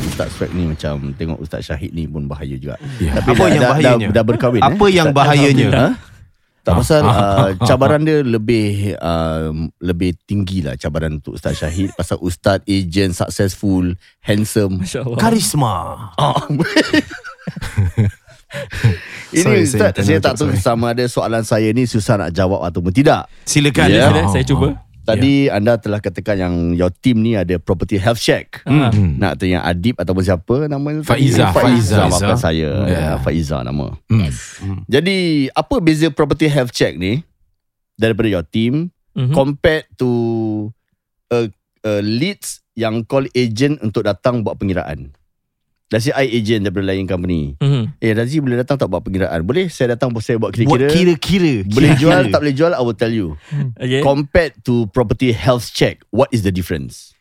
Ustaz 0.02 0.28
swag 0.30 0.52
ni 0.52 0.68
macam 0.68 1.12
Tengok 1.12 1.38
Ustaz 1.38 1.64
Syahid 1.64 1.90
ni 1.90 2.04
pun 2.04 2.24
bahaya 2.24 2.52
juga 2.54 2.76
Ya. 2.96 3.12
Tapi 3.14 3.28
Apa 3.30 3.36
dah, 3.38 3.48
yang 3.48 3.56
dah, 3.58 3.70
bahayanya? 3.70 4.06
dah, 4.06 4.14
dah 4.14 4.24
berkahwin 4.24 4.60
Apa 4.62 4.84
eh? 4.84 4.90
yang 4.90 5.06
Ustaz- 5.06 5.18
bahayanya? 5.18 5.68
Ha? 5.70 5.86
Tak 6.62 6.78
pasal 6.78 7.02
Ah, 7.02 7.50
uh, 7.50 7.50
cabaran 7.66 8.06
dia 8.06 8.22
lebih 8.22 8.94
uh, 8.94 9.50
lebih 9.82 10.14
tinggi 10.22 10.62
lah 10.62 10.78
cabaran 10.78 11.18
untuk 11.18 11.34
Ustaz 11.34 11.58
Syahid 11.58 11.90
pasal 11.98 12.22
Ustaz 12.22 12.62
agent 12.70 13.18
successful 13.18 13.98
handsome 14.22 14.78
Karisma. 15.18 16.08
Ah. 16.14 16.38
Ini 19.32 19.42
Sorry, 19.42 19.64
Ustaz, 19.64 19.96
saya 19.96 20.04
saya, 20.04 20.18
tak 20.20 20.36
tahu 20.36 20.52
sama 20.60 20.92
ada 20.92 21.08
soalan 21.08 21.40
saya 21.40 21.72
ni 21.72 21.88
susah 21.88 22.20
nak 22.20 22.36
jawab 22.36 22.60
ataupun 22.68 22.92
tidak. 22.92 23.24
Silakan. 23.48 23.88
Sila, 23.88 24.28
Saya 24.28 24.44
cuba 24.44 24.91
Tadi 25.02 25.50
anda 25.50 25.74
telah 25.78 25.98
katakan 25.98 26.38
yang 26.38 26.54
your 26.72 26.94
team 26.94 27.26
ni 27.26 27.34
ada 27.34 27.58
property 27.58 27.98
health 27.98 28.22
check. 28.22 28.62
Hmm. 28.62 29.18
Nak 29.18 29.42
tanya 29.42 29.66
Adib 29.66 29.98
ataupun 29.98 30.22
siapa 30.22 30.70
nama 30.70 30.88
tu? 30.94 31.02
Faiza, 31.02 31.50
Faiza. 31.50 31.58
Faiza. 31.58 31.96
Maafkan 32.06 32.38
saya. 32.38 32.70
Ya. 32.86 32.90
Yeah. 32.90 33.14
Faiza 33.18 33.66
nama. 33.66 33.98
Hmm. 34.06 34.30
Jadi 34.86 35.50
apa 35.50 35.74
beza 35.82 36.06
property 36.08 36.46
health 36.46 36.70
check 36.70 36.94
ni 36.94 37.26
daripada 37.94 38.30
your 38.30 38.46
team 38.46 38.94
Mhm. 39.12 39.36
compared 39.36 39.84
to 40.00 40.08
a, 41.28 41.44
a 41.84 42.00
leads 42.00 42.64
yang 42.72 43.04
call 43.04 43.28
agent 43.36 43.76
untuk 43.84 44.08
datang 44.08 44.40
buat 44.40 44.56
pengiraan? 44.56 45.12
Let's 45.92 46.08
say 46.08 46.14
I 46.16 46.24
agent 46.24 46.64
daripada 46.64 46.88
lain 46.88 47.04
company. 47.04 47.52
Mhm. 47.60 48.00
Eh 48.00 48.16
Razi 48.16 48.40
boleh 48.40 48.56
datang 48.56 48.80
tak 48.80 48.88
buat 48.88 49.04
pengiraan? 49.04 49.44
Boleh 49.44 49.68
saya 49.68 49.92
datang 49.92 50.08
saya 50.18 50.40
buat 50.40 50.56
Buat 50.56 50.88
kira-kira. 50.88 50.88
kira-kira 51.20 51.54
Boleh 51.68 51.92
Kira-kira. 51.92 52.00
jual 52.00 52.22
tak 52.32 52.38
boleh 52.40 52.54
jual 52.56 52.72
I 52.72 52.80
will 52.80 52.96
tell 52.96 53.12
you. 53.12 53.36
Okay 53.76 54.00
Compared 54.00 54.56
to 54.64 54.88
property 54.88 55.30
health 55.30 55.68
check, 55.68 56.00
what 56.08 56.32
is 56.32 56.40
the 56.40 56.50
difference? 56.50 57.12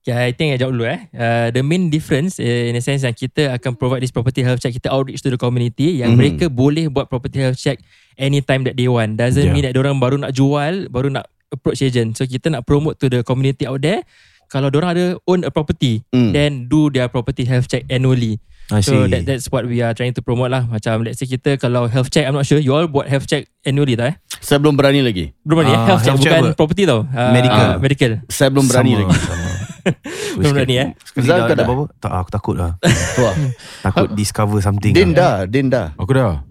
Okay, 0.00 0.14
I 0.14 0.32
think 0.32 0.50
I 0.50 0.56
jawab 0.56 0.72
dulu 0.74 0.88
eh. 0.88 1.00
Uh, 1.12 1.48
the 1.52 1.60
main 1.60 1.86
difference 1.88 2.36
uh, 2.36 2.46
in 2.66 2.74
a 2.74 2.80
sense 2.80 3.04
yang 3.04 3.12
kita 3.12 3.54
akan 3.54 3.76
provide 3.76 4.00
this 4.00 4.10
property 4.10 4.40
health 4.40 4.58
check, 4.58 4.72
kita 4.72 4.88
outreach 4.88 5.20
to 5.20 5.28
the 5.28 5.36
community 5.36 6.00
yang 6.00 6.12
Mhm. 6.12 6.18
mereka 6.18 6.44
boleh 6.48 6.88
buat 6.88 7.06
property 7.06 7.38
health 7.38 7.60
check 7.60 7.78
anytime 8.16 8.64
that 8.64 8.74
they 8.74 8.88
want. 8.88 9.14
Doesn't 9.14 9.38
Yeah. 9.38 9.52
mean 9.52 9.62
that 9.62 9.76
orang 9.76 10.00
baru 10.00 10.16
nak 10.16 10.32
jual, 10.32 10.88
baru 10.88 11.12
nak 11.12 11.28
approach 11.48 11.80
agent. 11.80 12.16
So 12.16 12.24
kita 12.24 12.48
nak 12.48 12.64
promote 12.64 12.98
to 12.98 13.06
the 13.06 13.20
community 13.22 13.62
out 13.62 13.78
there. 13.78 14.02
Kalau 14.48 14.68
orang 14.70 14.90
ada 14.92 15.06
own 15.24 15.44
a 15.44 15.50
property, 15.50 16.00
Mm. 16.08 16.30
then 16.32 16.50
do 16.66 16.88
their 16.88 17.06
property 17.06 17.44
health 17.44 17.66
check 17.66 17.84
annually. 17.86 18.40
I 18.68 18.80
see. 18.80 18.92
So 18.92 19.08
that 19.08 19.24
that's 19.24 19.48
what 19.48 19.64
we 19.64 19.80
are 19.80 19.92
trying 19.92 20.12
to 20.12 20.20
promote 20.20 20.48
lah. 20.48 20.64
Macam 20.64 21.00
let's 21.00 21.16
say 21.16 21.24
kita 21.24 21.56
kalau 21.56 21.84
health 21.84 22.08
check, 22.08 22.24
I'm 22.24 22.32
not 22.32 22.44
sure 22.44 22.56
you 22.56 22.72
all 22.72 22.84
buat 22.84 23.06
health 23.06 23.24
check 23.24 23.48
annually 23.62 23.92
tak 23.92 24.06
eh? 24.08 24.14
Saya 24.38 24.56
belum 24.58 24.76
berani 24.76 25.00
lagi. 25.00 25.32
Belum 25.40 25.62
ni 25.62 25.68
eh? 25.68 25.72
Ah, 25.72 25.84
Health 25.86 26.02
check 26.02 26.12
health 26.12 26.20
check 26.20 26.32
bukan 26.34 26.44
apa? 26.44 26.56
property 26.56 26.82
tau. 26.84 27.00
Uh, 27.02 27.32
Medical. 27.32 27.64
uh, 27.64 27.76
medical. 27.78 28.12
Saya 28.28 28.48
belum 28.48 28.66
berani 28.66 28.90
Sama, 28.92 29.00
lagi. 29.00 29.16
sama. 29.20 29.48
Belum 30.36 30.52
berani 30.52 30.74
eh? 30.76 30.88
Sekali 31.00 31.24
Zal, 31.24 31.32
dah, 31.32 31.40
kau 31.40 31.48
dah 31.48 31.56
dah? 31.56 31.64
apa-apa? 31.64 31.84
Tak, 31.96 32.12
aku 32.12 32.30
takut 32.30 32.54
lah. 32.60 32.70
Tu 33.16 33.20
lah. 33.24 33.34
Takut 33.80 34.08
discover 34.20 34.60
something. 34.60 34.92
Din 34.92 35.16
lah. 35.16 35.16
dah, 35.16 35.34
Din 35.48 35.66
dah. 35.72 35.86
Aku 35.96 36.12
dah. 36.12 36.44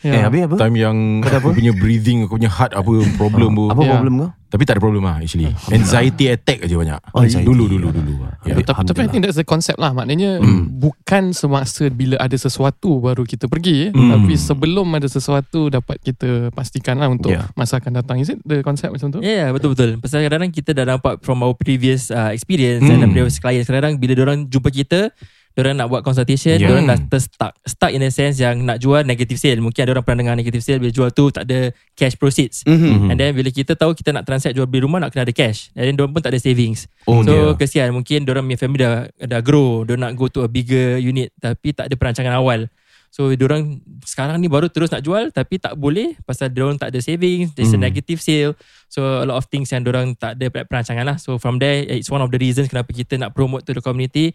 Eh, 0.00 0.16
habis 0.16 0.48
apa? 0.48 0.56
Time 0.56 0.76
yang 0.76 0.96
aku 1.20 1.52
punya 1.52 1.72
breathing, 1.72 2.24
aku 2.24 2.40
punya 2.40 2.48
heart 2.48 2.72
apa 2.72 2.88
problem 3.14 3.52
tu. 3.52 3.64
Apa 3.68 3.80
Ya. 3.80 3.92
problem 3.94 4.14
kau? 4.16 4.30
Tapi 4.50 4.66
tak 4.66 4.74
ada 4.74 4.82
problem 4.82 5.06
lah 5.06 5.22
actually. 5.22 5.46
Anxiety 5.70 6.26
attack 6.26 6.66
aja 6.66 6.74
banyak. 6.74 6.98
Oh, 7.14 7.22
anxiety. 7.22 7.46
Dulu 7.46 7.70
dulu 7.70 7.86
dulu. 7.88 8.14
Ya. 8.42 8.58
Tapi, 8.58 8.66
tapi 8.66 9.00
I 9.00 9.06
think 9.06 9.22
that's 9.22 9.36
the 9.36 9.44
concept 9.44 9.76
lah 9.76 9.92
Maknanya 9.92 10.40
Bukan 10.72 11.30
semasa 11.30 11.86
Bila 11.86 12.16
ada 12.16 12.32
sesuatu 12.32 12.98
Baru 12.98 13.22
kita 13.22 13.46
pergi 13.46 13.92
Hmm. 13.92 14.10
Tapi 14.10 14.34
sebelum 14.34 14.88
ada 14.90 15.04
sesuatu 15.04 15.68
Dapat 15.68 16.00
kita 16.00 16.48
pastikan 16.50 16.96
lah 16.96 17.06
Untuk 17.06 17.30
Yeah. 17.30 17.46
masa 17.52 17.78
akan 17.78 18.00
datang 18.00 18.16
Is 18.18 18.32
it 18.32 18.40
the 18.42 18.64
concept 18.64 18.90
macam 18.90 19.12
tu? 19.12 19.18
Ya, 19.20 19.44
yeah, 19.44 19.48
betul-betul. 19.52 20.00
Pasal 20.00 20.24
kadang-kadang 20.24 20.50
kita 20.50 20.72
dah 20.72 20.88
nampak 20.88 21.20
from 21.20 21.44
our 21.44 21.52
previous 21.52 22.08
uh, 22.08 22.32
experience 22.32 22.80
Hmm. 22.82 22.96
and 22.98 23.12
previous 23.12 23.36
clients. 23.36 23.68
Kadang-kadang 23.68 24.00
bila 24.00 24.12
orang 24.24 24.48
jumpa 24.48 24.72
kita, 24.72 25.12
orang 25.56 25.76
nak 25.76 25.88
buat 25.88 26.00
consultation, 26.00 26.56
Yeah. 26.56 26.70
orang 26.70 26.86
dah 26.86 26.98
terstuck. 27.08 27.52
Stuck 27.62 27.90
in 27.90 28.00
a 28.00 28.08
sense 28.08 28.38
yang 28.38 28.62
nak 28.62 28.78
jual 28.78 29.02
negative 29.02 29.34
sale. 29.34 29.58
Mungkin 29.58 29.82
ada 29.82 29.90
orang 29.92 30.04
pernah 30.04 30.18
dengar 30.22 30.34
negative 30.34 30.62
sale, 30.62 30.78
bila 30.78 30.88
jual 30.88 31.10
tu 31.10 31.28
tak 31.28 31.44
ada 31.44 31.68
cash 31.92 32.14
proceeds. 32.14 32.62
Mhm. 32.64 33.10
And 33.10 33.16
then 33.16 33.34
bila 33.34 33.48
kita 33.48 33.74
tahu 33.74 33.92
kita 33.92 34.10
nak 34.10 34.24
transact 34.24 34.54
jual 34.54 34.64
beli 34.64 34.84
rumah 34.84 34.98
nak 34.98 35.10
kena 35.10 35.24
ada 35.24 35.34
cash. 35.34 35.74
And 35.74 35.84
then 35.84 35.94
diorang 35.94 36.14
pun 36.14 36.22
tak 36.22 36.30
ada 36.30 36.40
savings. 36.40 36.86
Oh, 37.04 37.20
so 37.20 37.28
dia. 37.28 37.58
kesian 37.58 37.90
mungkin 37.90 38.22
diorang 38.22 38.46
punya 38.46 38.56
family 38.56 38.78
dah 38.78 38.94
dah 39.18 39.40
grow, 39.40 39.82
diorang 39.82 40.06
nak 40.06 40.14
go 40.14 40.30
to 40.30 40.40
a 40.40 40.48
bigger 40.48 40.96
unit 40.96 41.34
tapi 41.36 41.74
tak 41.74 41.90
ada 41.90 41.94
perancangan 41.98 42.30
awal. 42.32 42.70
So 43.10 43.26
diorang 43.34 43.82
sekarang 44.06 44.38
ni 44.38 44.46
baru 44.46 44.70
terus 44.70 44.94
nak 44.94 45.02
jual 45.02 45.34
tapi 45.34 45.58
tak 45.58 45.74
boleh 45.74 46.14
pasal 46.22 46.46
diorang 46.46 46.78
tak 46.78 46.94
ada 46.94 47.02
savings, 47.02 47.50
there's 47.58 47.74
a 47.74 47.76
Hmm. 47.76 47.82
negative 47.82 48.22
sale. 48.22 48.54
So 48.86 49.02
a 49.02 49.26
lot 49.26 49.34
of 49.34 49.50
things 49.50 49.66
yang 49.68 49.82
diorang 49.82 50.14
tak 50.14 50.38
ada 50.38 50.46
perancangan 50.62 51.02
lah. 51.02 51.18
So 51.18 51.34
from 51.34 51.58
there 51.58 51.82
it's 51.82 52.06
one 52.06 52.22
of 52.22 52.30
the 52.30 52.38
reasons 52.38 52.70
kenapa 52.70 52.94
kita 52.94 53.18
nak 53.18 53.34
promote 53.34 53.66
to 53.66 53.74
the 53.74 53.82
community. 53.82 54.30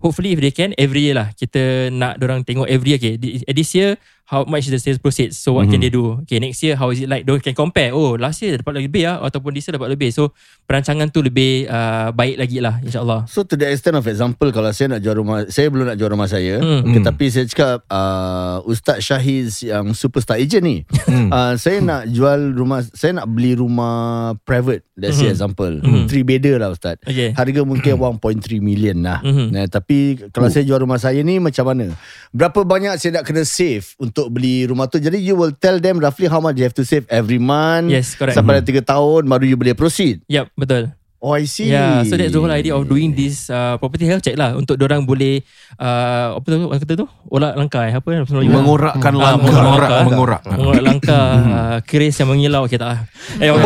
Hopefully 0.00 0.36
if 0.36 0.40
they 0.40 0.52
can 0.52 0.76
every 0.76 1.08
year 1.08 1.16
lah. 1.16 1.32
Kita 1.32 1.92
nak 1.92 2.20
diorang 2.20 2.44
tengok 2.44 2.68
every 2.68 2.96
year 2.96 3.00
okay 3.00 3.14
this 3.52 3.70
year 3.72 3.96
how 4.26 4.42
much 4.44 4.66
is 4.66 4.74
the 4.74 4.78
sales 4.78 4.98
proceeds 4.98 5.34
so 5.34 5.54
what 5.54 5.66
can 5.66 5.78
Mhm. 5.78 5.82
they 5.82 5.92
do 5.92 6.18
okay 6.20 6.36
next 6.36 6.58
year 6.60 6.74
how 6.74 6.90
is 6.90 6.98
it 6.98 7.06
like 7.06 7.22
diorang 7.22 7.40
can 7.40 7.54
compare 7.54 7.90
oh 7.90 8.14
last 8.14 8.42
year 8.42 8.58
dapat 8.58 8.82
lebih 8.82 9.06
lah 9.06 9.22
ataupun 9.22 9.50
this 9.50 9.64
year 9.64 9.74
dapat 9.74 9.88
lebih 9.88 10.10
so 10.10 10.34
perancangan 10.64 11.06
tu 11.08 11.20
lebih 11.20 11.64
uh, 11.64 12.10
baik 12.10 12.36
lagi 12.36 12.58
lah 12.58 12.78
insyaAllah 12.80 13.26
So 13.26 13.42
to 13.42 13.54
the 13.54 13.66
extent 13.66 13.94
of 13.94 14.02
example 14.04 14.48
Kalau 14.48 14.70
saya 14.70 14.88
nak 14.88 15.00
jual 15.00 15.14
rumah 15.14 15.46
Saya 15.46 15.68
belum 15.68 15.86
nak 15.86 15.96
jual 15.96 16.08
rumah 16.08 16.26
saya 16.26 16.58
Hmm. 16.58 16.82
okay, 16.82 16.98
Hmm. 16.98 17.06
Tapi 17.06 17.24
saya 17.28 17.44
cakap 17.44 17.78
uh, 17.86 18.58
Ustaz 18.64 18.98
Syahiz 19.00 19.60
Yang 19.60 19.94
superstar 19.94 20.36
agent 20.36 20.62
ni 20.62 20.76
Hmm. 21.04 21.28
uh, 21.28 21.54
Saya 21.54 21.78
nak 21.78 22.08
jual 22.08 22.50
rumah 22.50 22.82
Saya 22.88 23.14
nak 23.14 23.28
beli 23.28 23.54
rumah 23.54 23.94
Private 24.40 24.82
Let's 24.96 25.16
say 25.16 25.28
Mhm. 25.28 25.34
example 25.34 25.72
Mhm. 25.76 26.04
Three 26.06 26.24
bedder 26.24 26.56
lah 26.56 26.72
Ustaz 26.72 26.96
okay 27.00 27.30
Harga 27.30 27.60
mungkin 27.62 27.94
1.3 28.18 28.58
million 28.58 28.96
lah 28.98 29.20
Mhm. 29.20 29.46
nah, 29.50 29.66
Tapi 29.66 29.98
Kalau 30.30 30.48
saya 30.48 30.64
jual 30.64 30.80
rumah 30.80 30.96
saya 30.96 31.20
ni 31.20 31.36
Macam 31.38 31.62
mana 31.64 31.92
Berapa 32.32 32.64
banyak 32.64 32.96
saya 32.96 33.20
nak 33.20 33.24
kena 33.24 33.44
save 33.44 33.84
Untuk 33.96 34.15
beli 34.26 34.64
rumah 34.64 34.86
tu 34.86 34.96
Jadi 34.96 35.18
you 35.18 35.34
will 35.34 35.52
tell 35.52 35.76
them 35.76 35.98
Roughly 35.98 36.26
how 36.26 36.38
much 36.38 36.56
you 36.56 36.64
have 36.64 36.72
to 36.72 36.82
save 36.82 37.04
Every 37.06 37.36
month 37.36 37.88
yes 37.88 38.12
correct 38.12 38.34
Sampai 38.34 38.56
dah 38.56 38.64
3 38.64 38.80
tahun 38.82 39.22
Baru 39.24 39.44
you 39.44 39.54
boleh 39.54 39.72
proceed 39.72 40.24
Yep, 40.24 40.56
betul. 40.56 40.84
Oh 41.16 41.32
I 41.32 41.44
see 41.44 41.68
Yeah, 41.68 42.04
so 42.04 42.12
that's 42.12 42.28
the 42.28 42.38
whole 42.38 42.52
idea 42.52 42.70
of 42.70 42.84
doing 42.84 43.10
this 43.10 43.48
uh, 43.48 43.80
property 43.80 44.04
health 44.04 44.20
check 44.20 44.36
lah 44.36 44.52
untuk 44.52 44.76
orang 44.78 45.00
boleh 45.02 45.40
uh, 45.74 46.36
apa 46.36 46.44
tu 46.44 46.56
orang 46.62 46.76
kata 46.78 46.92
tu 46.94 47.06
olak 47.26 47.56
langkah 47.56 47.82
eh 47.82 47.96
apa 47.96 48.08
yang 48.12 48.22
Melayu 48.22 48.52
Mengorakkan 48.52 49.12
Ah, 49.16 49.32
langkah. 49.32 49.40
Mengorak, 49.40 49.64
langkah. 49.88 50.04
mengorak. 50.04 50.40
mengorak 50.46 50.82
langkah 50.84 51.24
uh, 51.56 51.78
keris 51.82 52.14
yang 52.14 52.28
mengilau 52.28 52.68
okay 52.68 52.76
tak 52.76 52.90
ah. 52.90 53.00
Eh 53.40 53.48
oh, 53.48 53.58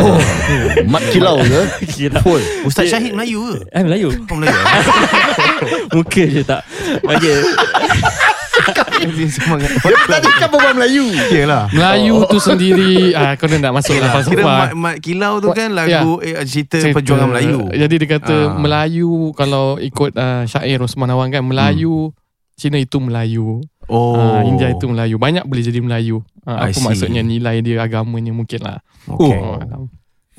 Mat 0.87 1.03
kilau 1.11 1.43
ke 1.43 1.61
Full 2.25 2.41
Ustaz 2.63 2.87
Syahid 2.87 3.11
Melayu 3.13 3.43
ke? 3.43 3.55
eh 3.69 3.83
Melayu. 3.83 4.09
Kau 4.25 4.39
Melayu? 4.39 4.55
eh? 4.55 4.65
Muka 5.93 6.23
je 6.23 6.41
tak. 6.41 6.63
Baja. 7.03 7.33
Tadi 8.51 10.29
kan 10.33 10.47
berbual 10.47 10.73
Melayu 10.75 11.05
Yelah. 11.29 11.71
Melayu 11.71 12.27
tu 12.27 12.37
sendiri 12.37 13.11
ah, 13.13 13.33
Kau 13.33 13.47
dah 13.47 13.57
nak 13.57 13.73
masuk 13.73 13.93
dalam 13.93 14.03
Kira 14.03 14.13
falsafah 14.13 14.43
Mat, 14.43 14.69
Mat 14.73 14.95
Kilau 14.99 15.39
tu 15.39 15.49
kan 15.49 15.69
lagu 15.71 16.19
eh, 16.19 16.35
cerita, 16.43 16.77
Cerita. 16.77 16.95
perjuangan 16.95 17.27
Melayu. 17.27 17.59
Jadi 17.69 17.93
dia 17.95 18.07
kata 18.09 18.35
Ah. 18.41 18.55
Melayu 18.55 19.11
Kalau 19.33 19.77
ikut 19.77 20.11
uh, 20.13 20.43
syair 20.45 20.79
Osman 20.79 21.09
Awang 21.09 21.29
kan 21.29 21.43
Melayu 21.43 22.11
Cina 22.53 22.77
itu 22.77 22.97
Melayu 22.97 23.61
Oh. 23.85 24.15
oh. 24.15 24.39
India 24.45 24.71
itu 24.71 24.87
Melayu 24.87 25.15
Banyak 25.17 25.43
boleh 25.43 25.61
jadi 25.61 25.79
Melayu 25.79 26.23
uh, 26.45 26.63
Apa 26.63 26.79
maksudnya 26.81 27.19
nilai 27.19 27.59
dia 27.59 27.81
agamanya 27.81 28.31
mungkin 28.31 28.61
lah 28.61 28.79
Okay. 29.03 29.33
Oh, 29.33 29.57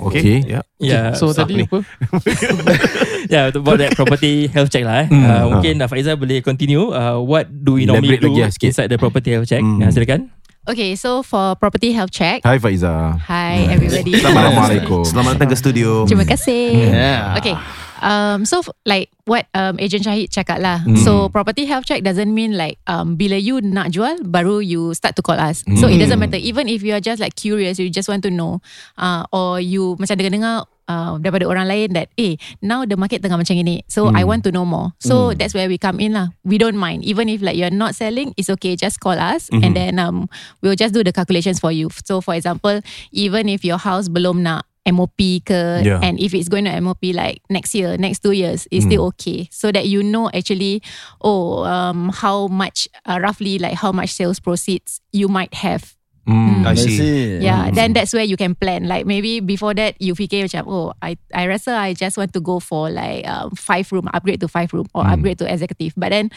alam. 0.02 0.18
Okay. 0.18 0.38
Ya. 0.42 0.60
Yeah, 0.82 1.06
So 1.14 1.30
sah 1.30 1.46
tadi 1.46 1.62
ni. 1.62 1.64
apa 1.64 1.78
yeah, 3.32 3.54
about 3.54 3.78
that 3.78 3.94
property 3.94 4.50
health 4.50 4.68
check 4.68 4.82
lah 4.82 5.06
eh. 5.06 5.08
Hmm. 5.08 5.22
Uh, 5.22 5.44
mungkin 5.54 5.78
uh, 5.78 5.86
Faizal 5.86 6.18
boleh 6.18 6.42
continue. 6.42 6.90
Uh, 6.90 7.22
what 7.22 7.46
do 7.46 7.78
we 7.78 7.86
normally 7.86 8.18
Elaborate 8.18 8.22
do 8.22 8.28
lagi 8.34 8.40
lah 8.42 8.50
sikit. 8.50 8.68
inside 8.74 8.88
the 8.90 8.98
property 8.98 9.30
health 9.32 9.46
check? 9.46 9.62
Hmm. 9.62 9.78
Uh, 9.78 9.90
silakan. 9.94 10.32
Okay, 10.62 10.94
so 10.94 11.26
for 11.26 11.58
property 11.58 11.90
health 11.90 12.14
check. 12.14 12.42
Hai 12.46 12.62
Faiza. 12.62 13.18
Hi 13.26 13.66
everybody. 13.66 14.14
Assalamualaikum. 14.14 15.02
Selamat 15.02 15.34
datang 15.34 15.50
ke 15.50 15.56
studio. 15.58 16.06
Terima 16.06 16.22
kasih. 16.22 16.70
Yeah. 16.90 17.34
Okay. 17.34 17.54
Um, 18.02 18.44
so 18.44 18.60
like 18.84 19.14
what 19.24 19.46
um, 19.54 19.78
Agent 19.78 20.02
Syahid 20.02 20.34
cakap 20.34 20.58
lah. 20.58 20.82
So 21.06 21.30
property 21.30 21.64
health 21.64 21.86
check 21.86 22.02
doesn't 22.02 22.28
mean 22.34 22.58
like 22.58 22.82
um, 22.90 23.14
bila 23.14 23.38
you 23.38 23.62
nak 23.62 23.94
jual 23.94 24.18
baru 24.26 24.58
you 24.58 24.90
start 24.98 25.14
to 25.14 25.22
call 25.22 25.38
us. 25.38 25.62
So 25.78 25.86
it 25.86 26.02
doesn't 26.02 26.18
matter 26.18 26.42
even 26.42 26.66
if 26.66 26.82
you 26.82 26.92
are 26.92 27.00
just 27.00 27.22
like 27.22 27.38
curious, 27.38 27.78
you 27.78 27.88
just 27.88 28.10
want 28.10 28.26
to 28.26 28.30
know, 28.34 28.58
uh, 28.98 29.22
or 29.30 29.62
you 29.62 29.94
macam 30.02 30.18
dengar-dengar 30.18 30.66
uh, 30.90 31.14
daripada 31.22 31.46
orang 31.46 31.70
lain 31.70 31.94
that 31.94 32.10
eh 32.18 32.34
now 32.58 32.82
the 32.82 32.98
market 32.98 33.22
tengah 33.22 33.38
macam 33.38 33.54
ini. 33.54 33.86
So 33.86 34.10
I 34.10 34.26
want 34.26 34.42
to 34.44 34.50
know 34.50 34.66
more. 34.66 34.98
So 34.98 35.30
that's 35.30 35.54
where 35.54 35.70
we 35.70 35.78
come 35.78 36.02
in 36.02 36.18
lah. 36.18 36.34
We 36.42 36.58
don't 36.58 36.76
mind 36.76 37.06
even 37.06 37.30
if 37.30 37.38
like 37.38 37.54
you're 37.54 37.72
not 37.72 37.94
selling, 37.94 38.34
it's 38.34 38.50
okay. 38.58 38.74
Just 38.74 38.98
call 38.98 39.14
us 39.14 39.46
and 39.54 39.78
then 39.78 40.02
um, 40.02 40.26
we'll 40.60 40.74
just 40.74 40.90
do 40.90 41.06
the 41.06 41.14
calculations 41.14 41.62
for 41.62 41.70
you. 41.70 41.86
So 42.02 42.18
for 42.18 42.34
example, 42.34 42.82
even 43.14 43.46
if 43.46 43.62
your 43.62 43.78
house 43.78 44.10
belum 44.10 44.42
nak 44.42 44.66
MOP 44.86 45.40
ke 45.46 45.82
Yeah. 45.86 46.02
and 46.02 46.18
if 46.18 46.34
it's 46.34 46.48
going 46.50 46.64
to 46.66 46.74
MOP 46.82 47.14
like 47.14 47.38
next 47.50 47.74
year, 47.74 47.94
next 47.98 48.20
two 48.22 48.32
years, 48.34 48.66
it's 48.74 48.84
still 48.84 49.06
okay. 49.14 49.46
So 49.54 49.70
that 49.70 49.86
you 49.86 50.02
know 50.02 50.26
actually, 50.34 50.82
oh, 51.22 51.62
um, 51.64 52.10
how 52.10 52.48
much 52.50 52.88
uh, 53.06 53.18
roughly 53.22 53.58
like 53.62 53.74
how 53.78 53.92
much 53.92 54.10
sales 54.10 54.40
proceeds 54.40 55.00
you 55.12 55.28
might 55.28 55.54
have. 55.54 55.94
Hmm, 56.26 56.62
I 56.66 56.70
I 56.70 56.74
see. 56.78 56.98
see. 56.98 57.38
Yeah, 57.42 57.70
then 57.74 57.94
that's 57.94 58.14
where 58.14 58.22
you 58.22 58.38
can 58.38 58.54
plan. 58.54 58.86
Like 58.86 59.06
maybe 59.06 59.38
before 59.42 59.74
that 59.74 59.98
you 59.98 60.14
fikir 60.14 60.46
macam, 60.46 60.66
oh, 60.70 60.94
I 61.02 61.18
I 61.34 61.46
rasa 61.50 61.74
I 61.78 61.94
just 61.98 62.14
want 62.18 62.30
to 62.34 62.42
go 62.42 62.58
for 62.62 62.90
like 62.90 63.26
um, 63.26 63.50
five 63.58 63.90
room, 63.90 64.06
upgrade 64.14 64.38
to 64.42 64.46
five 64.50 64.70
room 64.70 64.86
or 64.94 65.02
upgrade 65.02 65.38
to 65.42 65.46
executive. 65.50 65.94
But 65.98 66.14
then 66.14 66.30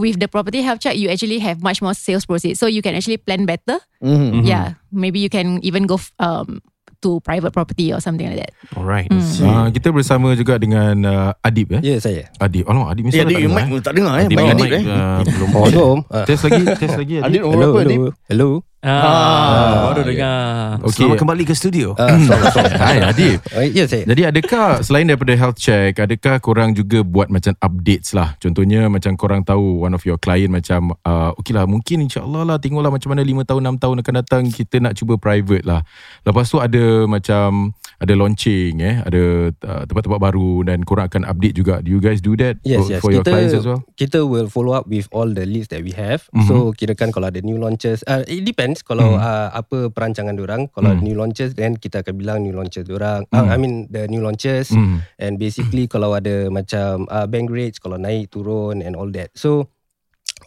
with 0.00 0.16
the 0.16 0.28
property 0.32 0.64
health 0.64 0.80
check, 0.80 0.96
you 0.96 1.12
actually 1.12 1.40
have 1.44 1.60
much 1.60 1.80
more 1.84 1.92
sales 1.92 2.24
proceeds. 2.24 2.56
So 2.60 2.68
you 2.72 2.80
can 2.80 2.96
actually 2.96 3.20
plan 3.20 3.44
better. 3.44 3.80
Mhm. 4.00 4.48
Yeah, 4.48 4.80
maybe 4.92 5.20
you 5.20 5.28
can 5.28 5.60
even 5.60 5.84
go 5.84 6.00
um, 6.20 6.64
to 6.98 7.22
private 7.22 7.54
property 7.54 7.94
or 7.94 8.02
something 8.02 8.26
like 8.26 8.42
that. 8.42 8.52
Alright. 8.74 9.06
Uh, 9.10 9.70
kita 9.70 9.94
bersama 9.94 10.34
juga 10.34 10.58
dengan 10.58 10.94
uh, 11.02 11.30
Adib 11.40 11.78
eh. 11.78 11.80
Ya 11.80 11.96
saya 11.98 12.26
Adib. 12.36 12.66
Oh, 12.66 12.86
Adib 12.86 13.06
mesti 13.06 13.18
Eh, 13.18 13.22
tak 13.22 13.30
Adik, 13.30 13.38
dengar. 13.46 13.54
mic 13.54 13.66
eh. 13.70 13.82
tak 13.82 13.94
dengar 13.94 14.14
eh. 14.18 14.26
Adib 14.26 14.34
Mic 14.34 14.44
mic, 14.44 14.52
Adib 14.52 14.72
eh. 14.74 14.82
uh, 14.82 15.20
belum. 15.22 15.48
Oh 15.54 15.64
belum. 15.64 15.98
Test 16.26 16.42
lagi, 16.44 16.62
test 16.74 16.96
lagi 16.98 17.14
Adib 17.18 17.24
Adib. 17.24 17.40
umur 17.42 17.54
Hello 17.54 17.68
berapa 17.70 17.80
Adib? 17.86 18.00
hello 18.02 18.10
Hello 18.28 18.48
Ah, 18.78 19.90
baru 19.90 20.06
dengar. 20.06 20.78
Okey. 20.86 21.02
Selamat 21.02 21.18
kembali 21.18 21.42
ke 21.50 21.54
studio. 21.58 21.98
Ah, 21.98 22.14
sorry. 22.54 22.70
Hai 22.78 23.02
Adib. 23.02 23.42
Ah, 23.50 23.66
Ya 23.66 23.90
saya 23.90 24.06
Jadi 24.06 24.22
adakah 24.22 24.86
selain 24.86 25.10
daripada 25.10 25.34
health 25.34 25.58
check, 25.58 25.98
adakah 25.98 26.38
korang 26.38 26.78
juga 26.78 27.02
buat 27.02 27.26
macam 27.26 27.58
updates 27.58 28.14
lah? 28.14 28.38
Contohnya 28.38 28.86
macam 28.86 29.18
korang 29.18 29.42
tahu 29.42 29.82
one 29.82 29.98
of 29.98 30.06
your 30.06 30.14
client 30.14 30.54
macam 30.54 30.94
uh, 31.02 31.34
okay 31.34 31.58
lah 31.58 31.66
mungkin 31.66 32.06
insyaAllah 32.06 32.46
lah 32.46 32.56
tengoklah 32.62 32.94
macam 32.94 33.10
mana 33.10 33.26
5 33.26 33.50
tahun 33.50 33.62
6 33.74 33.82
tahun 33.82 33.96
akan 33.98 34.14
datang 34.22 34.42
kita 34.46 34.76
nak 34.78 34.94
cuba 34.94 35.18
private 35.18 35.66
lah. 35.66 35.82
Lepas 36.22 36.46
tu 36.46 36.62
ada 36.62 37.02
macam 37.10 37.74
ada 37.98 38.14
launching 38.14 38.78
eh, 38.78 39.02
ada 39.02 39.50
uh, 39.50 39.82
tempat-tempat 39.90 40.20
baru 40.22 40.62
dan 40.62 40.86
korang 40.86 41.10
akan 41.10 41.26
update 41.26 41.58
juga. 41.58 41.82
Do 41.82 41.90
you 41.90 41.98
guys 41.98 42.22
do 42.22 42.38
that 42.38 42.62
Yes, 42.62 42.78
for, 42.78 42.86
yes. 42.86 43.00
for 43.02 43.10
your 43.10 43.26
kita, 43.26 43.34
clients 43.34 43.54
as 43.58 43.66
well? 43.66 43.82
Kita 43.98 44.22
will 44.22 44.46
follow 44.46 44.70
up 44.70 44.86
with 44.86 45.10
all 45.10 45.26
the 45.26 45.42
leads 45.42 45.66
that 45.74 45.82
we 45.82 45.90
have. 45.98 46.30
Mhm. 46.30 46.46
So 46.46 46.54
kirakan 46.78 47.10
kalau 47.10 47.26
ada 47.26 47.42
new 47.42 47.58
launches, 47.58 48.06
uh, 48.06 48.22
it 48.30 48.46
depends 48.46 48.67
kalau 48.80 49.16
Mhm. 49.16 49.20
uh, 49.20 49.48
apa 49.52 49.78
perancangan 49.88 50.34
diorang. 50.34 50.66
Kalau 50.72 50.92
Mhm. 50.96 51.00
new 51.00 51.16
launches, 51.16 51.54
then 51.54 51.76
kita 51.76 52.02
akan 52.02 52.14
bilang 52.16 52.38
new 52.44 52.52
launches 52.52 52.84
diorang. 52.84 53.24
Mhm. 53.28 53.36
Uh, 53.36 53.46
I 53.48 53.56
mean 53.56 53.74
the 53.88 54.04
new 54.08 54.20
launches. 54.20 54.72
Hmm. 54.72 55.00
And 55.16 55.36
basically 55.36 55.86
kalau 55.92 56.12
ada 56.12 56.48
macam 56.48 57.08
uh, 57.08 57.24
bank 57.24 57.48
rates, 57.48 57.78
kalau 57.78 57.96
naik 57.96 58.28
turun 58.28 58.80
and 58.80 58.96
all 58.96 59.08
that. 59.12 59.32
So 59.32 59.68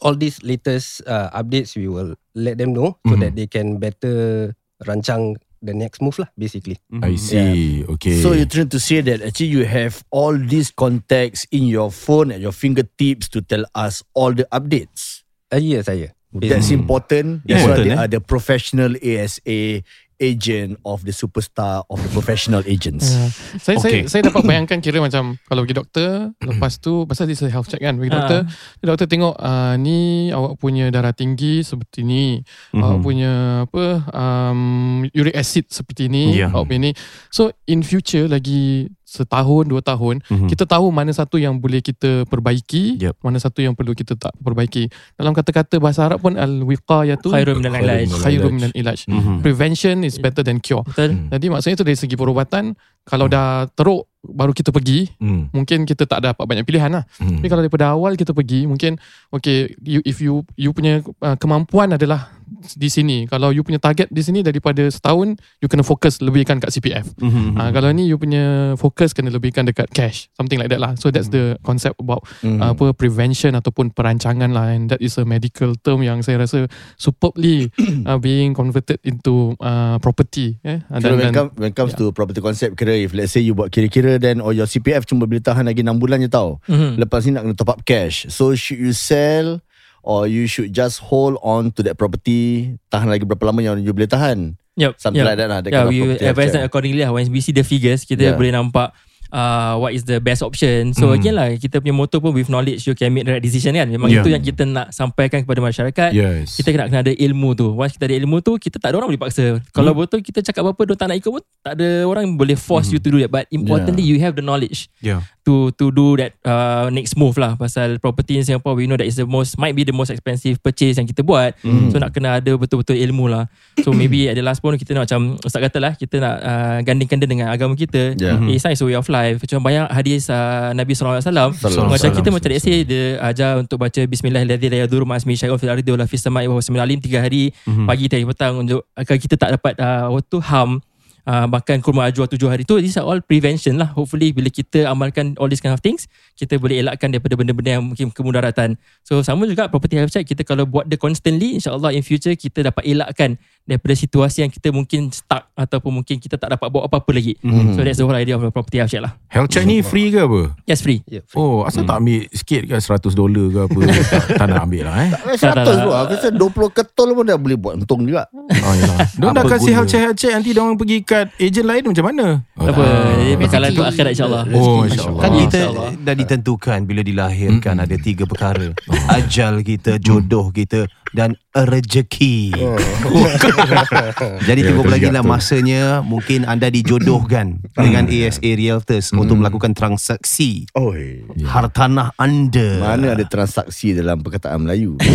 all 0.01 0.13
these 0.13 0.41
latest 0.41 1.05
uh, 1.05 1.30
updates 1.32 1.74
we 1.76 1.86
will 1.86 2.15
let 2.34 2.57
them 2.57 2.74
know 2.74 2.97
so 3.03 3.13
Mhm. 3.15 3.22
that 3.22 3.32
they 3.34 3.45
can 3.45 3.78
better 3.78 4.49
rancang 4.84 5.38
the 5.61 5.78
next 5.78 6.01
move 6.01 6.17
lah 6.17 6.26
basically. 6.34 6.82
I 7.05 7.13
see. 7.22 7.86
Okay. 7.86 8.17
So 8.17 8.34
you're 8.34 8.49
trying 8.49 8.74
to 8.74 8.82
say 8.82 9.05
that 9.05 9.22
actually 9.22 9.53
you 9.53 9.61
have 9.61 10.01
all 10.09 10.34
these 10.34 10.74
contacts 10.74 11.45
in 11.53 11.69
your 11.69 11.93
phone 11.93 12.34
at 12.34 12.41
your 12.41 12.49
fingertips 12.55 13.30
to 13.30 13.45
tell 13.45 13.61
us 13.78 14.01
all 14.17 14.34
the 14.34 14.49
updates. 14.49 15.22
Uh, 15.53 15.61
ya 15.61 15.86
saya. 15.86 16.09
That's 16.34 16.71
Hmm. 16.71 16.79
important. 16.79 17.27
Yeah. 17.43 17.59
That's 17.59 17.63
why 17.67 17.75
Important, 17.75 17.86
they 17.86 17.95
eh? 17.95 18.01
are 18.01 18.09
the 18.09 18.21
professional 18.23 18.91
ASA 18.95 19.84
agent 20.21 20.77
of 20.86 21.01
the 21.01 21.09
superstar 21.09 21.82
of 21.89 21.97
the 21.97 22.11
professional 22.13 22.61
agents. 22.69 23.09
Uh, 23.09 23.25
saya, 23.57 23.75
Okay. 23.82 24.05
saya 24.05 24.07
saya 24.07 24.21
dapat 24.29 24.45
bayangkan 24.53 24.77
kira 24.77 25.01
macam 25.01 25.34
kalau 25.49 25.65
pergi 25.65 25.82
doktor 25.82 26.38
lepas 26.38 26.77
tu 26.77 27.09
pasal 27.09 27.25
dia 27.25 27.49
health 27.49 27.65
check 27.65 27.82
kan 27.82 27.97
pergi 27.97 28.13
doktor 28.13 28.45
dia 28.45 28.86
doktor 28.86 29.09
tengok 29.09 29.34
uh, 29.34 29.73
ni 29.82 30.29
awak 30.29 30.61
punya 30.61 30.93
darah 30.93 31.09
tinggi 31.09 31.65
seperti 31.65 32.05
ni 32.05 32.38
Mhm. 32.69 32.82
awak 32.86 32.99
punya 33.01 33.32
apa 33.65 33.86
um, 34.13 34.61
uric 35.09 35.34
acid 35.34 35.65
seperti 35.73 36.05
ni 36.05 36.38
Ya. 36.38 36.53
awak 36.53 36.69
punya 36.69 36.82
ni 36.86 36.91
so 37.34 37.49
in 37.65 37.82
future 37.82 38.29
lagi 38.29 38.93
setahun 39.12 39.68
dua 39.68 39.84
tahun 39.84 40.24
Mhm. 40.24 40.47
kita 40.47 40.64
tahu 40.64 40.88
mana 40.88 41.12
satu 41.12 41.36
yang 41.36 41.59
boleh 41.59 41.80
kita 41.80 42.24
perbaiki 42.26 42.95
Yep. 42.97 43.20
mana 43.20 43.38
satu 43.38 43.59
yang 43.59 43.76
perlu 43.76 43.91
kita 43.91 44.16
tak 44.16 44.32
perbaiki 44.38 44.88
dalam 45.14 45.36
kata-kata 45.36 45.76
bahasa 45.78 46.07
Arab 46.07 46.24
pun 46.24 46.39
al-wiqayatu 46.39 47.28
Khairun 47.28 47.59
minal 47.59 47.76
ilaj. 47.78 48.07
khairun 48.16 48.53
minal 48.53 48.72
ilaj 48.72 49.03
Mhm. 49.05 49.43
prevention 49.43 50.01
is 50.01 50.16
better 50.16 50.41
than 50.41 50.57
cure 50.57 50.88
Betul? 50.88 51.28
jadi 51.28 51.45
maksudnya 51.45 51.76
tu 51.76 51.84
dari 51.84 51.99
segi 51.99 52.16
perubatan 52.16 52.72
kalau 53.03 53.25
dah 53.25 53.65
teruk 53.71 54.07
baru 54.21 54.53
kita 54.53 54.69
pergi 54.69 55.09
Hmm. 55.17 55.49
mungkin 55.49 55.81
kita 55.81 56.05
tak 56.05 56.21
dapat 56.21 56.45
banyak 56.45 56.61
pilihan 56.61 56.93
lah. 56.93 57.03
Hmm. 57.17 57.41
Tapi 57.41 57.47
kalau 57.49 57.61
daripada 57.65 57.89
awal 57.89 58.13
kita 58.13 58.31
pergi 58.31 58.69
mungkin 58.69 59.01
okay 59.33 59.73
you, 59.81 59.97
if 60.05 60.21
you 60.21 60.45
you 60.53 60.69
punya 60.71 61.01
uh, 61.25 61.33
kemampuan 61.35 61.97
adalah 61.97 62.29
di 62.77 62.85
sini. 62.85 63.25
Kalau 63.25 63.49
you 63.49 63.65
punya 63.65 63.81
target 63.81 64.13
di 64.13 64.21
sini 64.21 64.45
daripada 64.45 64.85
setahun 64.85 65.33
you 65.57 65.65
kena 65.65 65.81
fokus 65.81 66.21
lebihkan 66.21 66.61
kat 66.61 66.69
CPF. 66.69 67.09
Mhm. 67.17 67.57
Uh, 67.57 67.69
kalau 67.73 67.89
ni 67.89 68.05
you 68.05 68.21
punya 68.21 68.77
fokus 68.77 69.17
kena 69.17 69.33
lebihkan 69.33 69.65
dekat 69.65 69.89
cash. 69.89 70.29
Something 70.37 70.61
like 70.61 70.69
that 70.69 70.77
lah. 70.77 70.93
So 71.01 71.09
that's 71.09 71.33
the 71.33 71.57
concept 71.65 71.97
about 71.97 72.21
Mhm. 72.45 72.61
uh, 72.61 72.77
apa 72.77 72.93
prevention 72.93 73.57
ataupun 73.57 73.89
perancangan 73.89 74.53
lah 74.53 74.69
and 74.69 74.93
that 74.93 75.01
is 75.01 75.17
a 75.17 75.25
medical 75.25 75.73
term 75.81 76.05
yang 76.05 76.21
saya 76.21 76.45
rasa 76.45 76.69
superbly 76.93 77.73
uh, 78.05 78.21
being 78.21 78.53
converted 78.53 79.01
into 79.01 79.57
uh, 79.57 79.97
property 79.97 80.61
eh. 80.61 80.85
So 81.01 81.17
when, 81.17 81.33
come, 81.33 81.49
when 81.57 81.73
comes 81.73 81.97
to 81.97 82.13
property 82.13 82.37
concept 82.37 82.77
kira 82.77 82.90
if 82.95 83.11
let's 83.15 83.31
say 83.31 83.41
you 83.43 83.55
buat 83.55 83.71
kira-kira 83.71 84.19
then 84.19 84.39
or 84.39 84.51
your 84.51 84.67
CPF 84.67 85.07
cuma 85.07 85.27
boleh 85.27 85.43
tahan 85.43 85.67
lagi 85.67 85.83
6 85.83 86.01
bulan 86.01 86.19
je 86.23 86.29
tau. 86.31 86.59
Mhm. 86.67 86.99
Lepas 86.99 87.27
ni 87.27 87.35
nak 87.35 87.43
kena 87.47 87.55
top 87.55 87.71
up 87.75 87.81
cash. 87.87 88.27
So 88.31 88.55
should 88.55 88.79
you 88.79 88.91
sell 88.95 89.63
or 90.01 90.25
you 90.25 90.49
should 90.49 90.73
just 90.73 90.99
hold 91.07 91.37
on 91.45 91.69
to 91.77 91.85
that 91.85 91.95
property 91.95 92.75
tahan 92.89 93.07
lagi 93.07 93.23
berapa 93.23 93.53
lama 93.53 93.61
yang 93.61 93.77
you 93.81 93.93
boleh 93.93 94.09
tahan. 94.09 94.57
Yep. 94.79 94.97
Something 94.97 95.21
yep. 95.21 95.29
like 95.35 95.39
that 95.39 95.49
lah. 95.51 95.59
That 95.61 95.71
Yeah, 95.71 95.85
we 95.85 96.15
advise 96.17 96.55
that 96.55 96.63
accordingly 96.63 97.03
lah. 97.03 97.11
Once 97.11 97.27
we 97.27 97.43
see 97.43 97.51
the 97.51 97.67
figures, 97.67 98.07
Yeah. 98.07 98.15
kita 98.15 98.39
boleh 98.39 98.55
nampak 98.55 98.95
uh, 99.32 99.73
what 99.75 99.91
is 99.91 100.03
the 100.03 100.19
best 100.19 100.39
option. 100.39 100.91
So 100.93 101.09
Mhm. 101.09 101.15
again 101.17 101.34
lah, 101.36 101.47
kita 101.55 101.79
punya 101.79 101.91
motto 101.91 102.19
pun 102.19 102.32
with 102.32 102.47
knowledge 102.47 102.86
you 102.86 102.93
can 102.93 103.09
make 103.09 103.23
the 103.23 103.34
right 103.34 103.43
decision 103.43 103.73
kan. 103.73 103.88
Memang 103.88 104.07
Yeah. 104.07 104.21
itu 104.21 104.29
yang 104.29 104.43
kita 104.43 104.63
nak 104.63 104.91
sampaikan 104.91 105.41
kepada 105.41 105.59
masyarakat. 105.59 106.11
Yes. 106.11 106.55
Kita 106.55 106.69
kena, 106.69 106.88
kena 106.88 107.01
ada 107.01 107.13
ilmu 107.13 107.55
tu. 107.55 107.71
Once 107.71 107.95
kita 107.95 108.05
ada 108.05 108.15
ilmu 108.15 108.39
tu, 108.39 108.55
kita 108.55 108.77
tak 108.77 108.93
ada 108.93 108.99
orang 108.99 109.09
boleh 109.09 109.21
paksa. 109.21 109.57
Kalau 109.71 109.91
betul 109.93 110.19
kita 110.21 110.39
cakap 110.41 110.67
apa, 110.67 110.82
dia 110.84 110.95
tak 110.95 111.07
nak 111.09 111.17
ikut 111.17 111.32
pun, 111.32 111.43
tak 111.63 111.73
ada 111.75 112.05
orang 112.05 112.36
boleh 112.36 112.55
force 112.55 112.88
Mhm. 112.88 112.93
you 112.93 112.99
to 112.99 113.09
do 113.09 113.17
that. 113.19 113.32
But 113.32 113.47
importantly, 113.49 114.03
you 114.03 114.19
have 114.19 114.36
the 114.36 114.43
knowledge 114.43 114.91
Yeah. 114.99 115.23
to 115.41 115.73
to 115.73 115.89
do 115.89 116.13
that 116.17 116.38
uh, 116.43 116.91
next 116.91 117.15
move 117.15 117.34
lah. 117.36 117.55
Pasal 117.55 117.97
property 117.97 118.38
in 118.38 118.43
Singapore, 118.43 118.75
we 118.75 118.86
know 118.86 118.99
that 118.99 119.07
is 119.07 119.17
the 119.17 119.25
most, 119.25 119.57
might 119.57 119.73
be 119.73 119.82
the 119.82 119.95
most 119.95 120.11
expensive 120.11 120.59
purchase 120.59 120.99
yang 120.99 121.07
kita 121.07 121.23
buat. 121.23 121.55
Mhm. 121.63 121.89
So 121.89 121.97
nak 121.97 122.11
kena 122.11 122.38
ada 122.38 122.51
betul-betul 122.53 122.99
ilmu 122.99 123.25
lah. 123.25 123.47
So 123.82 123.89
maybe 123.97 124.27
at 124.27 124.36
the 124.36 124.43
last 124.43 124.59
pun 124.59 124.75
kita 124.75 124.93
nak 124.93 125.07
macam 125.07 125.39
Ustaz 125.41 125.61
kata 125.61 125.77
lah 125.79 125.93
kita 125.95 126.19
nak 126.19 126.36
uh, 126.38 126.77
gandingkan 126.84 127.17
dia 127.17 127.25
dengan 127.25 127.47
agama 127.49 127.73
kita. 127.73 128.13
Yeah. 128.17 128.38
Yeah. 128.38 128.53
It's 128.53 128.65
nice 128.65 128.82
way 128.82 128.93
of 128.93 129.05
life. 129.05 129.20
Macam 129.36 129.59
banyak 129.61 129.88
hadis 129.89 130.28
uh, 130.28 130.74
Nabi 130.74 130.93
SAW. 130.93 131.22
Sallallahu 131.22 131.53
Macam 131.57 131.91
alaihi 131.91 132.17
kita 132.17 132.30
macam 132.30 132.49
let's 132.49 132.63
say 132.63 132.82
dia 132.82 133.17
ajar 133.22 133.57
untuk 133.57 133.78
baca 133.78 134.01
Bismillahirrahmanirrahim 134.01 134.74
la 134.74 134.80
yadur 134.84 135.03
ma'asmi 135.05 135.34
syai'un 135.34 135.57
fil 135.57 135.69
ardi 135.69 135.86
wala 135.88 136.05
fis 136.05 136.22
sama'i 136.22 136.49
wa 136.49 136.57
huwa 136.57 136.82
alim 136.82 136.97
tiga 136.97 137.22
hari 137.22 137.53
Mhm. 137.63 137.86
pagi 137.86 138.05
tadi 138.07 138.24
petang 138.24 138.53
untuk 138.61 138.88
agar 138.93 139.15
kita 139.15 139.36
tak 139.36 139.49
dapat 139.55 139.74
uh, 139.78 140.09
waktu 140.11 140.38
ham 140.43 140.82
uh, 141.26 141.45
makan 141.45 141.78
kurma 141.80 142.09
ajwa 142.09 142.26
tujuh 142.26 142.49
hari 142.49 142.65
tu. 142.65 142.82
These 142.82 142.97
are 142.97 143.05
all 143.05 143.22
prevention 143.22 143.78
lah. 143.78 143.93
Hopefully 143.93 144.34
bila 144.34 144.49
kita 144.49 144.89
amalkan 144.89 145.38
all 145.38 145.45
these 145.45 145.61
kind 145.61 145.74
of 145.74 145.82
things 145.82 146.09
kita 146.34 146.57
boleh 146.57 146.82
elakkan 146.82 147.13
daripada 147.13 147.38
benda-benda 147.38 147.78
yang 147.78 147.84
mungkin 147.86 148.09
kemudaratan. 148.09 148.78
So 149.05 149.22
sama 149.22 149.45
juga 149.45 149.69
property 149.69 150.01
health 150.01 150.13
check 150.13 150.26
kita 150.26 150.41
kalau 150.41 150.65
buat 150.65 150.89
dia 150.89 150.97
constantly 150.97 151.57
insyaAllah 151.57 151.93
in 151.93 152.01
future 152.01 152.34
kita 152.34 152.65
dapat 152.65 152.82
elakkan 152.86 153.38
daripada 153.72 153.93
situasi 153.93 154.43
yang 154.43 154.49
kita 154.49 154.67
mungkin 154.69 155.07
stuck 155.09 155.47
ataupun 155.53 155.91
mungkin 155.93 156.17
kita 156.17 156.36
tak 156.36 156.51
dapat 156.51 156.67
buat 156.67 156.84
apa-apa 156.84 157.07
lagi 157.09 157.39
Mhm. 157.39 157.72
so 157.72 157.80
that's 157.80 157.95
the 157.95 158.03
whole 158.03 158.13
idea 158.13 158.36
of 158.36 158.41
the 158.41 158.49
property 158.49 158.78
health 158.78 158.89
check 158.89 158.99
lah 158.99 159.15
Health 159.28 159.47
check 159.47 159.63
ni 159.63 159.80
free 159.82 160.09
ke 160.09 160.19
apa? 160.19 160.51
yes 160.65 160.80
free 160.80 160.99
Yeah, 161.07 161.24
free. 161.24 161.39
Oh, 161.39 161.63
asal 161.63 161.84
tak 161.84 161.97
ambil 161.97 162.28
sikit 162.30 162.61
ke 162.63 162.76
100 162.76 162.84
dolar 163.11 163.45
ke 163.47 163.59
apa? 163.63 163.80
tak, 164.11 164.24
tak 164.34 164.45
nak 164.45 164.59
ambil 164.61 164.84
lah 164.86 164.95
eh. 165.01 165.09
Eh, 165.26 165.38
100 165.38 165.82
bro. 165.82 165.91
Aku 165.97 166.11
rasa 166.13 166.30
20 166.30 166.43
ketol 166.74 167.09
pun 167.11 167.24
dah 167.24 167.36
boleh 167.36 167.55
buat 167.55 167.74
untung 167.76 168.03
juga. 168.03 168.28
Oh, 168.32 168.74
yalah. 168.74 168.97
Diorang 169.17 169.34
dah 169.34 169.43
kasih 169.45 169.72
health 169.72 169.88
check, 169.88 170.01
health 170.01 170.17
check 170.17 170.32
Nanti 170.32 170.51
diorang 170.51 170.76
pergi 170.76 170.97
kat 171.01 171.32
ejen 171.38 171.63
lain 171.63 171.84
macam 171.86 172.05
mana? 172.05 172.26
Oh, 172.53 172.65
apa 172.65 172.84
jadi 173.17 173.34
bekalan 173.36 173.69
tu 173.69 173.84
akhirat 173.84 174.11
insyaAllah 174.11 174.43
Oh, 174.51 174.84
Masya 174.84 175.01
Allah. 175.01 175.22
Kan 175.22 175.32
kita 175.38 175.59
InsyaAllah. 175.61 175.89
dah 175.97 176.15
ditentukan 176.15 176.80
bila 176.84 177.01
dilahirkan 177.01 177.76
ada 177.78 177.95
tiga 177.97 178.24
perkara. 178.26 178.67
Ajal 179.09 179.53
kita, 179.61 179.95
jodoh 179.97 180.49
kita 180.49 180.86
dan 181.11 181.36
rezeki. 181.53 182.51
Jadi 184.47 184.59
Ya, 184.61 184.67
tunggu 184.69 184.85
lagi 184.87 185.09
lah 185.09 185.25
masanya 185.25 186.05
mungkin 186.05 186.45
anda 186.45 186.69
dijodohkan 186.69 187.57
dengan 187.73 188.05
ASA 188.05 188.45
Realtors 188.53 189.09
untuk 189.09 189.41
melakukan 189.41 189.73
transaksi 189.73 190.69
Oi. 190.77 191.25
hartanah 191.43 192.13
anda. 192.15 192.77
Mana 192.77 193.17
ada 193.17 193.25
transaksi 193.25 193.97
dalam 193.97 194.21
perkataan 194.21 194.61
Melayu? 194.61 194.95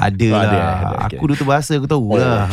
Ada 0.00 0.26
Oh, 0.26 0.32
lah. 0.32 0.40
ada, 0.40 0.56
ada, 0.56 0.96
okay. 1.04 1.20
Aku 1.20 1.28
duta 1.28 1.44
bahasa 1.44 1.76
aku 1.76 1.84
tahu 1.84 2.16
lah. 2.16 2.48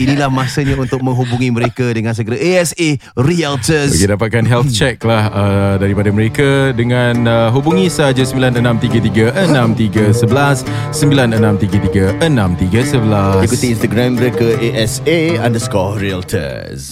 Inilah 0.00 0.32
masanya 0.32 0.80
untuk 0.80 1.04
menghubungi 1.04 1.52
mereka 1.52 1.84
dengan 1.92 2.16
segera 2.16 2.40
ASA 2.40 2.96
Realtors. 3.20 3.92
Bagi 3.92 4.08
dapatkan 4.08 4.44
health 4.48 4.72
check 4.72 4.96
lah 5.04 5.28
uh, 5.28 5.74
daripada 5.76 6.08
mereka 6.08 6.72
dengan 6.72 7.20
uh, 7.28 7.48
hubungi 7.52 7.92
saja 7.92 8.24
9633 8.24 9.44
6311 9.44 10.64
9633 10.96 12.17
6311. 12.20 13.44
Ikuti 13.46 13.66
Instagram 13.74 14.10
mereka 14.18 14.46
ASA 14.58 15.18
underscore 15.46 15.94
Realtors. 16.02 16.82